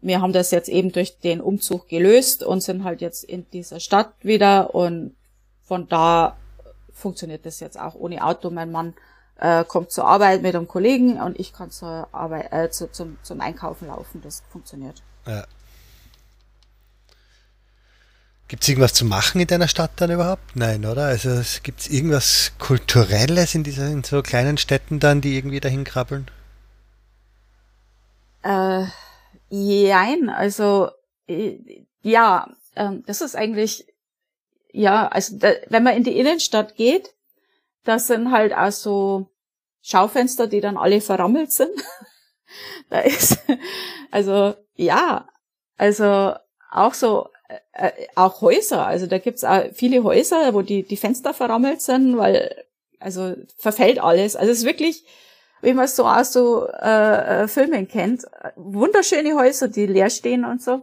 [0.00, 3.80] wir haben das jetzt eben durch den Umzug gelöst und sind halt jetzt in dieser
[3.80, 5.14] Stadt wieder und
[5.64, 6.36] von da
[6.92, 8.50] funktioniert das jetzt auch ohne Auto.
[8.50, 8.94] Mein Mann
[9.38, 13.18] äh, kommt zur Arbeit mit einem Kollegen und ich kann zur Arbeit, äh, zu, zum,
[13.22, 14.20] zum Einkaufen laufen.
[14.22, 15.02] Das funktioniert.
[15.26, 15.44] Ja.
[18.48, 20.56] Gibt es irgendwas zu machen in deiner Stadt dann überhaupt?
[20.56, 21.04] Nein, oder?
[21.04, 25.84] Also gibt es irgendwas Kulturelles in, dieser, in so kleinen Städten dann, die irgendwie dahin
[25.84, 26.30] krabbeln?
[28.42, 28.86] Äh,
[29.50, 30.90] Jein, also
[31.26, 31.58] äh,
[32.02, 33.86] ja, ähm, das ist eigentlich,
[34.72, 37.14] ja, also wenn man in die Innenstadt geht,
[37.84, 39.30] das sind halt auch so
[39.82, 41.72] Schaufenster, die dann alle verrammelt sind.
[42.90, 43.38] da ist,
[44.10, 45.28] also ja,
[45.76, 46.34] also
[46.70, 47.28] auch so,
[47.72, 52.18] äh, auch Häuser, also da gibt's auch viele Häuser, wo die, die Fenster verrammelt sind,
[52.18, 52.64] weil,
[52.98, 54.36] also verfällt alles.
[54.36, 55.04] Also es ist wirklich,
[55.62, 58.24] wie man es so aus so äh, äh, Filmen kennt,
[58.56, 60.82] wunderschöne Häuser, die leer stehen und so.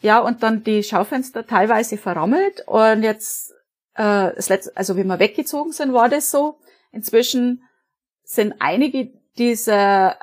[0.00, 3.52] Ja, und dann die Schaufenster teilweise verrammelt und jetzt,
[3.94, 6.58] äh, das letzte, also wie wir weggezogen sind, war das so.
[6.92, 7.62] Inzwischen
[8.22, 10.16] sind einige dieser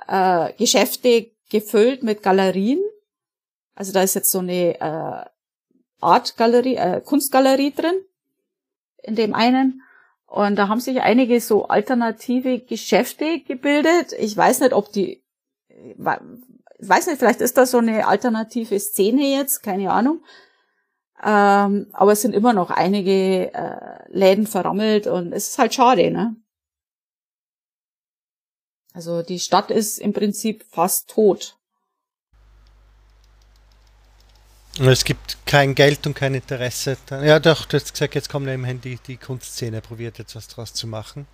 [0.50, 2.82] äh, Geschäfte gefüllt mit Galerien.
[3.76, 5.26] Also da ist jetzt so eine äh,
[6.02, 7.96] Artgalerie, äh, Kunstgalerie drin
[9.04, 9.82] in dem einen.
[10.34, 14.14] Und da haben sich einige so alternative Geschäfte gebildet.
[14.18, 15.24] Ich weiß nicht, ob die,
[15.96, 20.24] weiß nicht, vielleicht ist da so eine alternative Szene jetzt, keine Ahnung.
[21.24, 26.10] Ähm, aber es sind immer noch einige äh, Läden verrammelt und es ist halt schade,
[26.10, 26.36] ne?
[28.96, 31.60] Also die Stadt ist im Prinzip fast tot.
[34.80, 36.98] Es gibt kein Geld und kein Interesse.
[37.10, 40.74] Ja, doch, du hast gesagt, jetzt kommt immerhin die, die Kunstszene, probiert jetzt was draus
[40.74, 41.28] zu machen.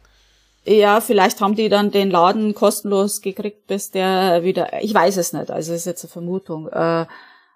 [0.65, 5.31] Ja, vielleicht haben die dann den Laden kostenlos gekriegt, bis der wieder, ich weiß es
[5.31, 7.05] nicht, also ist jetzt eine Vermutung, äh,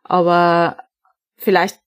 [0.03, 0.77] aber
[1.36, 1.79] vielleicht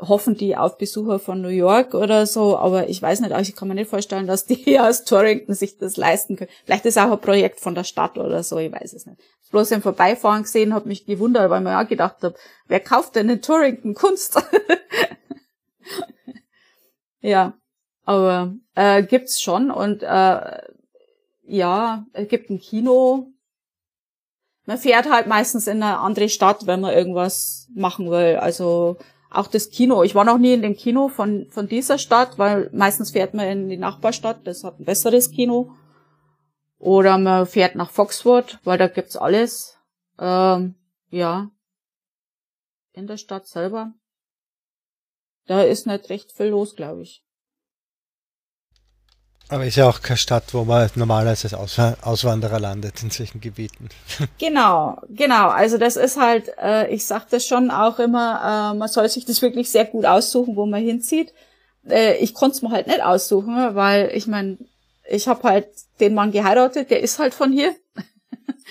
[0.00, 3.56] hoffen die auf Besucher von New York oder so, aber ich weiß nicht, also ich
[3.56, 6.50] kann mir nicht vorstellen, dass die aus Torrington sich das leisten können.
[6.64, 9.18] Vielleicht ist auch ein Projekt von der Stadt oder so, ich weiß es nicht.
[9.50, 12.34] Bloß im Vorbeifahren gesehen, habe mich gewundert, weil mir auch gedacht habe,
[12.66, 14.36] wer kauft denn in Torrington Kunst?
[17.20, 17.54] ja,
[18.04, 20.58] aber äh, gibt's schon und äh,
[21.46, 23.28] ja, es gibt ein Kino.
[24.66, 28.36] Man fährt halt meistens in eine andere Stadt, wenn man irgendwas machen will.
[28.36, 28.96] Also
[29.30, 30.02] auch das Kino.
[30.02, 33.46] Ich war noch nie in dem Kino von, von dieser Stadt, weil meistens fährt man
[33.46, 35.72] in die Nachbarstadt, das hat ein besseres Kino.
[36.84, 39.78] Oder man fährt nach Foxwood, weil da gibt's alles.
[40.18, 40.74] Ähm,
[41.08, 41.48] ja.
[42.92, 43.94] In der Stadt selber.
[45.46, 47.24] Da ist nicht recht viel los, glaube ich.
[49.48, 53.88] Aber ist ja auch keine Stadt, wo man normalerweise als Auswanderer landet in solchen Gebieten.
[54.38, 55.48] Genau, genau.
[55.48, 59.24] Also das ist halt, äh, ich sage das schon auch immer, äh, man soll sich
[59.24, 61.32] das wirklich sehr gut aussuchen, wo man hinzieht.
[61.88, 64.58] Äh, ich konnte es mir halt nicht aussuchen, weil ich meine,
[65.08, 65.68] ich habe halt
[66.00, 67.74] den Mann geheiratet, der ist halt von hier.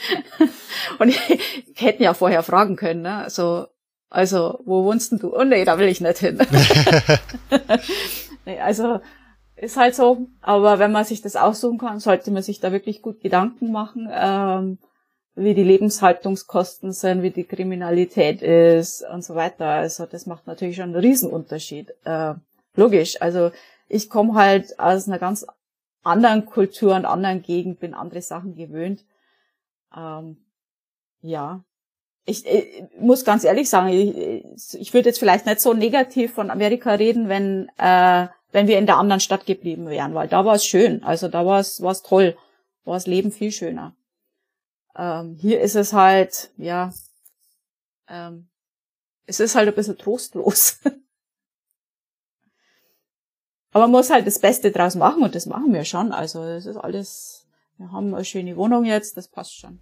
[0.99, 3.25] Und ich, ich hätten ja vorher fragen können, ne?
[3.29, 3.67] So,
[4.09, 5.35] also, wo wohnst denn du?
[5.35, 6.37] Oh nee, da will ich nicht hin.
[8.45, 8.99] nee, also
[9.55, 10.27] ist halt so.
[10.41, 14.09] Aber wenn man sich das aussuchen kann, sollte man sich da wirklich gut Gedanken machen,
[14.11, 14.77] ähm,
[15.35, 19.65] wie die Lebenshaltungskosten sind, wie die Kriminalität ist und so weiter.
[19.65, 21.93] Also das macht natürlich schon einen Riesenunterschied.
[22.03, 22.35] Äh,
[22.75, 23.19] logisch.
[23.19, 23.51] Also
[23.87, 25.45] ich komme halt aus einer ganz
[26.03, 29.05] anderen Kultur und anderen Gegend, bin andere Sachen gewöhnt.
[29.95, 30.37] Ähm,
[31.21, 31.63] ja.
[32.25, 36.33] Ich, ich äh, muss ganz ehrlich sagen, ich, ich würde jetzt vielleicht nicht so negativ
[36.33, 40.45] von Amerika reden, wenn äh, wenn wir in der anderen Stadt geblieben wären, weil da
[40.45, 41.03] war es schön.
[41.03, 42.37] Also da war es war's toll,
[42.85, 43.95] war das Leben viel schöner.
[44.95, 46.93] Ähm, hier ist es halt, ja,
[48.07, 48.47] ähm,
[49.25, 50.79] es ist halt ein bisschen trostlos.
[53.73, 56.11] Aber man muss halt das Beste draus machen und das machen wir schon.
[56.11, 57.47] Also es ist alles,
[57.77, 59.79] wir haben eine schöne Wohnung jetzt, das passt schon.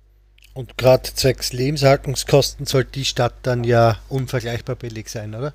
[0.54, 5.54] Und gerade zwecks Lebenshaltungskosten soll die Stadt dann ja unvergleichbar billig sein, oder?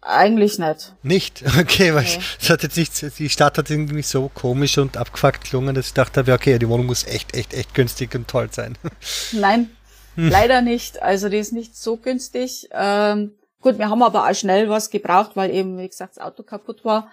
[0.00, 0.94] Eigentlich nicht.
[1.02, 1.42] Nicht?
[1.58, 2.18] Okay, weil nee.
[2.38, 5.94] es hat jetzt nicht, die Stadt hat irgendwie so komisch und abgefuckt gelungen, dass ich
[5.94, 8.76] dachte, okay, die Wohnung muss echt, echt, echt günstig und toll sein.
[9.32, 9.70] Nein,
[10.16, 10.28] hm.
[10.28, 11.02] leider nicht.
[11.02, 12.68] Also die ist nicht so günstig.
[12.72, 13.32] Ähm,
[13.64, 16.84] gut, wir haben aber auch schnell was gebraucht, weil eben, wie gesagt, das Auto kaputt
[16.84, 17.10] war.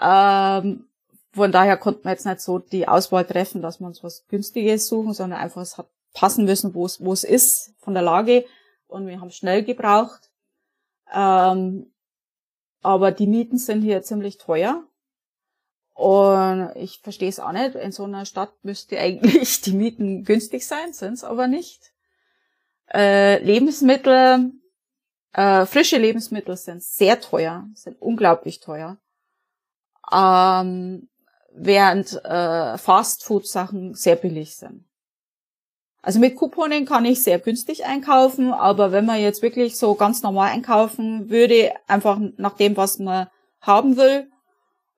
[0.00, 0.86] Ähm,
[1.32, 4.88] von daher konnten wir jetzt nicht so die Auswahl treffen, dass wir uns was Günstiges
[4.88, 8.44] suchen, sondern einfach es hat passen müssen, wo es, ist, von der Lage.
[8.88, 10.30] Und wir haben schnell gebraucht.
[11.12, 11.90] Ähm,
[12.82, 14.82] aber die Mieten sind hier ziemlich teuer.
[15.94, 17.74] Und ich verstehe es auch nicht.
[17.74, 21.92] In so einer Stadt müsste eigentlich die Mieten günstig sein, sind es aber nicht.
[22.92, 24.52] Äh, Lebensmittel,
[25.32, 28.98] äh, frische Lebensmittel sind sehr teuer, sind unglaublich teuer.
[30.12, 31.08] Ähm,
[31.52, 34.84] während äh, Fastfood-Sachen sehr billig sind.
[36.02, 40.22] Also mit Couponen kann ich sehr günstig einkaufen, aber wenn man jetzt wirklich so ganz
[40.22, 43.28] normal einkaufen würde, einfach nach dem, was man
[43.60, 44.30] haben will,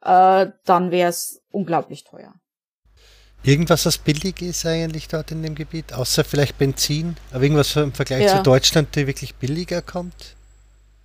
[0.02, 2.34] äh, dann wäre es unglaublich teuer.
[3.44, 7.92] Irgendwas, was billig ist eigentlich dort in dem Gebiet, außer vielleicht Benzin, aber irgendwas im
[7.92, 8.36] Vergleich ja.
[8.36, 10.36] zu Deutschland, der wirklich billiger kommt?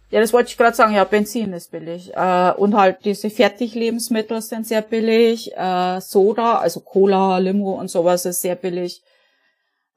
[0.09, 0.93] Ja, das wollte ich gerade sagen.
[0.93, 2.11] Ja, Benzin ist billig.
[2.13, 5.51] Äh, und halt diese Fertiglebensmittel sind sehr billig.
[5.55, 9.01] Äh, Soda, also Cola, Limo und sowas ist sehr billig.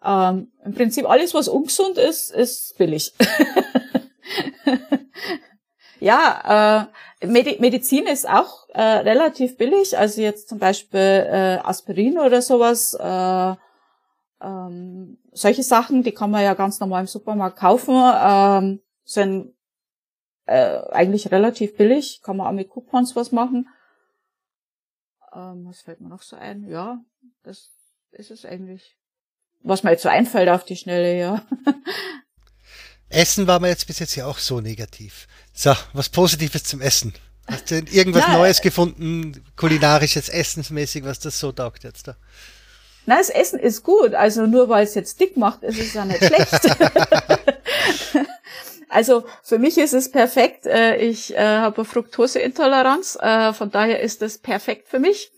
[0.05, 3.13] Ähm, Im Prinzip alles, was ungesund ist, ist billig.
[6.01, 6.89] ja,
[7.21, 9.97] äh, Medi Medizin ist auch äh, relativ billig.
[9.97, 12.95] Also jetzt zum Beispiel äh, Aspirin oder sowas.
[12.95, 13.57] Äh,
[14.43, 19.55] ähm, solche Sachen, die kann man ja ganz normal im Supermarkt kaufen, ähm, sind
[20.47, 22.23] äh, eigentlich relativ billig.
[22.23, 23.69] Kann man auch mit Coupons was machen.
[25.35, 26.67] Ähm, was fällt mir noch so ein?
[26.69, 27.05] Ja,
[27.43, 27.71] das
[28.13, 28.97] ist es eigentlich.
[29.63, 31.43] Was mir jetzt so einfällt auf die Schnelle, ja.
[33.11, 35.27] Essen war mir jetzt bis jetzt ja auch so negativ.
[35.53, 37.13] So, was Positives zum Essen.
[37.47, 42.17] Hast du irgendwas ja, Neues gefunden, kulinarisches, essensmäßig, was das so taugt jetzt da?
[43.07, 44.15] Na, das Essen ist gut.
[44.15, 46.77] Also nur weil es jetzt dick macht, ist es ja nicht schlecht.
[48.89, 50.67] also für mich ist es perfekt.
[50.67, 55.33] Äh, ich äh, habe Fructoseintoleranz, äh, von daher ist es perfekt für mich.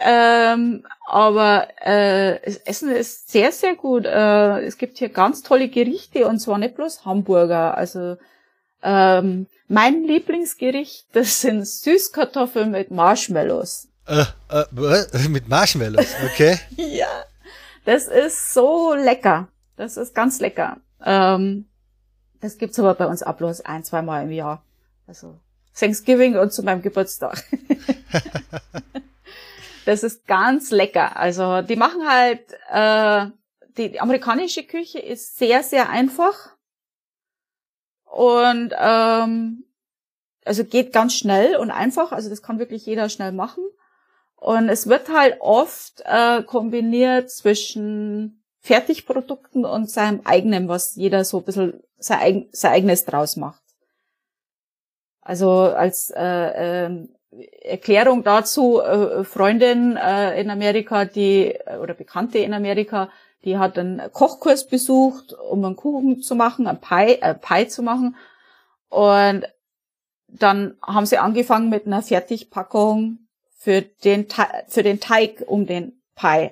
[0.00, 4.04] Ähm, aber äh, das Essen ist sehr, sehr gut.
[4.04, 7.76] Äh, es gibt hier ganz tolle Gerichte und zwar nicht bloß Hamburger.
[7.76, 8.16] Also
[8.82, 13.88] ähm, mein Lieblingsgericht, das sind Süßkartoffeln mit Marshmallows.
[14.06, 16.58] Äh, äh, mit Marshmallows, okay.
[16.76, 17.24] ja,
[17.84, 19.48] das ist so lecker.
[19.76, 20.78] Das ist ganz lecker.
[21.04, 21.66] Ähm,
[22.40, 24.62] das gibt's aber bei uns ab bloß ein, zweimal im Jahr.
[25.08, 25.38] Also
[25.74, 27.44] Thanksgiving und zu meinem Geburtstag.
[29.88, 31.16] Das ist ganz lecker.
[31.16, 33.30] Also die machen halt, äh,
[33.78, 36.50] die, amerikanische Küche ist sehr, sehr einfach.
[38.04, 39.64] Und ähm,
[40.44, 42.12] also geht ganz schnell und einfach.
[42.12, 43.64] Also das kann wirklich jeder schnell machen.
[44.36, 51.38] Und es wird halt oft äh, kombiniert zwischen Fertigprodukten und seinem eigenen, was jeder so
[51.38, 53.62] ein bisschen sein, sein eigenes draus macht.
[55.22, 57.08] Also als äh, äh,
[57.62, 63.10] Erklärung dazu, äh, Freundin äh, in Amerika, die oder Bekannte in Amerika,
[63.44, 67.82] die hat einen Kochkurs besucht, um einen Kuchen zu machen, ein Pie, äh, Pie zu
[67.82, 68.16] machen.
[68.88, 69.46] Und
[70.26, 73.18] dann haben sie angefangen mit einer Fertigpackung
[73.56, 74.26] für den,
[74.68, 76.50] für den Teig um den Pie.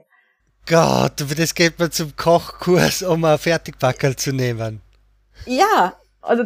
[0.66, 4.82] Gott, das geht man zum Kochkurs, um ein Fertigpackerl zu nehmen.
[5.46, 5.94] Ja,
[6.26, 6.44] also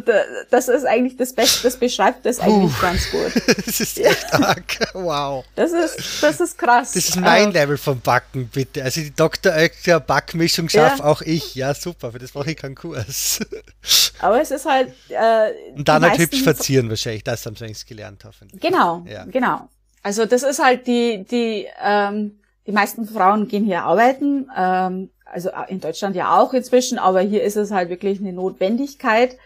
[0.49, 3.31] das ist eigentlich das Beste, das beschreibt das eigentlich Puh, ganz gut.
[3.65, 4.77] Das ist echt arg.
[4.93, 5.45] Wow.
[5.55, 6.93] Das ist, das ist krass.
[6.93, 8.83] Das ist mein uh, Level vom Backen, bitte.
[8.83, 9.53] Also die Dr.
[9.53, 11.05] Oetker Backmischung schaffe ja.
[11.05, 11.55] auch ich.
[11.55, 13.39] Ja, super, für das brauche ich keinen Kurs.
[14.19, 14.93] Aber es ist halt.
[15.09, 18.61] Äh, Und dann halt hübsch verzieren wahrscheinlich, das haben sie eigentlich gelernt, hoffentlich.
[18.61, 19.25] Genau, ja.
[19.25, 19.69] genau.
[20.03, 25.49] Also das ist halt die, die, ähm, die meisten Frauen gehen hier arbeiten, ähm, also
[25.67, 29.37] in Deutschland ja auch inzwischen, aber hier ist es halt wirklich eine Notwendigkeit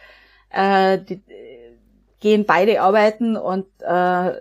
[0.56, 1.22] äh, die,
[2.20, 4.32] gehen beide arbeiten und äh,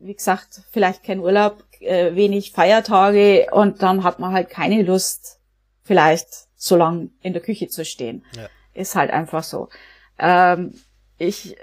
[0.00, 5.38] wie gesagt, vielleicht kein Urlaub, äh, wenig Feiertage und dann hat man halt keine Lust,
[5.84, 8.24] vielleicht so lang in der Küche zu stehen.
[8.34, 8.48] Ja.
[8.74, 9.68] Ist halt einfach so.
[10.18, 10.74] Ähm,
[11.18, 11.56] ich,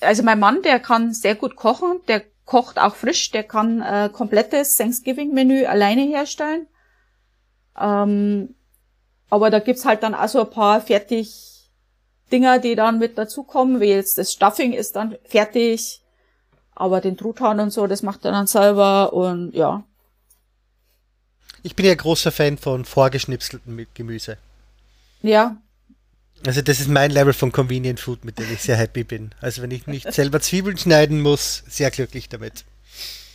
[0.00, 4.10] also mein Mann, der kann sehr gut kochen, der kocht auch frisch, der kann äh,
[4.12, 6.66] komplettes Thanksgiving-Menü alleine herstellen.
[7.78, 8.56] Ähm,
[9.30, 11.57] aber da gibt's halt dann auch so ein paar fertig
[12.32, 16.02] Dinger, die dann mit dazukommen, wie jetzt das Stuffing ist dann fertig,
[16.74, 19.84] aber den Truthahn und so, das macht er dann selber und ja.
[21.62, 24.38] Ich bin ja großer Fan von vorgeschnipseltem Gemüse.
[25.22, 25.56] Ja.
[26.46, 29.34] Also das ist mein Level von Convenient Food, mit dem ich sehr happy bin.
[29.40, 32.64] Also wenn ich nicht selber Zwiebeln schneiden muss, sehr glücklich damit.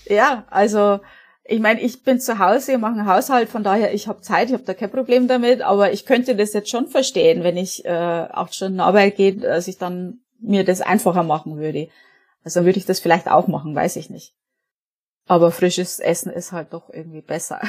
[0.05, 1.01] Ja, also
[1.45, 4.53] ich meine, ich bin zu Hause, mache einen Haushalt, von daher, ich habe Zeit, ich
[4.53, 7.89] habe da kein Problem damit, aber ich könnte das jetzt schon verstehen, wenn ich äh,
[7.89, 11.89] acht Stunden Arbeit gehe, dass ich dann mir das einfacher machen würde.
[12.43, 14.33] Also würde ich das vielleicht auch machen, weiß ich nicht.
[15.25, 17.61] Aber frisches Essen ist halt doch irgendwie besser.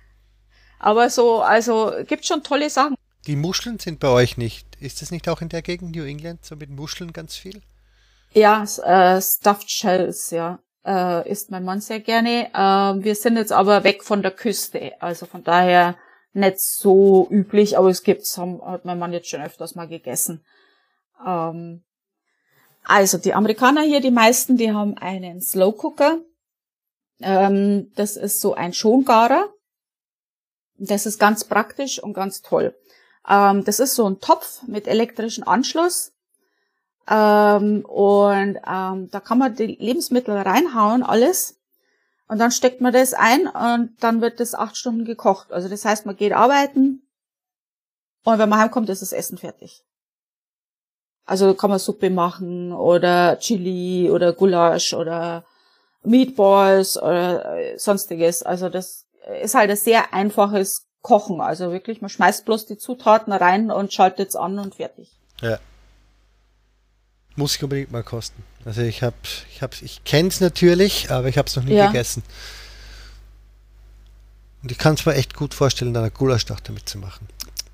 [0.78, 2.96] aber so, also gibt schon tolle Sachen.
[3.26, 4.66] Die Muscheln sind bei euch nicht.
[4.80, 7.62] Ist das nicht auch in der Gegend New England so mit Muscheln ganz viel?
[8.32, 12.48] Ja, äh, Stuffed Shells, ja äh, isst mein Mann sehr gerne.
[12.52, 15.96] Äh, wir sind jetzt aber weg von der Küste, also von daher
[16.32, 20.44] nicht so üblich, aber es gibt's, haben, hat mein Mann jetzt schon öfters mal gegessen.
[21.26, 21.82] Ähm,
[22.84, 26.20] also die Amerikaner hier, die meisten, die haben einen Slow Cooker.
[27.20, 29.48] Ähm, das ist so ein Schongarer.
[30.78, 32.74] Das ist ganz praktisch und ganz toll.
[33.28, 36.12] Ähm, das ist so ein Topf mit elektrischen Anschluss.
[37.12, 41.58] Ähm, und ähm, da kann man die Lebensmittel reinhauen, alles.
[42.26, 45.52] Und dann steckt man das ein und dann wird das acht Stunden gekocht.
[45.52, 47.06] Also das heißt, man geht arbeiten
[48.24, 49.84] und wenn man heimkommt, ist das Essen fertig.
[51.26, 55.44] Also kann man Suppe machen oder Chili oder Gulasch oder
[56.04, 58.42] Meatballs oder äh, sonstiges.
[58.42, 59.06] Also das
[59.42, 61.42] ist halt ein sehr einfaches Kochen.
[61.42, 65.10] Also wirklich, man schmeißt bloß die Zutaten rein und schaltet es an und fertig.
[65.42, 65.58] Ja.
[67.36, 68.42] Muss ich unbedingt mal kosten.
[68.64, 69.16] Also ich habe,
[69.50, 71.86] ich habe, ich kenne es natürlich, aber ich habe es noch nie ja.
[71.86, 72.22] gegessen.
[74.62, 77.26] Und ich kann es mir echt gut vorstellen, da eine Gulaschdach damit zu machen.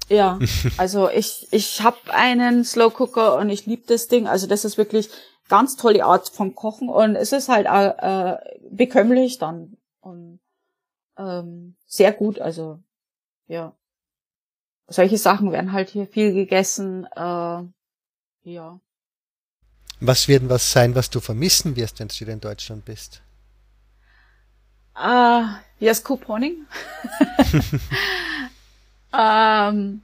[0.08, 0.38] Ja,
[0.78, 4.26] also ich, ich habe einen Slow Cooker und ich liebe das Ding.
[4.26, 5.10] Also das ist wirklich
[5.48, 8.36] ganz tolle Art von Kochen und es ist halt auch, äh,
[8.70, 10.40] bekömmlich dann und
[11.18, 12.40] ähm, sehr gut.
[12.40, 12.80] Also
[13.46, 13.74] ja,
[14.86, 17.06] solche Sachen werden halt hier viel gegessen.
[17.14, 17.62] Äh,
[18.42, 18.80] ja.
[20.00, 23.20] Was wird was sein, was du vermissen wirst, wenn du wieder in Deutschland bist?
[24.96, 25.44] Uh,
[25.78, 26.66] yes, Couponing.
[29.12, 30.02] ähm,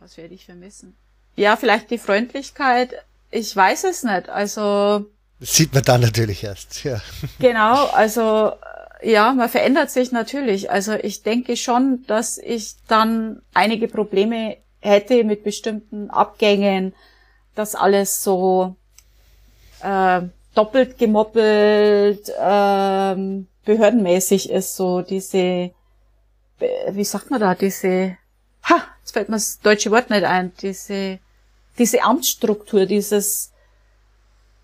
[0.00, 0.94] was werde ich vermissen?
[1.36, 2.94] Ja, vielleicht die Freundlichkeit.
[3.30, 4.28] Ich weiß es nicht.
[4.28, 5.06] Also.
[5.40, 7.00] Das sieht man dann natürlich erst, ja.
[7.38, 8.52] Genau, also
[9.02, 10.70] ja, man verändert sich natürlich.
[10.70, 16.94] Also ich denke schon, dass ich dann einige Probleme hätte mit bestimmten Abgängen,
[17.54, 18.76] dass alles so
[19.86, 25.70] äh, doppelt gemoppelt, äh, behördenmäßig ist, so diese,
[26.90, 28.16] wie sagt man da, diese,
[28.64, 31.18] ha, jetzt fällt mir das deutsche Wort nicht ein, diese,
[31.78, 33.52] diese Amtsstruktur, dieses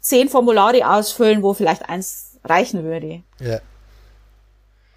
[0.01, 3.23] zehn Formulare ausfüllen, wo vielleicht eins reichen würde.
[3.39, 3.61] Ja.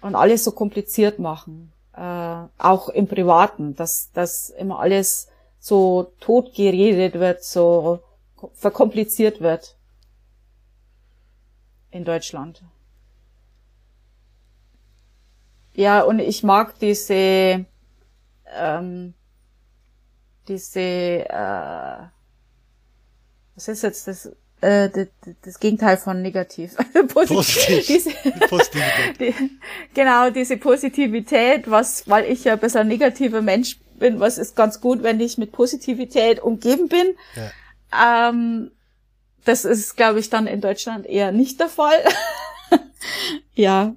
[0.00, 1.72] Und alles so kompliziert machen.
[1.94, 2.00] Äh,
[2.58, 5.28] auch im Privaten, dass, dass immer alles
[5.60, 8.00] so tot geredet wird, so
[8.54, 9.75] verkompliziert wird
[11.96, 12.62] in Deutschland.
[15.74, 17.66] Ja, und ich mag diese,
[18.54, 19.14] ähm,
[20.48, 21.98] diese, äh,
[23.54, 24.26] was ist jetzt das,
[24.62, 25.08] äh, das,
[25.42, 26.76] das Gegenteil von negativ.
[27.08, 27.86] Positiv.
[27.86, 28.10] diese,
[28.48, 29.20] Positivität.
[29.20, 29.34] Die,
[29.92, 34.56] genau, diese Positivität, was, weil ich ja ein bisschen ein negativer Mensch bin, was ist
[34.56, 37.14] ganz gut, wenn ich mit Positivität umgeben bin.
[37.34, 38.30] Ja.
[38.30, 38.70] Ähm,
[39.46, 41.98] das ist, glaube ich, dann in Deutschland eher nicht der Fall.
[43.54, 43.94] ja,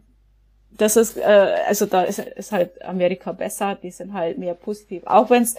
[0.71, 5.03] das ist, äh, also da ist, ist halt Amerika besser, die sind halt mehr positiv.
[5.05, 5.55] Auch wenn es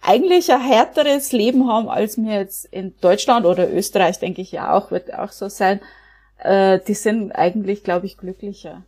[0.00, 4.72] eigentlich ein härteres Leben haben, als wir jetzt in Deutschland oder Österreich, denke ich ja
[4.72, 5.80] auch, wird auch so sein.
[6.38, 8.82] Äh, die sind eigentlich, glaube ich, glücklicher.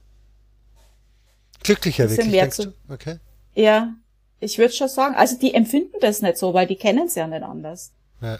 [1.63, 2.31] Glücklicher, die wirklich?
[2.31, 3.17] Mehr zu, okay.
[3.55, 3.95] Ja,
[4.41, 5.15] ich würde schon sagen.
[5.15, 7.93] Also die empfinden das nicht so, weil die kennen es ja nicht anders.
[8.21, 8.39] Ja.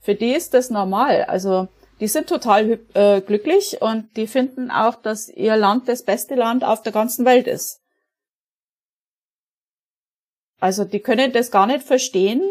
[0.00, 1.24] Für die ist das normal.
[1.24, 1.68] Also
[2.00, 6.64] die sind total äh, glücklich und die finden auch, dass ihr Land das beste Land
[6.64, 7.82] auf der ganzen Welt ist.
[10.58, 12.42] Also die können das gar nicht verstehen,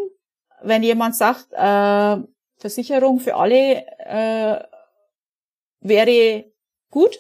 [0.61, 2.17] wenn jemand sagt, äh,
[2.57, 4.63] Versicherung für alle äh,
[5.79, 6.45] wäre
[6.91, 7.17] gut.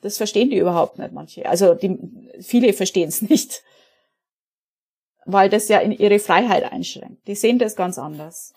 [0.00, 1.46] Das verstehen die überhaupt nicht, manche.
[1.46, 1.98] Also die,
[2.40, 3.62] viele verstehen es nicht,
[5.24, 7.26] weil das ja in ihre Freiheit einschränkt.
[7.26, 8.54] Die sehen das ganz anders.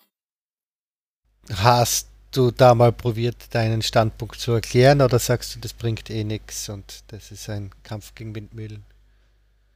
[1.54, 6.24] Hast du da mal probiert, deinen Standpunkt zu erklären oder sagst du, das bringt eh
[6.24, 8.84] nichts und das ist ein Kampf gegen Windmühlen?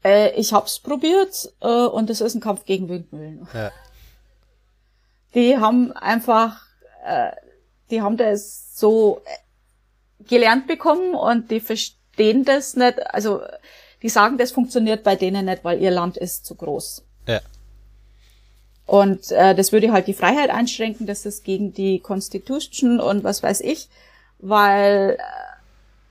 [0.04, 3.46] Äh, ich hab's probiert äh, und es ist ein Kampf gegen Windmühlen.
[3.52, 3.72] Ja.
[5.34, 6.62] Die haben einfach,
[7.04, 7.32] äh,
[7.90, 9.22] die haben das so
[10.20, 13.42] gelernt bekommen und die verstehen das nicht, also
[14.02, 17.04] die sagen, das funktioniert bei denen nicht, weil ihr Land ist zu groß.
[17.26, 17.40] Ja.
[18.86, 23.42] Und äh, das würde halt die Freiheit einschränken, das ist gegen die Constitution und was
[23.42, 23.88] weiß ich,
[24.38, 25.22] weil, äh,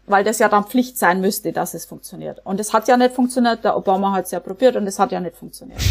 [0.07, 2.45] weil das ja dann Pflicht sein müsste, dass es funktioniert.
[2.45, 5.13] Und es hat ja nicht funktioniert, der Obama hat es ja probiert und es hat
[5.13, 5.81] ja nicht funktioniert.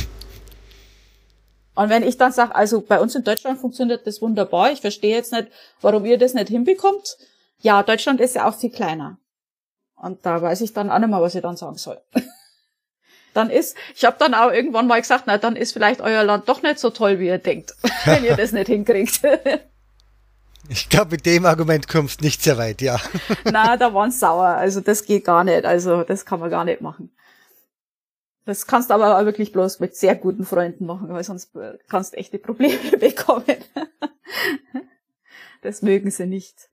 [1.75, 5.17] Und wenn ich dann sage, also bei uns in Deutschland funktioniert das wunderbar, ich verstehe
[5.17, 5.49] jetzt nicht,
[5.81, 7.17] warum ihr das nicht hinbekommt.
[7.61, 9.19] Ja, Deutschland ist ja auch viel kleiner.
[9.97, 12.01] Und da weiß ich dann auch nicht mehr, was ich dann sagen soll.
[13.35, 16.49] dann ist, ich habe dann auch irgendwann mal gesagt, na, dann ist vielleicht euer Land
[16.49, 17.75] doch nicht so toll, wie ihr denkt,
[18.05, 19.21] wenn ihr das nicht hinkriegt.
[20.71, 22.99] Ich glaube, mit dem Argument kommst nicht sehr weit, ja.
[23.45, 24.47] Na, da waren sauer.
[24.47, 25.67] Also das geht gar nicht.
[25.67, 27.15] Also das kann man gar nicht machen.
[28.47, 31.51] Das kannst du aber auch wirklich bloß mit sehr guten Freunden machen, weil sonst
[31.91, 33.57] kannst du echte Probleme bekommen.
[35.61, 36.71] Das mögen sie nicht.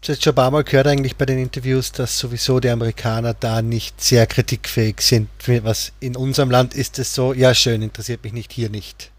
[0.00, 3.34] Du hast schon ein paar Mal gehört eigentlich bei den Interviews, dass sowieso die Amerikaner
[3.34, 5.28] da nicht sehr kritikfähig sind.
[5.64, 9.10] Was in unserem Land ist es so, ja schön, interessiert mich nicht, hier nicht.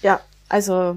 [0.00, 0.96] Ja, also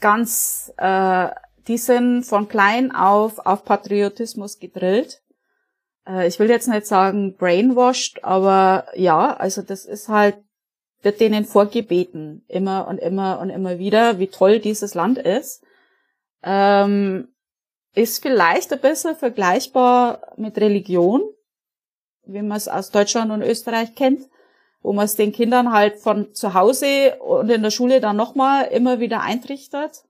[0.00, 1.28] ganz, äh,
[1.68, 5.22] die sind von klein auf auf Patriotismus gedrillt.
[6.06, 10.36] Äh, ich will jetzt nicht sagen brainwashed, aber ja, also das ist halt
[11.00, 15.62] wird denen vorgebeten, immer und immer und immer wieder, wie toll dieses Land ist.
[16.42, 17.33] Ähm,
[17.94, 21.22] ist vielleicht ein bisschen vergleichbar mit Religion,
[22.26, 24.28] wie man es aus Deutschland und Österreich kennt,
[24.82, 28.66] wo man es den Kindern halt von zu Hause und in der Schule dann nochmal
[28.66, 30.04] immer wieder eintrichtert.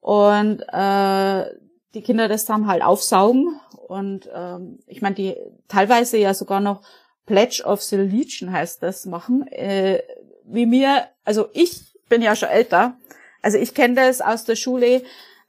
[0.00, 1.46] Und äh,
[1.94, 3.58] die Kinder das dann halt aufsaugen.
[3.88, 5.36] Und ähm, ich meine, die
[5.68, 6.82] teilweise ja sogar noch
[7.24, 9.48] Pledge of the Legion heißt das machen.
[9.48, 10.02] Äh,
[10.44, 12.96] wie mir, also ich bin ja schon älter,
[13.42, 15.02] also ich kenne das aus der Schule,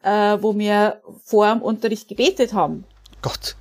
[0.08, 2.86] äh, wo wir vor dem Unterricht gebetet haben.
[3.22, 3.56] Gott.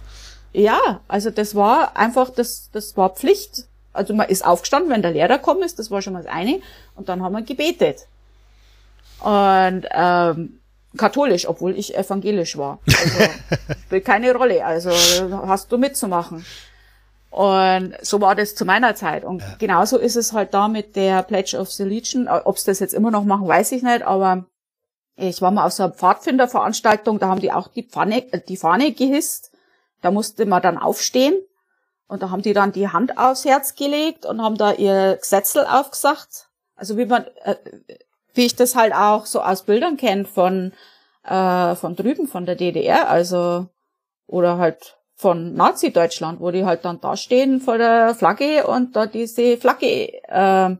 [0.52, 3.66] ja, also das war einfach, das, das war Pflicht.
[3.92, 6.60] Also man ist aufgestanden, wenn der Lehrer gekommen ist, das war schon mal das eine,
[6.96, 8.06] und dann haben wir gebetet.
[9.20, 10.58] Und ähm,
[10.96, 12.80] katholisch, obwohl ich evangelisch war.
[12.86, 13.30] Also
[13.86, 14.64] spielt keine Rolle.
[14.64, 14.90] Also
[15.46, 16.44] hast du mitzumachen.
[17.30, 19.24] Und so war das zu meiner Zeit.
[19.24, 19.54] Und ja.
[19.58, 22.28] genauso ist es halt da mit der Pledge of the Legion.
[22.28, 24.02] Ob sie das jetzt immer noch machen, weiß ich nicht.
[24.02, 24.46] Aber
[25.16, 28.56] ich war mal auf so einer Pfadfinderveranstaltung, da haben die auch die Pfanne, äh, die
[28.56, 29.52] Fahne gehisst.
[30.00, 31.34] Da musste man dann aufstehen.
[32.08, 35.64] Und da haben die dann die Hand aufs Herz gelegt und haben da ihr Gesetzel
[35.64, 36.50] aufgesagt.
[36.74, 37.56] Also wie man, äh,
[38.34, 40.72] wie ich das halt auch so aus Bildern kenne von,
[41.24, 43.68] äh, von drüben, von der DDR, also,
[44.26, 49.06] oder halt von Nazi-Deutschland, wo die halt dann da stehen vor der Flagge und da
[49.06, 50.76] diese Flagge, äh,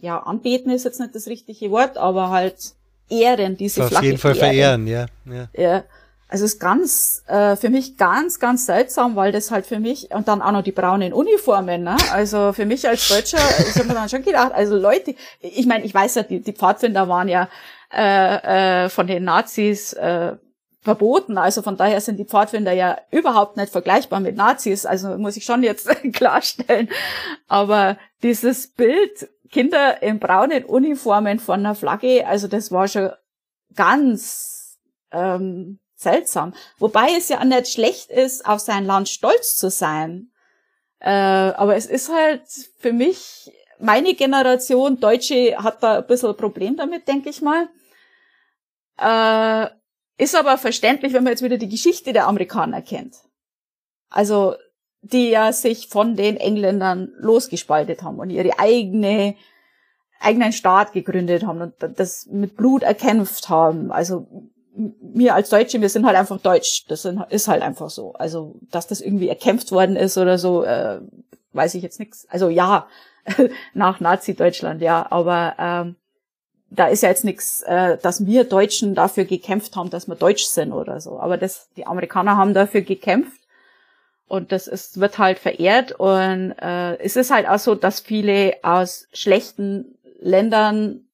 [0.00, 2.74] ja, anbeten ist jetzt nicht das richtige Wort, aber halt
[3.08, 3.96] ehren, diese Flagge.
[3.96, 4.86] Auf jeden Fall ehren.
[4.86, 5.06] verehren, ja.
[5.26, 5.48] ja.
[5.54, 5.84] ja.
[6.30, 10.10] Also es ist ganz, äh, für mich ganz, ganz seltsam, weil das halt für mich,
[10.10, 11.96] und dann auch noch die braunen Uniformen, ne?
[12.12, 15.86] Also für mich als Deutscher, ich habe mir dann schon gedacht, also Leute, ich meine,
[15.86, 17.48] ich weiß ja, die, die Pfadfinder waren ja
[17.90, 20.36] äh, äh, von den Nazis äh,
[20.82, 21.38] verboten.
[21.38, 24.84] Also von daher sind die Pfadfinder ja überhaupt nicht vergleichbar mit Nazis.
[24.84, 26.88] Also muss ich schon jetzt klarstellen.
[27.46, 33.10] Aber dieses Bild, Kinder in braunen Uniformen von einer Flagge, also das war schon
[33.74, 34.78] ganz
[35.10, 36.54] ähm, seltsam.
[36.78, 40.30] Wobei es ja nicht schlecht ist, auf sein Land stolz zu sein.
[41.00, 42.42] Äh, aber es ist halt
[42.78, 47.68] für mich, meine Generation Deutsche hat da ein bisschen ein Problem damit, denke ich mal.
[48.98, 49.70] Äh,
[50.20, 53.16] ist aber verständlich, wenn man jetzt wieder die Geschichte der Amerikaner kennt.
[54.10, 54.56] Also,
[55.02, 59.36] die ja sich von den Engländern losgespaltet haben und ihre eigene,
[60.20, 63.92] eigenen Staat gegründet haben und das mit Blut erkämpft haben.
[63.92, 64.26] Also,
[65.00, 66.84] wir als Deutsche, wir sind halt einfach deutsch.
[66.88, 68.12] Das ist halt einfach so.
[68.12, 71.00] Also, dass das irgendwie erkämpft worden ist oder so, äh,
[71.52, 72.26] weiß ich jetzt nichts.
[72.30, 72.86] Also ja,
[73.74, 75.06] nach Nazi-Deutschland, ja.
[75.10, 75.96] Aber ähm,
[76.70, 80.44] da ist ja jetzt nichts, äh, dass wir Deutschen dafür gekämpft haben, dass wir deutsch
[80.44, 81.18] sind oder so.
[81.18, 83.37] Aber das, die Amerikaner haben dafür gekämpft
[84.28, 85.92] und das ist, wird halt verehrt.
[85.92, 91.08] Und äh, es ist halt auch so, dass viele aus schlechten Ländern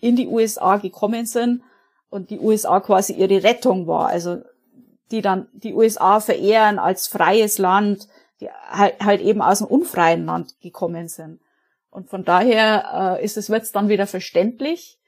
[0.00, 1.62] in die USA gekommen sind
[2.08, 4.08] und die USA quasi ihre Rettung war.
[4.08, 4.42] Also
[5.10, 8.08] die dann die USA verehren als freies Land,
[8.40, 11.40] die halt, halt eben aus einem unfreien Land gekommen sind.
[11.90, 14.98] Und von daher äh, ist es wird's dann wieder verständlich.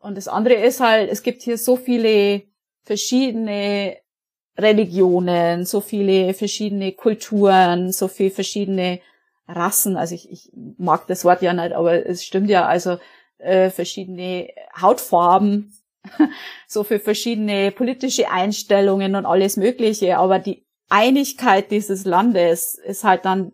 [0.00, 2.42] Und das andere ist halt, es gibt hier so viele
[2.82, 3.96] verschiedene
[4.56, 9.00] Religionen, so viele verschiedene Kulturen, so viele verschiedene
[9.48, 9.96] Rassen.
[9.96, 12.66] Also ich, ich mag das Wort ja nicht, aber es stimmt ja.
[12.66, 12.98] Also
[13.38, 14.48] äh, verschiedene
[14.80, 15.72] Hautfarben,
[16.68, 20.18] so für verschiedene politische Einstellungen und alles Mögliche.
[20.18, 23.52] Aber die Einigkeit dieses Landes ist halt dann,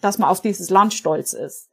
[0.00, 1.70] dass man auf dieses Land stolz ist.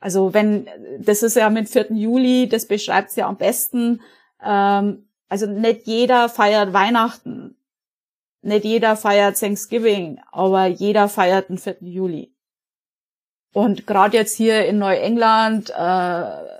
[0.00, 0.68] Also wenn,
[1.00, 1.92] das ist ja mit 4.
[1.92, 4.00] Juli, das beschreibt es ja am besten.
[4.44, 7.56] Ähm, also nicht jeder feiert Weihnachten.
[8.40, 11.78] Nicht jeder feiert Thanksgiving, aber jeder feiert den 4.
[11.80, 12.34] Juli.
[13.52, 15.74] Und gerade jetzt hier in Neuengland, äh,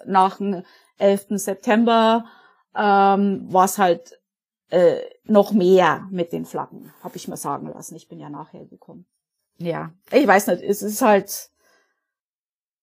[0.07, 0.65] nach dem
[0.99, 1.27] 11.
[1.39, 2.25] September
[2.75, 4.19] ähm, war es halt
[4.71, 7.95] äh, noch mehr mit den Flaggen, habe ich mir sagen lassen.
[7.97, 9.07] Ich bin ja nachher gekommen.
[9.59, 11.51] Ja, ich weiß nicht, es ist halt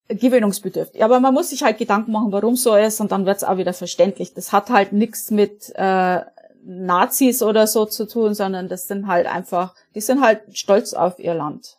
[0.08, 1.04] gewöhnungsbedürftig.
[1.04, 3.74] Aber man muss sich halt Gedanken machen, warum so ist, und dann wird's auch wieder
[3.74, 4.34] verständlich.
[4.34, 6.22] Das hat halt nichts mit äh,
[6.64, 11.20] Nazis oder so zu tun, sondern das sind halt einfach, die sind halt stolz auf
[11.20, 11.78] ihr Land.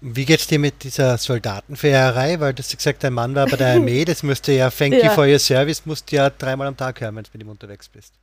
[0.00, 2.38] Wie geht's dir mit dieser Soldatenfährerei?
[2.38, 5.06] Weil du hast gesagt, dein Mann war bei der Armee, das musste ja Thank ja.
[5.06, 7.48] you for your service, musst du ja dreimal am Tag hören, wenn du mit ihm
[7.48, 8.14] unterwegs bist.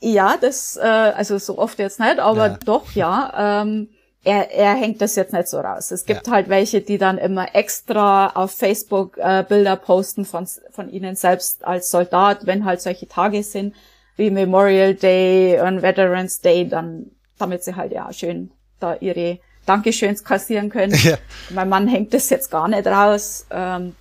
[0.00, 2.58] Ja, das, äh, also so oft jetzt nicht, aber ja.
[2.64, 3.62] doch, ja.
[3.62, 3.88] Ähm,
[4.24, 5.90] er, er hängt das jetzt nicht so raus.
[5.90, 6.32] Es gibt ja.
[6.32, 11.64] halt welche, die dann immer extra auf Facebook äh, Bilder posten von, von ihnen selbst
[11.64, 13.74] als Soldat, wenn halt solche Tage sind,
[14.16, 18.50] wie Memorial Day und Veterans Day, dann, damit sie halt ja schön
[18.80, 20.94] da ihre Dankeschöns kassieren können.
[21.04, 21.18] Ja.
[21.50, 23.46] Mein Mann hängt das jetzt gar nicht raus.
[23.50, 23.94] Ähm,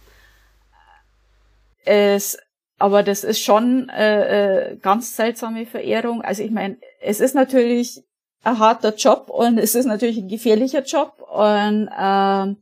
[1.86, 2.38] es,
[2.80, 6.22] aber das ist schon äh, äh, ganz seltsame Verehrung.
[6.22, 8.04] Also ich meine, es ist natürlich
[8.44, 12.58] ein harter Job und es ist natürlich ein gefährlicher Job und ähm,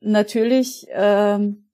[0.00, 1.68] natürlich ähm,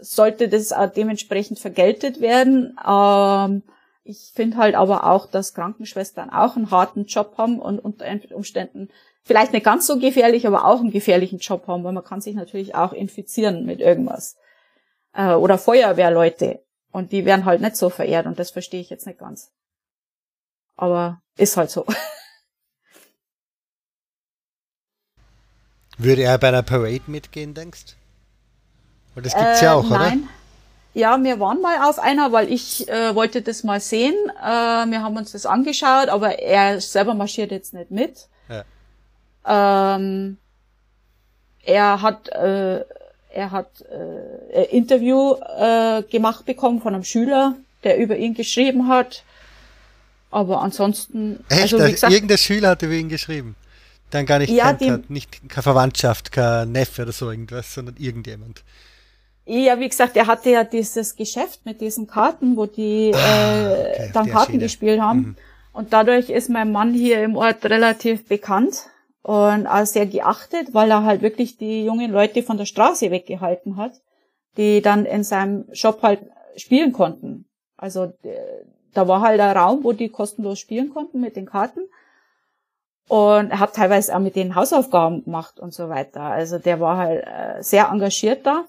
[0.00, 2.76] sollte das auch dementsprechend vergeltet werden.
[2.86, 3.62] Ähm,
[4.02, 8.88] ich finde halt aber auch, dass Krankenschwestern auch einen harten Job haben und unter Umständen
[9.22, 12.34] vielleicht nicht ganz so gefährlich, aber auch einen gefährlichen Job haben, weil man kann sich
[12.34, 14.36] natürlich auch infizieren mit irgendwas.
[15.14, 16.64] Äh, oder Feuerwehrleute.
[16.90, 19.52] Und die werden halt nicht so verehrt und das verstehe ich jetzt nicht ganz.
[20.74, 21.86] Aber ist halt so.
[26.02, 27.92] Würde er bei einer Parade mitgehen, denkst du?
[29.14, 29.90] Weil das gibt's äh, ja auch, nein.
[29.90, 30.08] oder?
[30.08, 30.28] Nein.
[30.92, 34.14] Ja, wir waren mal auf einer, weil ich äh, wollte das mal sehen.
[34.42, 38.26] Äh, wir haben uns das angeschaut, aber er selber marschiert jetzt nicht mit.
[38.48, 39.96] Ja.
[39.96, 40.38] Ähm,
[41.62, 42.84] er hat äh,
[43.32, 48.88] er hat äh, ein Interview äh, gemacht bekommen von einem Schüler, der über ihn geschrieben
[48.88, 49.22] hat.
[50.30, 51.44] Aber ansonsten.
[51.48, 51.62] Echt?
[51.62, 53.54] Also, wie gesagt, irgendein Schüler hat über ihn geschrieben.
[54.10, 55.10] Dann gar nicht ja, kennt hat.
[55.10, 58.64] Nicht keine Verwandtschaft, kein Neffe oder so irgendwas, sondern irgendjemand.
[59.46, 63.92] Ja, wie gesagt, er hatte ja dieses Geschäft mit diesen Karten, wo die ah, äh,
[63.94, 64.62] okay, dann Karten Schiene.
[64.64, 65.18] gespielt haben.
[65.18, 65.36] Mhm.
[65.72, 68.86] Und dadurch ist mein Mann hier im Ort relativ bekannt
[69.22, 73.76] und auch sehr geachtet, weil er halt wirklich die jungen Leute von der Straße weggehalten
[73.76, 73.92] hat,
[74.56, 76.20] die dann in seinem Shop halt
[76.56, 77.46] spielen konnten.
[77.76, 78.12] Also
[78.94, 81.80] da war halt ein Raum, wo die kostenlos spielen konnten mit den Karten.
[83.10, 86.20] Und er hat teilweise auch mit den Hausaufgaben gemacht und so weiter.
[86.20, 88.66] Also der war halt äh, sehr engagiert da.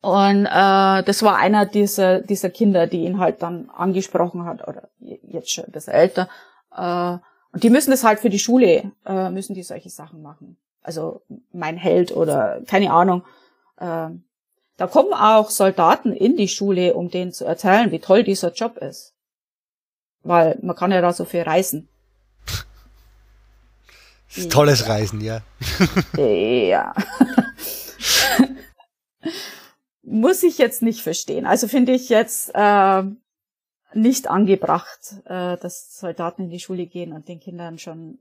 [0.00, 4.88] Und äh, das war einer dieser, dieser Kinder, die ihn halt dann angesprochen hat, oder
[4.98, 6.30] jetzt schon bisschen älter.
[6.74, 7.18] Äh,
[7.52, 10.56] und die müssen das halt für die Schule, äh, müssen die solche Sachen machen.
[10.80, 11.20] Also
[11.52, 13.24] mein Held oder keine Ahnung.
[13.76, 14.08] Äh,
[14.78, 18.78] da kommen auch Soldaten in die Schule, um denen zu erzählen, wie toll dieser Job
[18.78, 19.14] ist.
[20.22, 21.90] Weil man kann ja da so viel reisen.
[24.50, 25.42] Tolles Reisen, ja.
[26.16, 26.94] ja.
[30.02, 31.46] muss ich jetzt nicht verstehen.
[31.46, 33.02] Also finde ich jetzt äh,
[33.94, 38.18] nicht angebracht, äh, dass Soldaten in die Schule gehen und den Kindern schon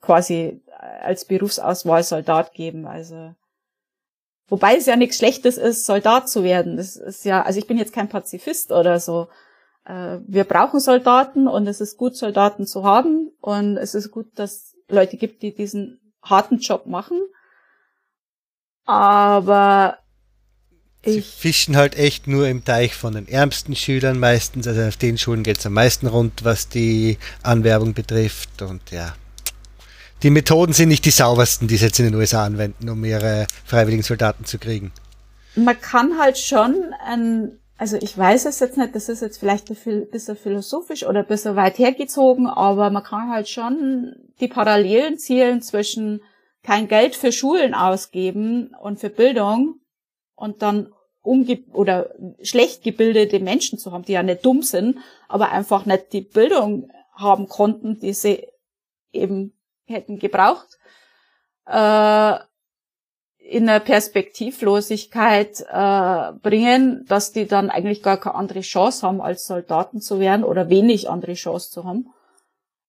[0.00, 0.62] quasi
[1.02, 2.86] als Berufsauswahl Soldat geben.
[2.86, 3.34] Also
[4.48, 6.76] wobei es ja nichts Schlechtes ist, Soldat zu werden.
[6.76, 9.28] Das ist ja, also ich bin jetzt kein Pazifist oder so.
[9.84, 14.26] Äh, wir brauchen Soldaten und es ist gut, Soldaten zu haben und es ist gut,
[14.36, 17.20] dass Leute gibt, die diesen harten Job machen.
[18.84, 19.98] Aber
[21.04, 24.66] Sie fischen halt echt nur im Teich von den ärmsten Schülern meistens.
[24.66, 28.60] Also auf den Schulen geht es am meisten rund, was die Anwerbung betrifft.
[28.60, 29.14] Und ja,
[30.24, 33.46] die Methoden sind nicht die saubersten, die sie jetzt in den USA anwenden, um ihre
[33.64, 34.90] freiwilligen Soldaten zu kriegen.
[35.54, 39.70] Man kann halt schon ein, also ich weiß es jetzt nicht, das ist jetzt vielleicht
[39.70, 45.18] ein bisschen philosophisch oder ein bisschen weit hergezogen, aber man kann halt schon die Parallelen
[45.18, 46.22] zielen zwischen
[46.62, 49.80] kein Geld für Schulen ausgeben und für Bildung
[50.34, 52.10] und dann umge oder
[52.42, 56.90] schlecht gebildete Menschen zu haben, die ja nicht dumm sind, aber einfach nicht die Bildung
[57.12, 58.46] haben konnten, die sie
[59.12, 59.52] eben
[59.86, 60.78] hätten gebraucht,
[61.66, 62.38] äh,
[63.48, 69.46] in eine Perspektivlosigkeit äh, bringen, dass die dann eigentlich gar keine andere Chance haben, als
[69.46, 72.08] Soldaten zu werden oder wenig andere Chance zu haben.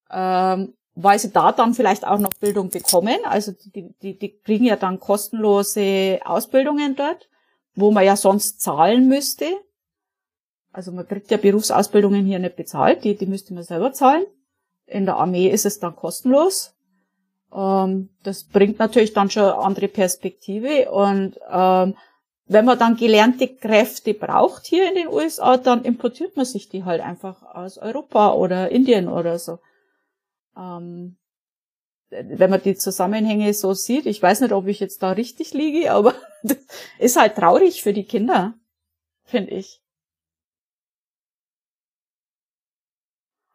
[0.09, 3.17] Ähm, weil sie da dann vielleicht auch noch Bildung bekommen.
[3.25, 7.27] Also die, die, die kriegen ja dann kostenlose Ausbildungen dort
[7.77, 9.45] wo man ja sonst zahlen müsste.
[10.73, 14.25] Also man kriegt ja Berufsausbildungen hier nicht bezahlt, die, die müsste man selber zahlen.
[14.87, 16.73] In der Armee ist es dann kostenlos.
[17.53, 20.91] Ähm, das bringt natürlich dann schon andere Perspektive.
[20.91, 21.95] Und ähm,
[22.45, 26.85] wenn man dann gelernte Kräfte braucht hier in den USA, dann importiert man sich die
[26.85, 29.59] halt einfach aus Europa oder Indien oder so.
[30.55, 31.17] Ähm,
[32.09, 35.91] wenn man die Zusammenhänge so sieht, ich weiß nicht, ob ich jetzt da richtig liege,
[35.91, 36.13] aber
[36.43, 36.57] das
[36.99, 38.53] ist halt traurig für die Kinder,
[39.25, 39.81] finde ich.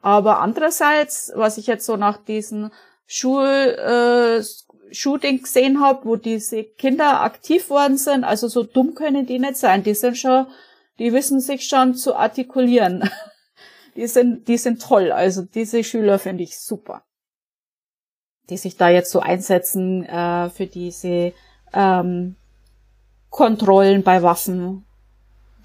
[0.03, 2.73] Aber andererseits, was ich jetzt so nach diesen
[3.07, 4.43] Schul, äh,
[4.95, 9.57] Shooting gesehen habe, wo diese Kinder aktiv worden sind, also so dumm können die nicht
[9.57, 9.83] sein.
[9.83, 10.47] Die sind schon,
[10.99, 13.09] die wissen sich schon zu artikulieren.
[13.95, 15.13] Die sind, die sind toll.
[15.13, 17.05] Also diese Schüler finde ich super
[18.53, 21.33] die sich da jetzt so einsetzen äh, für diese
[21.73, 22.37] ähm,
[23.31, 24.85] Kontrollen bei Waffen,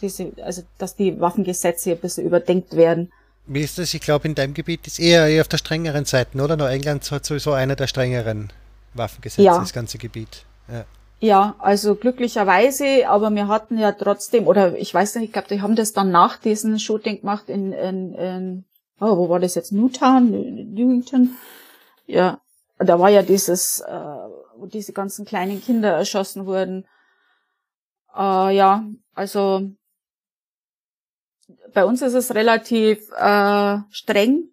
[0.02, 3.12] diese, also dass die Waffengesetze ein bisschen überdenkt werden.
[3.48, 3.94] Wie ist das?
[3.94, 6.58] Ich glaube, in deinem Gebiet ist eher, eher auf der strengeren Seite, oder?
[6.58, 8.52] Nur England hat sowieso einer der strengeren
[8.94, 9.58] Waffengesetz, ja.
[9.58, 10.46] das ganze Gebiet.
[10.68, 10.86] Ja.
[11.20, 15.62] Ja, also glücklicherweise, aber wir hatten ja trotzdem, oder ich weiß nicht, ich glaube, die
[15.62, 18.66] haben das dann nach diesem Shooting gemacht in, in, in
[19.00, 19.72] oh, wo war das jetzt?
[19.72, 21.36] Newtown, Newington?
[22.06, 22.40] Ja,
[22.78, 23.92] da war ja dieses, äh,
[24.58, 26.86] wo diese ganzen kleinen Kinder erschossen wurden.
[28.16, 29.72] Äh, ja, also
[31.74, 34.50] bei uns ist es relativ äh, streng,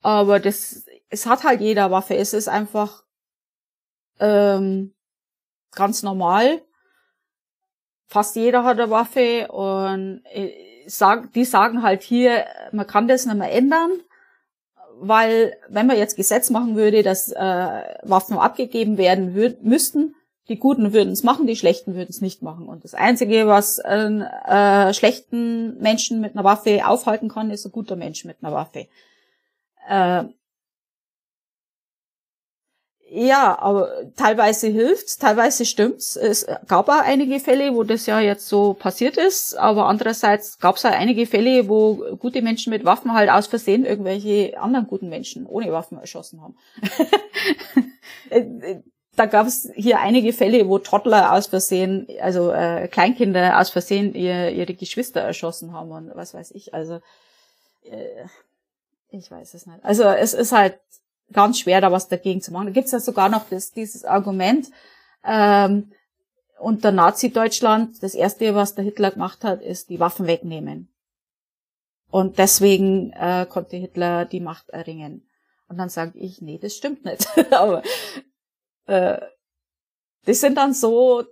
[0.00, 2.16] aber das, es hat halt jeder Waffe.
[2.16, 3.04] Es ist einfach
[4.20, 4.94] ähm,
[5.72, 6.62] ganz normal.
[8.06, 10.52] Fast jeder hat eine Waffe und äh,
[10.86, 13.90] sag, die sagen halt hier, man kann das nicht mehr ändern,
[15.00, 20.14] weil wenn man jetzt Gesetz machen würde, dass äh, Waffen abgegeben werden würd, müssten,
[20.48, 22.68] die Guten würden es machen, die Schlechten würden es nicht machen.
[22.68, 27.72] Und das Einzige, was einen äh, schlechten Menschen mit einer Waffe aufhalten kann, ist ein
[27.72, 28.86] guter Mensch mit einer Waffe.
[29.88, 30.24] Äh,
[33.10, 36.14] ja, aber teilweise hilft's, teilweise stimmt's.
[36.14, 40.84] Es gab auch einige Fälle, wo das ja jetzt so passiert ist, aber andererseits gab's
[40.84, 45.46] auch einige Fälle, wo gute Menschen mit Waffen halt aus Versehen irgendwelche anderen guten Menschen
[45.46, 46.56] ohne Waffen erschossen haben.
[49.18, 54.50] da gab's hier einige Fälle, wo Toddler aus Versehen, also äh, Kleinkinder aus Versehen ihr,
[54.50, 56.74] ihre Geschwister erschossen haben und was weiß ich.
[56.74, 57.00] Also
[57.84, 58.26] äh,
[59.10, 59.84] ich weiß es nicht.
[59.84, 60.78] Also es ist halt
[61.32, 62.66] ganz schwer, da was dagegen zu machen.
[62.66, 64.68] Da gibt's ja sogar noch das, dieses Argument,
[65.24, 65.92] ähm,
[66.58, 70.88] unter Nazi-Deutschland, das erste, was der Hitler gemacht hat, ist die Waffen wegnehmen.
[72.10, 75.28] Und deswegen äh, konnte Hitler die Macht erringen.
[75.68, 77.28] Und dann sage ich, nee, das stimmt nicht.
[77.52, 77.82] Aber
[78.88, 79.20] äh,
[80.24, 81.24] das sind dann so,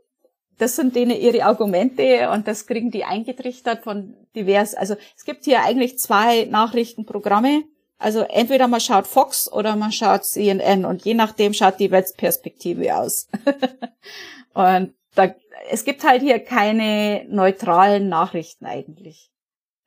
[0.59, 4.75] das sind denen ihre Argumente und das kriegen die eingetrichtert von divers.
[4.75, 7.65] Also es gibt hier eigentlich zwei Nachrichtenprogramme.
[7.99, 12.95] Also entweder man schaut Fox oder man schaut CNN und je nachdem schaut die Weltperspektive
[12.95, 13.29] aus.
[14.55, 15.35] und da,
[15.71, 19.31] es gibt halt hier keine neutralen Nachrichten eigentlich.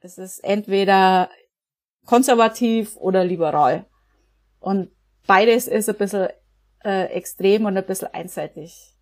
[0.02, 1.30] Es ist entweder
[2.06, 3.86] konservativ oder liberal.
[4.60, 4.92] Und
[5.28, 6.30] beides ist ein bisschen
[6.84, 8.96] äh, extrem und ein bisschen einseitig.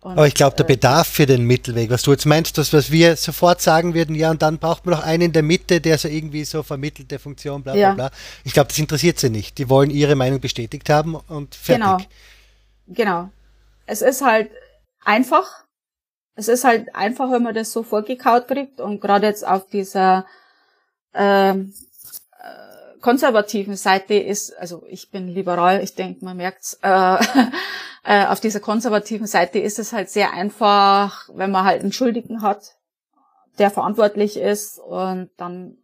[0.00, 2.72] Und, Aber ich glaube, der äh, Bedarf für den Mittelweg, was du jetzt meinst, das,
[2.72, 5.80] was wir sofort sagen würden, ja, und dann braucht man noch einen in der Mitte,
[5.80, 7.94] der so irgendwie so vermittelte Funktion, bla bla ja.
[7.94, 8.10] bla.
[8.44, 9.58] Ich glaube, das interessiert sie nicht.
[9.58, 11.84] Die wollen ihre Meinung bestätigt haben und fertig.
[11.84, 11.98] Genau.
[12.88, 13.30] Genau.
[13.86, 14.50] Es ist halt
[15.04, 15.64] einfach.
[16.34, 20.26] Es ist halt einfach, wenn man das so vorgekaut kriegt und gerade jetzt auf dieser
[21.14, 21.85] ähm, äh,
[23.06, 27.18] konservativen Seite ist, also ich bin liberal, ich denke, man merkt's, äh,
[28.04, 32.42] äh, auf dieser konservativen Seite ist es halt sehr einfach, wenn man halt einen Schuldigen
[32.42, 32.74] hat,
[33.60, 35.78] der verantwortlich ist und dann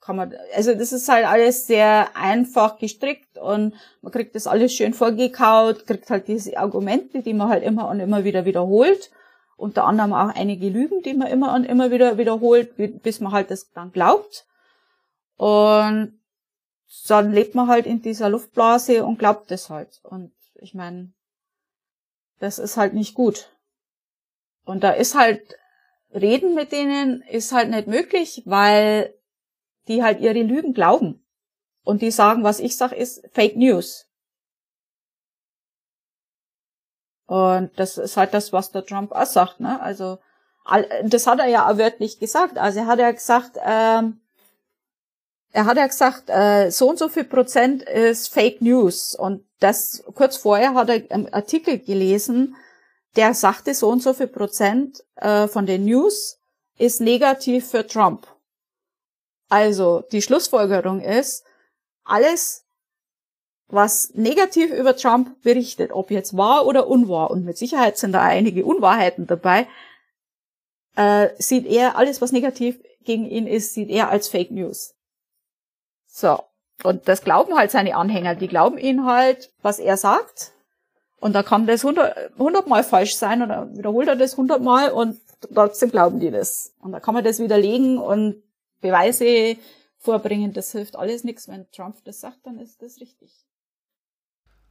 [0.00, 4.72] kann man, also das ist halt alles sehr einfach gestrickt und man kriegt das alles
[4.72, 9.10] schön vorgekaut, kriegt halt diese Argumente, die man halt immer und immer wieder wiederholt.
[9.58, 13.50] Unter anderem auch einige Lügen, die man immer und immer wieder wiederholt, bis man halt
[13.50, 14.46] das dann glaubt.
[15.36, 16.18] Und
[17.06, 20.00] dann lebt man halt in dieser Luftblase und glaubt das halt.
[20.04, 21.12] Und ich meine,
[22.38, 23.50] das ist halt nicht gut.
[24.64, 25.56] Und da ist halt,
[26.12, 29.14] reden mit denen ist halt nicht möglich, weil
[29.88, 31.24] die halt ihre Lügen glauben.
[31.82, 34.08] Und die sagen, was ich sag, ist Fake News.
[37.26, 39.80] Und das ist halt das, was der Trump auch sagt, ne?
[39.80, 40.18] Also,
[41.04, 42.58] das hat er ja auch wörtlich gesagt.
[42.58, 44.20] Also er hat ja gesagt, ähm,
[45.54, 49.14] er hat ja gesagt, äh, so und so viel Prozent ist Fake News.
[49.14, 52.56] Und das kurz vorher hat er einen Artikel gelesen,
[53.14, 56.40] der sagte, so und so viel Prozent äh, von den News
[56.76, 58.26] ist negativ für Trump.
[59.48, 61.44] Also die Schlussfolgerung ist,
[62.02, 62.66] alles,
[63.68, 68.22] was negativ über Trump berichtet, ob jetzt wahr oder unwahr, und mit Sicherheit sind da
[68.22, 69.68] einige Unwahrheiten dabei,
[70.96, 74.96] äh, sieht er alles, was negativ gegen ihn ist, sieht er als Fake News.
[76.14, 76.38] So.
[76.84, 78.36] Und das glauben halt seine Anhänger.
[78.36, 80.52] Die glauben ihn halt, was er sagt.
[81.18, 85.20] Und da kann das hundertmal falsch sein und dann wiederholt er das hundertmal und
[85.52, 86.72] trotzdem glauben die das.
[86.80, 88.42] Und da kann man das widerlegen und
[88.80, 89.56] Beweise
[89.98, 90.52] vorbringen.
[90.52, 91.48] Das hilft alles nichts.
[91.48, 93.32] Wenn Trump das sagt, dann ist das richtig.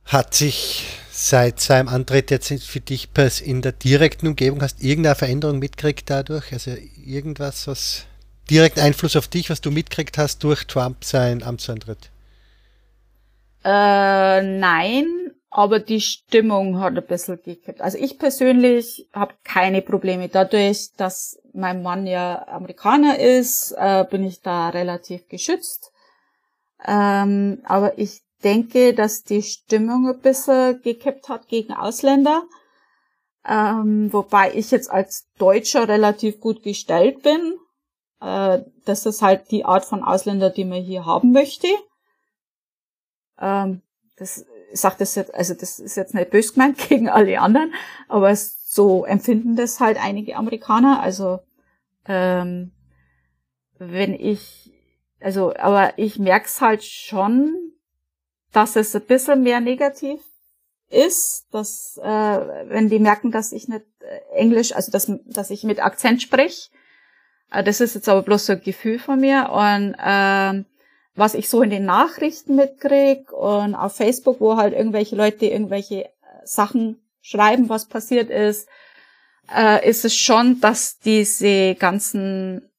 [0.05, 3.09] Hat sich seit seinem Antritt jetzt für dich
[3.41, 6.53] in der direkten Umgebung, hast irgendeine Veränderung mitgekriegt dadurch?
[6.53, 6.71] Also
[7.03, 8.05] irgendwas, was
[8.49, 12.09] direkten Einfluss auf dich, was du mitkriegt hast durch Trump sein Amtsantritt?
[13.63, 17.81] Äh, nein, aber die Stimmung hat ein bisschen gekippt.
[17.81, 20.27] Also ich persönlich habe keine Probleme.
[20.27, 25.91] Dadurch, dass mein Mann ja Amerikaner ist, äh, bin ich da relativ geschützt.
[26.85, 32.43] Ähm, aber ich denke, dass die Stimmung ein bisschen gekippt hat gegen Ausländer.
[33.47, 37.57] Ähm, wobei ich jetzt als Deutscher relativ gut gestellt bin.
[38.23, 41.67] Äh, das ist halt die Art von Ausländer, die man hier haben möchte.
[43.39, 43.81] Ähm,
[44.15, 47.73] das, ich sag das jetzt, also das ist jetzt nicht bös gemeint gegen alle anderen,
[48.07, 51.01] aber so empfinden das halt einige Amerikaner.
[51.01, 51.39] Also
[52.07, 52.71] ähm,
[53.77, 54.71] wenn ich,
[55.19, 57.73] also, aber ich merk's halt schon,
[58.53, 60.21] dass es ein bisschen mehr negativ
[60.89, 65.63] ist, dass äh, wenn die merken, dass ich nicht äh, Englisch, also dass, dass ich
[65.63, 66.82] mit Akzent sprich, äh,
[67.61, 70.63] das ist jetzt aber bloß so ein Gefühl von mir und äh,
[71.15, 76.05] was ich so in den Nachrichten mitkrieg und auf Facebook, wo halt irgendwelche Leute irgendwelche
[76.05, 76.09] äh,
[76.43, 78.67] Sachen schreiben, was passiert ist,
[79.53, 82.69] äh, ist es schon, dass diese ganzen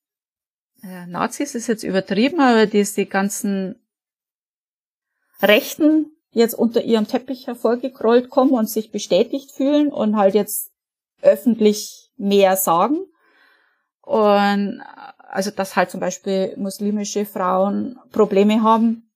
[0.82, 3.76] äh, Nazis ist jetzt übertrieben, aber diese ganzen
[5.40, 10.72] Rechten jetzt unter ihrem Teppich hervorgekrollt kommen und sich bestätigt fühlen und halt jetzt
[11.22, 12.98] öffentlich mehr sagen.
[14.04, 14.82] Und
[15.18, 19.10] also dass halt zum Beispiel muslimische Frauen Probleme haben,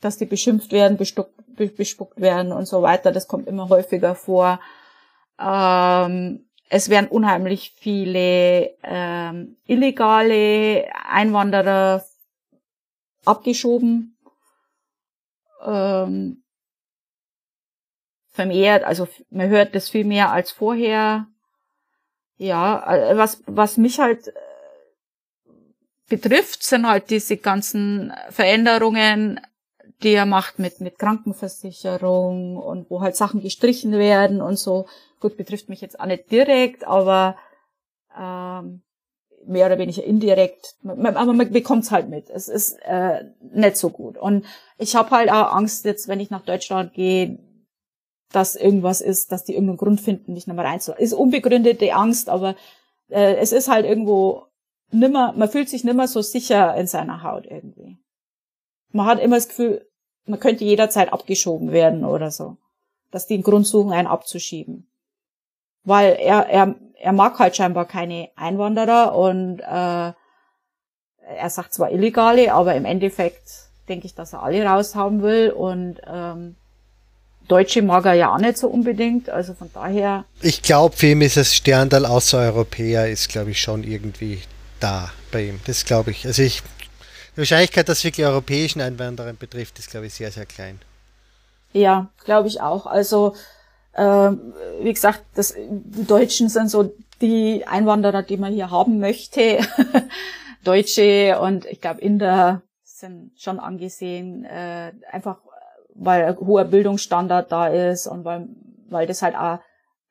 [0.00, 1.34] dass die beschimpft werden, bestuckt,
[1.76, 3.10] bespuckt werden und so weiter.
[3.10, 4.60] Das kommt immer häufiger vor.
[5.40, 12.04] Ähm, es werden unheimlich viele ähm, illegale Einwanderer
[13.24, 14.16] abgeschoben,
[15.64, 16.44] ähm,
[18.28, 21.26] vermehrt, also man hört das viel mehr als vorher.
[22.38, 24.32] Ja, äh, was, was mich halt äh,
[26.08, 29.40] betrifft, sind halt diese ganzen Veränderungen,
[30.02, 34.86] die er macht mit, mit Krankenversicherung und wo halt Sachen gestrichen werden und so.
[35.20, 37.36] Gut, betrifft mich jetzt auch nicht direkt, aber
[38.16, 38.82] ähm,
[39.44, 40.76] mehr oder weniger indirekt.
[40.84, 42.30] Aber man bekommt es halt mit.
[42.30, 44.16] Es ist äh, nicht so gut.
[44.16, 44.44] Und
[44.76, 47.38] ich habe halt auch Angst jetzt, wenn ich nach Deutschland gehe,
[48.32, 51.04] dass irgendwas ist, dass die irgendeinen Grund finden, mich nochmal reinzulassen.
[51.04, 52.56] Ist unbegründete Angst, aber
[53.08, 54.44] äh, es ist halt irgendwo
[54.90, 57.98] nimmer, man fühlt sich nimmer so sicher in seiner Haut irgendwie.
[58.90, 59.86] Man hat immer das Gefühl,
[60.26, 62.56] man könnte jederzeit abgeschoben werden oder so.
[63.10, 64.90] Dass die einen Grund suchen, einen abzuschieben.
[65.84, 70.12] Weil er, er, er mag halt scheinbar keine Einwanderer und äh,
[71.30, 76.00] er sagt zwar illegale, aber im Endeffekt denke ich, dass er alle raushaben will und
[76.06, 76.56] ähm,
[77.48, 80.24] Deutsche mag er ja auch nicht so unbedingt, also von daher.
[80.42, 84.42] Ich glaube, für ihn ist es Sterndal Außereuropäer, ist glaube ich schon irgendwie
[84.80, 85.60] da bei ihm.
[85.66, 86.26] Das glaube ich.
[86.26, 86.62] Also ich,
[87.34, 90.78] die Wahrscheinlichkeit, dass es wirklich europäischen Einwanderer betrifft, ist, glaube ich, sehr, sehr klein.
[91.72, 92.86] Ja, glaube ich auch.
[92.86, 93.34] Also,
[93.92, 94.30] äh,
[94.82, 99.58] wie gesagt, das, die Deutschen sind so die Einwanderer, die man hier haben möchte.
[100.64, 105.38] Deutsche und ich glaube Inder sind schon angesehen, äh, einfach
[105.98, 108.48] weil ein hoher Bildungsstandard da ist und weil,
[108.88, 109.58] weil das halt auch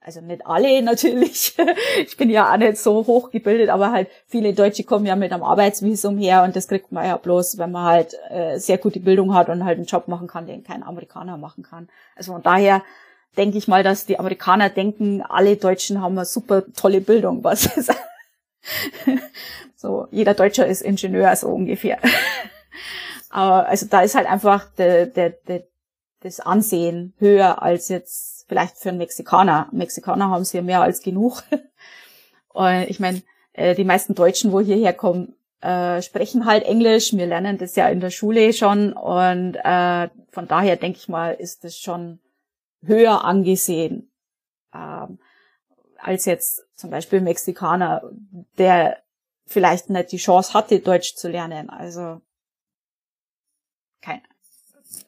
[0.08, 1.54] also nicht alle natürlich,
[2.00, 5.44] ich bin ja auch nicht so hochgebildet, aber halt viele Deutsche kommen ja mit einem
[5.44, 9.34] Arbeitsvisum her und das kriegt man ja bloß, wenn man halt äh, sehr gute Bildung
[9.34, 11.90] hat und halt einen Job machen kann, den kein Amerikaner machen kann.
[12.16, 12.84] Also von daher
[13.36, 17.66] denke ich mal, dass die Amerikaner denken, alle Deutschen haben eine super tolle Bildung, was
[17.78, 17.92] ist.
[19.76, 22.00] so, jeder Deutscher ist Ingenieur, so ungefähr.
[23.30, 25.64] aber also da ist halt einfach der, der, der,
[26.22, 29.70] das Ansehen höher als jetzt vielleicht für einen Mexikaner.
[29.72, 31.44] Mexikaner haben sie ja mehr als genug.
[32.50, 33.22] Und ich meine,
[33.54, 37.14] äh, die meisten Deutschen, wo hierher kommen, äh, sprechen halt Englisch.
[37.14, 41.34] Wir lernen das ja in der Schule schon und äh, von daher denke ich mal,
[41.34, 42.20] ist das schon
[42.82, 44.12] höher angesehen
[44.74, 45.20] ähm,
[45.98, 48.04] als jetzt zum Beispiel Mexikaner,
[48.58, 49.02] der
[49.46, 51.70] vielleicht nicht die Chance hatte, Deutsch zu lernen.
[51.70, 52.22] Also
[54.02, 54.22] kein,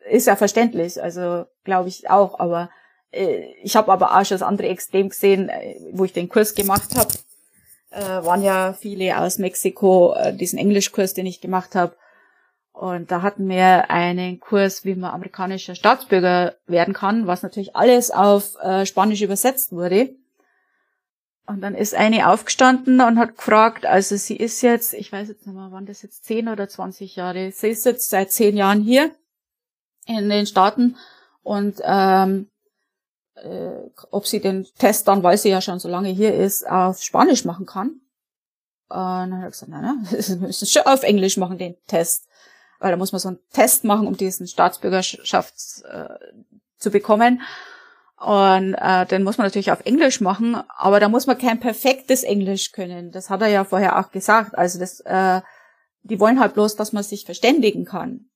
[0.10, 2.70] ist ja verständlich, also glaube ich auch, aber
[3.12, 6.56] äh, ich habe aber auch schon das andere Extrem gesehen, äh, wo ich den Kurs
[6.56, 7.10] gemacht habe.
[7.92, 11.96] Äh, waren ja viele aus Mexiko, äh, diesen Englischkurs, den ich gemacht habe.
[12.72, 18.12] Und da hatten wir einen Kurs, wie man amerikanischer Staatsbürger werden kann, was natürlich alles
[18.12, 20.16] auf äh, Spanisch übersetzt wurde.
[21.46, 25.48] Und dann ist eine aufgestanden und hat gefragt, also sie ist jetzt, ich weiß jetzt
[25.48, 28.84] nicht mehr, waren das jetzt zehn oder zwanzig Jahre, sie ist jetzt seit zehn Jahren
[28.84, 29.10] hier
[30.18, 30.98] in den Staaten
[31.44, 32.50] und ähm,
[33.36, 37.02] äh, ob sie den Test dann, weil sie ja schon so lange hier ist, auf
[37.02, 38.02] Spanisch machen kann.
[38.90, 42.28] Und dann hat er gesagt, nein, nein, wir müssen schon auf Englisch machen, den Test.
[42.80, 45.54] Weil da muss man so einen Test machen, um diesen Staatsbürgerschaft
[45.84, 46.10] äh,
[46.78, 47.42] zu bekommen.
[48.18, 52.24] Und äh, den muss man natürlich auf Englisch machen, aber da muss man kein perfektes
[52.24, 53.12] Englisch können.
[53.12, 54.58] Das hat er ja vorher auch gesagt.
[54.58, 55.42] Also das, äh,
[56.04, 58.30] die wollen halt bloß, dass man sich verständigen kann.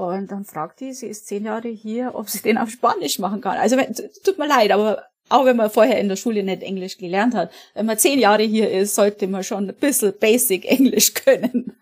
[0.00, 3.40] Und dann fragt die, sie ist zehn Jahre hier, ob sie den auf Spanisch machen
[3.40, 3.58] kann.
[3.58, 3.76] Also
[4.24, 7.52] tut mir leid, aber auch wenn man vorher in der Schule nicht Englisch gelernt hat,
[7.74, 11.76] wenn man zehn Jahre hier ist, sollte man schon ein bisschen Basic Englisch können.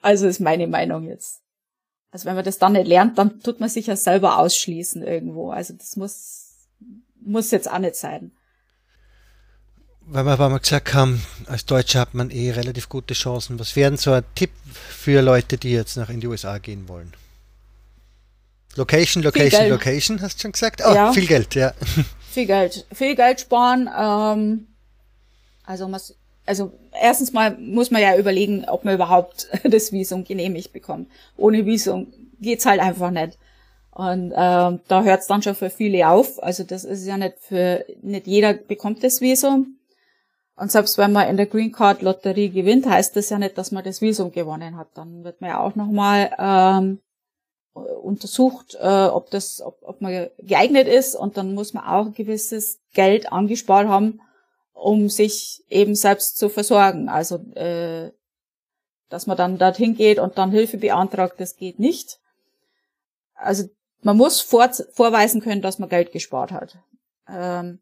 [0.00, 1.42] Also ist meine Meinung jetzt.
[2.10, 5.50] Also wenn man das dann nicht lernt, dann tut man sich ja selber ausschließen irgendwo.
[5.50, 6.68] Also das muss,
[7.20, 8.32] muss jetzt auch nicht sein.
[10.12, 13.60] Weil wir aber mal gesagt haben, als Deutscher hat man eh relativ gute Chancen.
[13.60, 17.12] Was wären so ein Tipp für Leute, die jetzt nach in die USA gehen wollen?
[18.74, 20.82] Location, Location, Location, hast du schon gesagt?
[20.84, 21.12] Oh, ja.
[21.12, 21.72] viel Geld, ja.
[22.32, 22.86] Viel Geld.
[22.92, 23.88] Viel Geld sparen.
[23.96, 24.66] Ähm,
[25.64, 30.72] also, was, also erstens mal muss man ja überlegen, ob man überhaupt das Visum genehmigt
[30.72, 31.08] bekommt.
[31.36, 33.38] Ohne Visum geht's halt einfach nicht.
[33.92, 36.42] Und ähm, da hört's dann schon für viele auf.
[36.42, 39.76] Also das ist ja nicht für nicht jeder bekommt das Visum.
[40.60, 43.72] Und selbst wenn man in der Green Card Lotterie gewinnt, heißt das ja nicht, dass
[43.72, 44.88] man das Visum gewonnen hat.
[44.92, 47.00] Dann wird man ja auch nochmal ähm,
[47.72, 52.12] untersucht, äh, ob das, ob, ob man geeignet ist und dann muss man auch ein
[52.12, 54.20] gewisses Geld angespart haben,
[54.74, 57.08] um sich eben selbst zu versorgen.
[57.08, 58.10] Also äh,
[59.08, 62.20] dass man dann dorthin geht und dann Hilfe beantragt, das geht nicht.
[63.32, 63.64] Also
[64.02, 66.76] man muss vor, vorweisen können, dass man Geld gespart hat.
[67.26, 67.80] Ähm,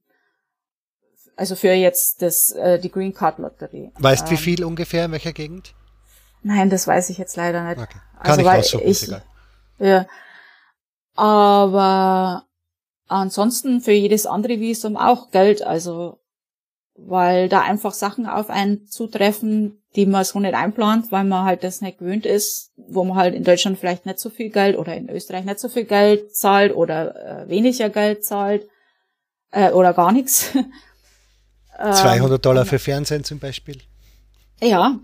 [1.39, 3.93] also für jetzt das äh, die Green Card Lotterie.
[3.99, 5.73] Weißt ähm, wie viel ungefähr in welcher Gegend?
[6.43, 7.79] Nein, das weiß ich jetzt leider nicht.
[7.79, 7.99] Okay.
[8.23, 9.23] Kann also, ich weil ich, egal.
[9.79, 10.07] Ja.
[11.15, 12.45] Aber
[13.07, 16.19] ansonsten für jedes andere Visum auch Geld, also
[16.97, 21.63] weil da einfach Sachen auf einen zutreffen, die man so nicht einplant, weil man halt
[21.63, 24.97] das nicht gewöhnt ist, wo man halt in Deutschland vielleicht nicht so viel Geld oder
[24.97, 28.69] in Österreich nicht so viel Geld zahlt oder äh, weniger Geld zahlt
[29.53, 30.53] äh, oder gar nichts.
[31.79, 33.79] 200 Dollar für Fernsehen zum Beispiel.
[34.61, 34.99] Ja,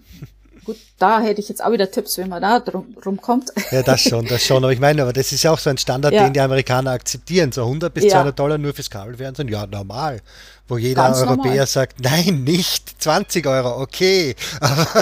[0.64, 3.52] Gut, da hätte ich jetzt auch wieder Tipps, wenn man da drum, drum kommt.
[3.70, 4.64] Ja, das schon, das schon.
[4.64, 6.24] Aber ich meine, aber das ist ja auch so ein Standard, ja.
[6.24, 7.52] den die Amerikaner akzeptieren.
[7.52, 8.12] So 100 bis ja.
[8.12, 9.48] 200 Dollar nur fürs Kabelfernsehen.
[9.48, 10.22] Ja, normal.
[10.66, 11.66] Wo jeder Ganz Europäer normal.
[11.66, 14.34] sagt, nein, nicht 20 Euro, okay.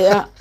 [0.01, 0.28] ja.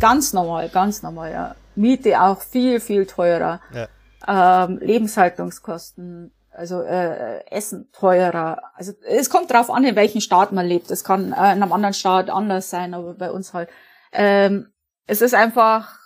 [0.00, 1.54] Ganz normal, ganz normal, ja.
[1.74, 3.60] Miete auch viel, viel teurer.
[3.74, 4.64] Ja.
[4.66, 8.62] Ähm, Lebenshaltungskosten, also äh, Essen teurer.
[8.74, 10.90] Also es kommt drauf an, in welchem Staat man lebt.
[10.90, 13.68] Es kann äh, in einem anderen Staat anders sein, aber bei uns halt.
[14.12, 14.72] Ähm,
[15.06, 15.98] es ist einfach,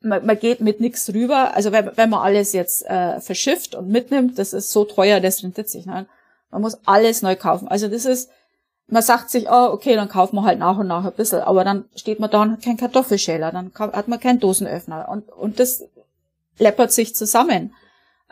[0.00, 1.54] man, man geht mit nichts rüber.
[1.54, 5.42] Also wenn, wenn man alles jetzt äh, verschifft und mitnimmt, das ist so teuer, das
[5.42, 5.86] rentet sich.
[5.86, 6.06] Ne?
[6.50, 7.68] Man muss alles neu kaufen.
[7.68, 8.30] Also das ist,
[8.86, 11.64] man sagt sich, oh, okay, dann kaufen wir halt nach und nach ein bisschen, aber
[11.64, 15.58] dann steht man da und hat keinen Kartoffelschäler, dann hat man keinen Dosenöffner und, und
[15.58, 15.84] das
[16.58, 17.74] läppert sich zusammen.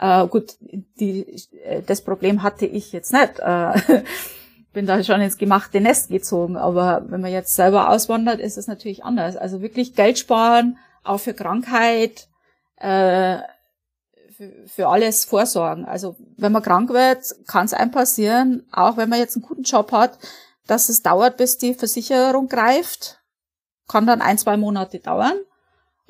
[0.01, 1.27] Äh, gut, die,
[1.63, 3.39] äh, das Problem hatte ich jetzt nicht.
[3.39, 4.03] Äh,
[4.73, 8.67] bin da schon ins gemachte Nest gezogen, aber wenn man jetzt selber auswandert, ist es
[8.67, 9.37] natürlich anders.
[9.37, 12.29] Also wirklich Geld sparen, auch für Krankheit,
[12.77, 13.39] äh,
[14.31, 15.85] für, für alles vorsorgen.
[15.85, 19.65] Also wenn man krank wird, kann es einem passieren, auch wenn man jetzt einen guten
[19.65, 20.19] Job hat,
[20.67, 23.19] dass es dauert, bis die Versicherung greift.
[23.87, 25.35] Kann dann ein, zwei Monate dauern.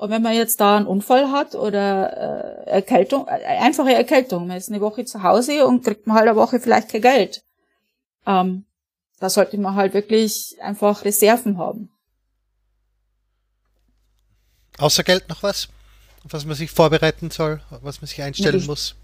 [0.01, 4.57] Und wenn man jetzt da einen Unfall hat oder äh, Erkältung, äh, einfache Erkältung, man
[4.57, 7.43] ist eine Woche zu Hause und kriegt man halt eine Woche vielleicht kein Geld.
[8.25, 8.65] Ähm,
[9.19, 11.91] da sollte man halt wirklich einfach Reserven haben.
[14.79, 15.69] Außer Geld noch was,
[16.25, 18.95] auf was man sich vorbereiten soll, was man sich einstellen muss?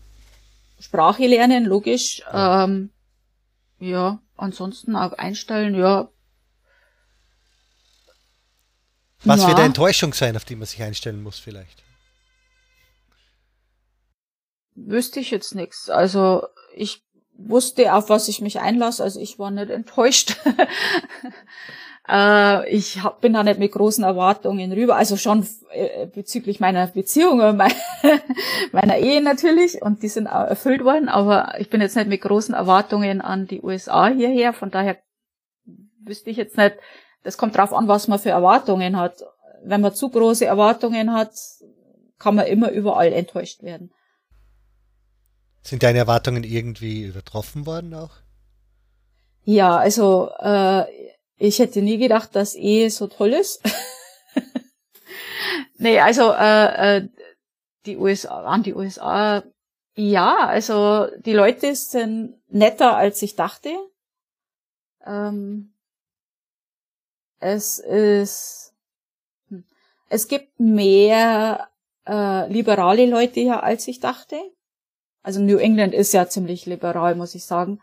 [0.80, 2.22] Sprache lernen, logisch.
[2.22, 2.64] Ja.
[2.64, 2.90] Ähm,
[3.80, 6.10] ja, ansonsten auch einstellen, ja,
[9.24, 9.48] Was ja.
[9.48, 11.84] wird eine Enttäuschung sein, auf die man sich einstellen muss vielleicht?
[14.76, 15.90] Wüsste ich jetzt nichts.
[15.90, 16.46] Also
[16.76, 17.04] ich
[17.38, 19.04] wusste, auf was ich mich einlasse.
[19.04, 20.38] Also ich war nicht enttäuscht.
[22.10, 24.96] äh, ich hab, bin da nicht mit großen Erwartungen rüber.
[24.96, 27.38] Also schon äh, bezüglich meiner Beziehung,
[28.72, 29.82] meiner Ehe natürlich.
[29.82, 31.10] Und die sind auch erfüllt worden.
[31.10, 34.54] Aber ich bin jetzt nicht mit großen Erwartungen an die USA hierher.
[34.54, 34.98] Von daher
[36.04, 36.76] wüsste ich jetzt nicht,
[37.24, 39.24] das kommt drauf an, was man für Erwartungen hat.
[39.64, 41.34] Wenn man zu große Erwartungen hat,
[42.20, 43.92] kann man immer überall enttäuscht werden.
[45.62, 48.12] Sind deine Erwartungen irgendwie übertroffen worden auch?
[49.44, 50.86] Ja, also äh,
[51.38, 53.62] ich hätte nie gedacht, dass Ehe so toll ist.
[55.78, 57.10] nee, also äh, äh,
[57.86, 59.44] die USA, an die USA,
[59.96, 63.70] ja, also die Leute sind netter, als ich dachte.
[65.06, 65.74] Ähm,
[67.40, 68.74] es ist,
[69.50, 69.64] hm,
[70.10, 71.68] es gibt mehr
[72.08, 74.38] äh, liberale Leute hier, als ich dachte.
[75.24, 77.82] Also New England ist ja ziemlich liberal, muss ich sagen.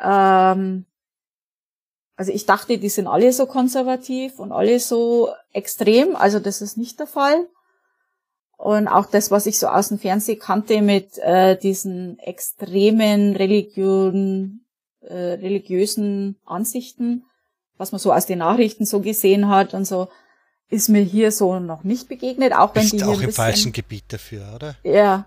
[0.00, 0.86] Ähm,
[2.16, 6.16] also ich dachte, die sind alle so konservativ und alle so extrem.
[6.16, 7.46] Also das ist nicht der Fall.
[8.56, 14.62] Und auch das, was ich so aus dem Fernsehen kannte mit äh, diesen extremen Religion,
[15.00, 17.24] äh, religiösen Ansichten,
[17.78, 20.08] was man so aus den Nachrichten so gesehen hat und so,
[20.68, 23.72] ist mir hier so noch nicht begegnet, auch wenn Bist die hier auch im falschen
[23.72, 24.74] Gebiet dafür, oder?
[24.84, 25.24] Ja,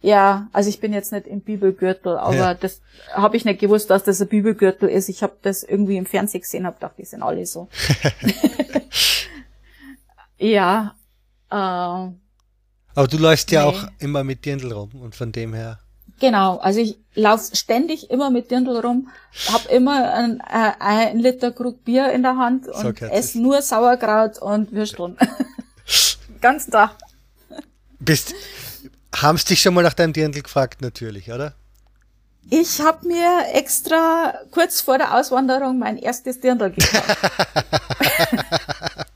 [0.00, 2.54] ja, also ich bin jetzt nicht im Bibelgürtel, aber Ja.
[2.54, 2.80] das
[3.12, 5.08] habe ich nicht gewusst, dass das ein Bibelgürtel ist.
[5.08, 7.68] Ich habe das irgendwie im Fernsehen gesehen, habe gedacht, die sind alle so.
[10.38, 10.94] ja,
[11.50, 13.68] äh, Aber du läufst ja Nee.
[13.68, 15.78] auch immer mit Dirndl rum und von dem her.
[16.20, 16.58] Genau.
[16.58, 19.08] Also ich laufe ständig immer mit Dirndl rum,
[19.48, 23.40] habe immer ein, äh, ein Liter Krug Bier in der Hand So und gehört esse
[23.40, 25.16] nur Sauerkraut und Würsteln.
[26.40, 26.92] Ganz Tag.
[27.98, 28.34] Bist,
[29.14, 31.54] haben's dich schon mal nach deinem Dirndl gefragt, natürlich, oder?
[32.50, 37.18] Ich habe mir extra kurz vor der Auswanderung mein erstes Dirndl gekauft.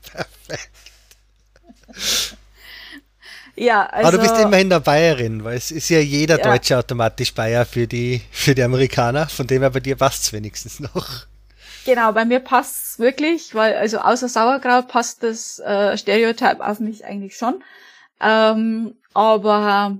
[3.55, 6.51] ja, also Aber du bist immerhin eine Bayerin, weil es ist ja jeder Ja.
[6.51, 9.27] Deutsche automatisch Bayer für die, für die Amerikaner.
[9.27, 11.07] Von dem her bei dir passt's wenigstens noch.
[11.85, 17.05] genau, bei mir passt's wirklich, weil also außer Sauerkraut passt das äh, Stereotyp auf mich
[17.05, 17.63] eigentlich schon.
[18.19, 19.97] Ähm, aber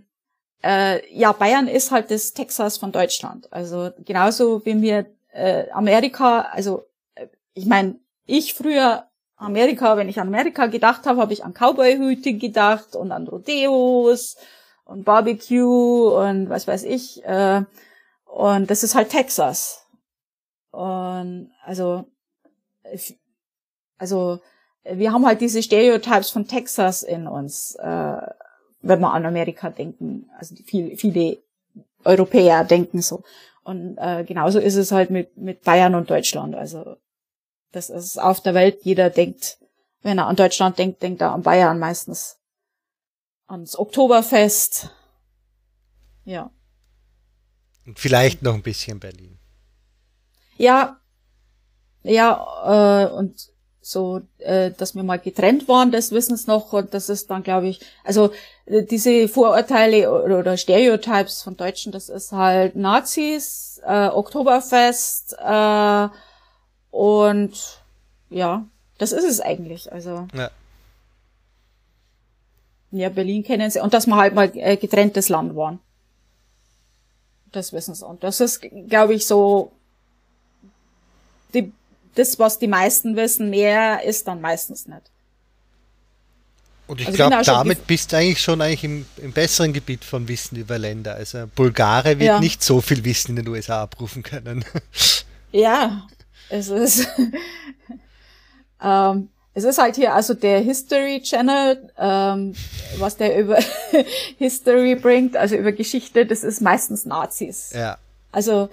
[0.63, 3.51] äh, ja, Bayern ist halt das Texas von Deutschland.
[3.51, 9.05] Also genauso wie mir äh, Amerika, also äh, ich meine, ich früher
[9.43, 14.37] Amerika, wenn ich an Amerika gedacht habe, habe ich an Cowboy-Hüte gedacht und an Rodeos
[14.85, 17.23] und Barbecue und was weiß ich.
[17.25, 17.63] Äh,
[18.25, 19.85] und das ist halt Texas.
[20.71, 22.05] Und also,
[23.97, 24.39] also
[24.83, 28.17] wir haben halt diese Stereotypes von Texas in uns, äh,
[28.81, 30.29] wenn wir an Amerika denken.
[30.37, 31.37] Also viele, viele
[32.03, 33.23] Europäer denken so.
[33.63, 36.55] Und äh, genauso ist es halt mit, mit Bayern und Deutschland.
[36.55, 36.97] Also
[37.73, 39.57] das ist auf der Welt, jeder denkt,
[40.01, 42.37] wenn er an Deutschland denkt, denkt er an Bayern meistens.
[43.47, 44.89] Ans Oktoberfest.
[46.23, 46.51] Ja.
[47.85, 49.39] Und vielleicht noch ein bisschen Berlin.
[50.55, 50.99] Ja,
[52.03, 53.51] ja, äh, und
[53.81, 57.43] so, äh, dass wir mal getrennt waren, das wissen es noch und das ist dann,
[57.43, 58.31] glaube ich, also
[58.65, 66.07] äh, diese Vorurteile oder, oder Stereotypes von Deutschen, das ist halt Nazis, äh, Oktoberfest äh,
[66.93, 67.51] und
[68.29, 68.65] ja,
[68.99, 69.91] das ist es eigentlich.
[69.91, 70.51] Also Ja.
[72.91, 75.79] ja, Berlin kennen sie und dass wir halt mal äh, getrenntes Land waren.
[77.51, 78.05] Das wissen sie.
[78.05, 79.71] Und das ist, glaube ich, so
[81.53, 81.71] die,
[82.15, 85.01] das, was die meisten wissen, mehr ist dann meistens nicht.
[86.85, 90.27] Und ich Also glaube, damit bist du eigentlich schon eigentlich im, im besseren Gebiet von
[90.27, 91.15] Wissen über Länder.
[91.15, 92.39] Also Bulgare wird Ja.
[92.39, 94.63] nicht so viel Wissen in den USA abrufen können.
[95.55, 96.07] Ja,
[96.53, 97.07] es ist,
[98.81, 102.53] ähm, es ist halt hier also der History Channel, ähm,
[102.97, 103.57] was der über
[104.37, 107.71] History bringt, also über Geschichte, das ist meistens Nazis.
[107.73, 107.97] ja.
[108.31, 108.69] Also,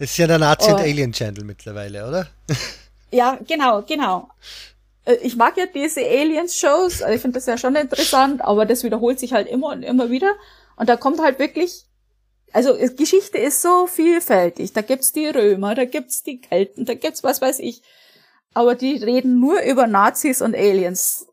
[0.00, 0.74] Es ist ja der Nazi- Oh.
[0.74, 2.26] und Alien-Channel mittlerweile, oder?
[3.12, 4.28] ja, genau, genau.
[5.04, 8.82] Äh, Ich mag ja diese Aliens-Shows, also ich finde das ja schon interessant, aber das
[8.82, 10.32] wiederholt sich halt immer und immer wieder.
[10.74, 11.84] Und da kommt halt wirklich,
[12.52, 14.72] also es- Geschichte ist so vielfältig.
[14.72, 17.82] Da gibt's die Römer, da gibt's die Kelten, da gibt's was weiß ich.
[18.54, 21.26] Aber die reden nur über Nazis und Aliens.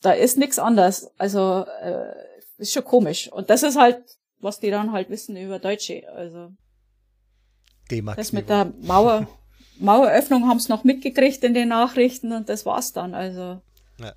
[0.00, 1.10] Da ist nix anders.
[1.18, 2.14] Also äh,
[2.58, 3.30] ist schon komisch.
[3.30, 4.02] Und das ist halt,
[4.40, 6.08] was die dann halt wissen über Deutsche.
[6.14, 6.50] Also
[8.16, 9.26] das mit der Mauer,
[9.78, 13.14] Maueröffnung haben sie noch mitgekriegt in den Nachrichten und das war's dann.
[13.14, 13.60] Also
[13.98, 14.14] Ja.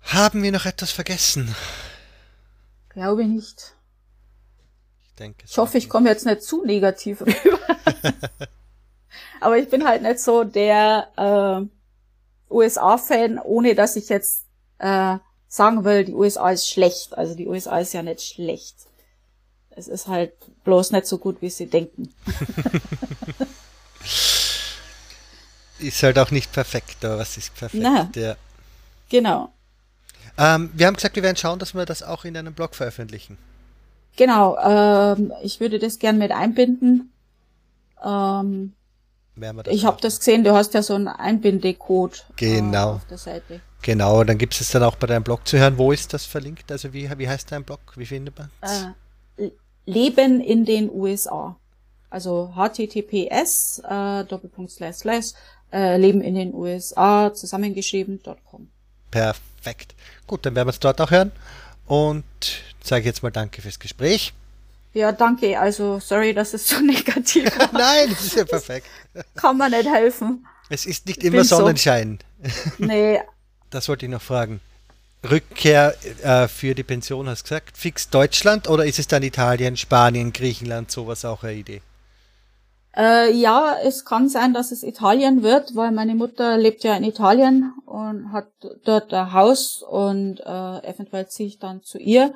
[0.00, 1.54] Haben wir noch etwas vergessen?
[2.94, 3.74] Glaube nicht.
[5.04, 5.44] Ich denke.
[5.46, 7.58] Ich hoffe, ich komme jetzt nicht zu negativ rüber.
[9.40, 14.46] Aber ich bin halt nicht so der äh, USA-Fan, ohne dass ich jetzt
[14.78, 15.18] äh,
[15.48, 17.16] sagen will, die USA ist schlecht.
[17.16, 18.76] Also die USA ist ja nicht schlecht.
[19.70, 20.32] Es ist halt
[20.64, 22.14] bloß nicht so gut, wie sie denken.
[25.80, 27.82] Ist halt auch nicht perfekt, aber was ist perfekt?
[27.82, 28.08] Na.
[28.14, 28.36] Ja.
[29.08, 29.52] Genau.
[30.38, 33.38] Ähm, wir haben gesagt, wir werden schauen, dass wir das auch in einem Blog veröffentlichen.
[34.16, 34.56] Genau.
[34.58, 37.12] Ähm, ich würde das gern mit einbinden.
[38.04, 38.72] Ähm,
[39.66, 42.92] Ich habe das gesehen, du hast ja so einen Einbindecode Genau.
[42.92, 43.60] äh, auf der Seite.
[43.82, 45.76] Genau, dann gibt es dann auch bei deinem Blog zu hören.
[45.76, 46.70] Wo ist das verlinkt?
[46.72, 47.80] Also wie, wie heißt dein Blog?
[47.96, 49.50] Wie findet man Äh,
[49.86, 51.56] Leben in den USA.
[52.08, 55.26] Also https äh, Doppelpunkt slash slash
[55.72, 58.68] äh, Leben in den USA zusammengeschrieben.com.
[59.14, 59.94] Perfekt.
[60.26, 61.30] Gut, dann werden wir es dort auch hören.
[61.86, 62.24] Und
[62.82, 64.32] sage jetzt mal Danke fürs Gespräch.
[64.92, 65.58] Ja, danke.
[65.58, 67.70] Also sorry, dass es so negativ war.
[67.72, 68.86] Nein, das ist ja perfekt.
[69.36, 70.44] Kann man nicht helfen.
[70.68, 71.56] Es ist nicht Ich immer bin so.
[71.58, 72.18] Sonnenschein.
[72.78, 73.20] Nee,
[73.70, 74.60] das wollte ich noch fragen.
[75.28, 79.76] Rückkehr äh, für die Pension, hast du gesagt, fix Deutschland oder ist es dann Italien,
[79.76, 81.80] Spanien, Griechenland, sowas auch eine Idee?
[82.96, 87.02] Äh, ja, es kann sein, dass es Italien wird, weil meine Mutter lebt ja in
[87.02, 88.48] Italien und hat
[88.84, 92.34] dort ein Haus und äh, eventuell ziehe ich dann zu ihr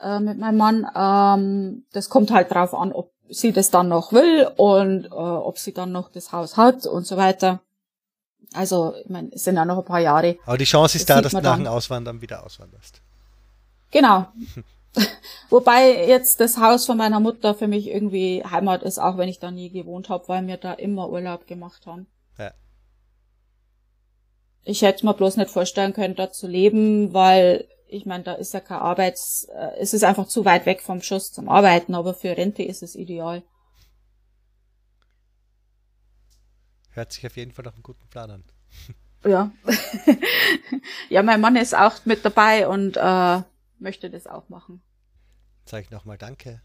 [0.00, 0.86] äh, mit meinem Mann.
[0.94, 5.58] Ähm, das kommt halt drauf an, ob sie das dann noch will und äh, ob
[5.58, 7.60] sie dann noch das Haus hat und so weiter.
[8.54, 10.36] Also, ich meine, es sind ja noch ein paar Jahre.
[10.44, 13.00] Aber die Chance ist das da, dass du nach dem Auswandern wieder auswanderst.
[13.92, 14.26] Genau.
[15.50, 19.38] Wobei jetzt das Haus von meiner Mutter für mich irgendwie Heimat ist, auch wenn ich
[19.38, 22.06] da nie gewohnt habe, weil wir da immer Urlaub gemacht haben.
[22.38, 22.52] Ja.
[24.64, 28.54] Ich hätte mir bloß nicht vorstellen können, da zu leben, weil ich meine, da ist
[28.54, 32.14] ja kein Arbeits, äh, es ist einfach zu weit weg vom Schuss zum Arbeiten, aber
[32.14, 33.42] für Rente ist es ideal.
[36.90, 38.44] Hört sich auf jeden Fall nach einem guten Plan an.
[39.24, 39.52] Ja.
[41.08, 43.42] ja, mein Mann ist auch mit dabei und äh,
[43.82, 44.82] möchte das auch machen.
[45.66, 46.62] Sag ich nochmal Danke.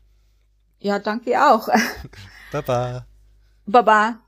[0.80, 1.68] Ja, danke auch.
[2.52, 3.06] Baba.
[3.66, 4.20] Baba.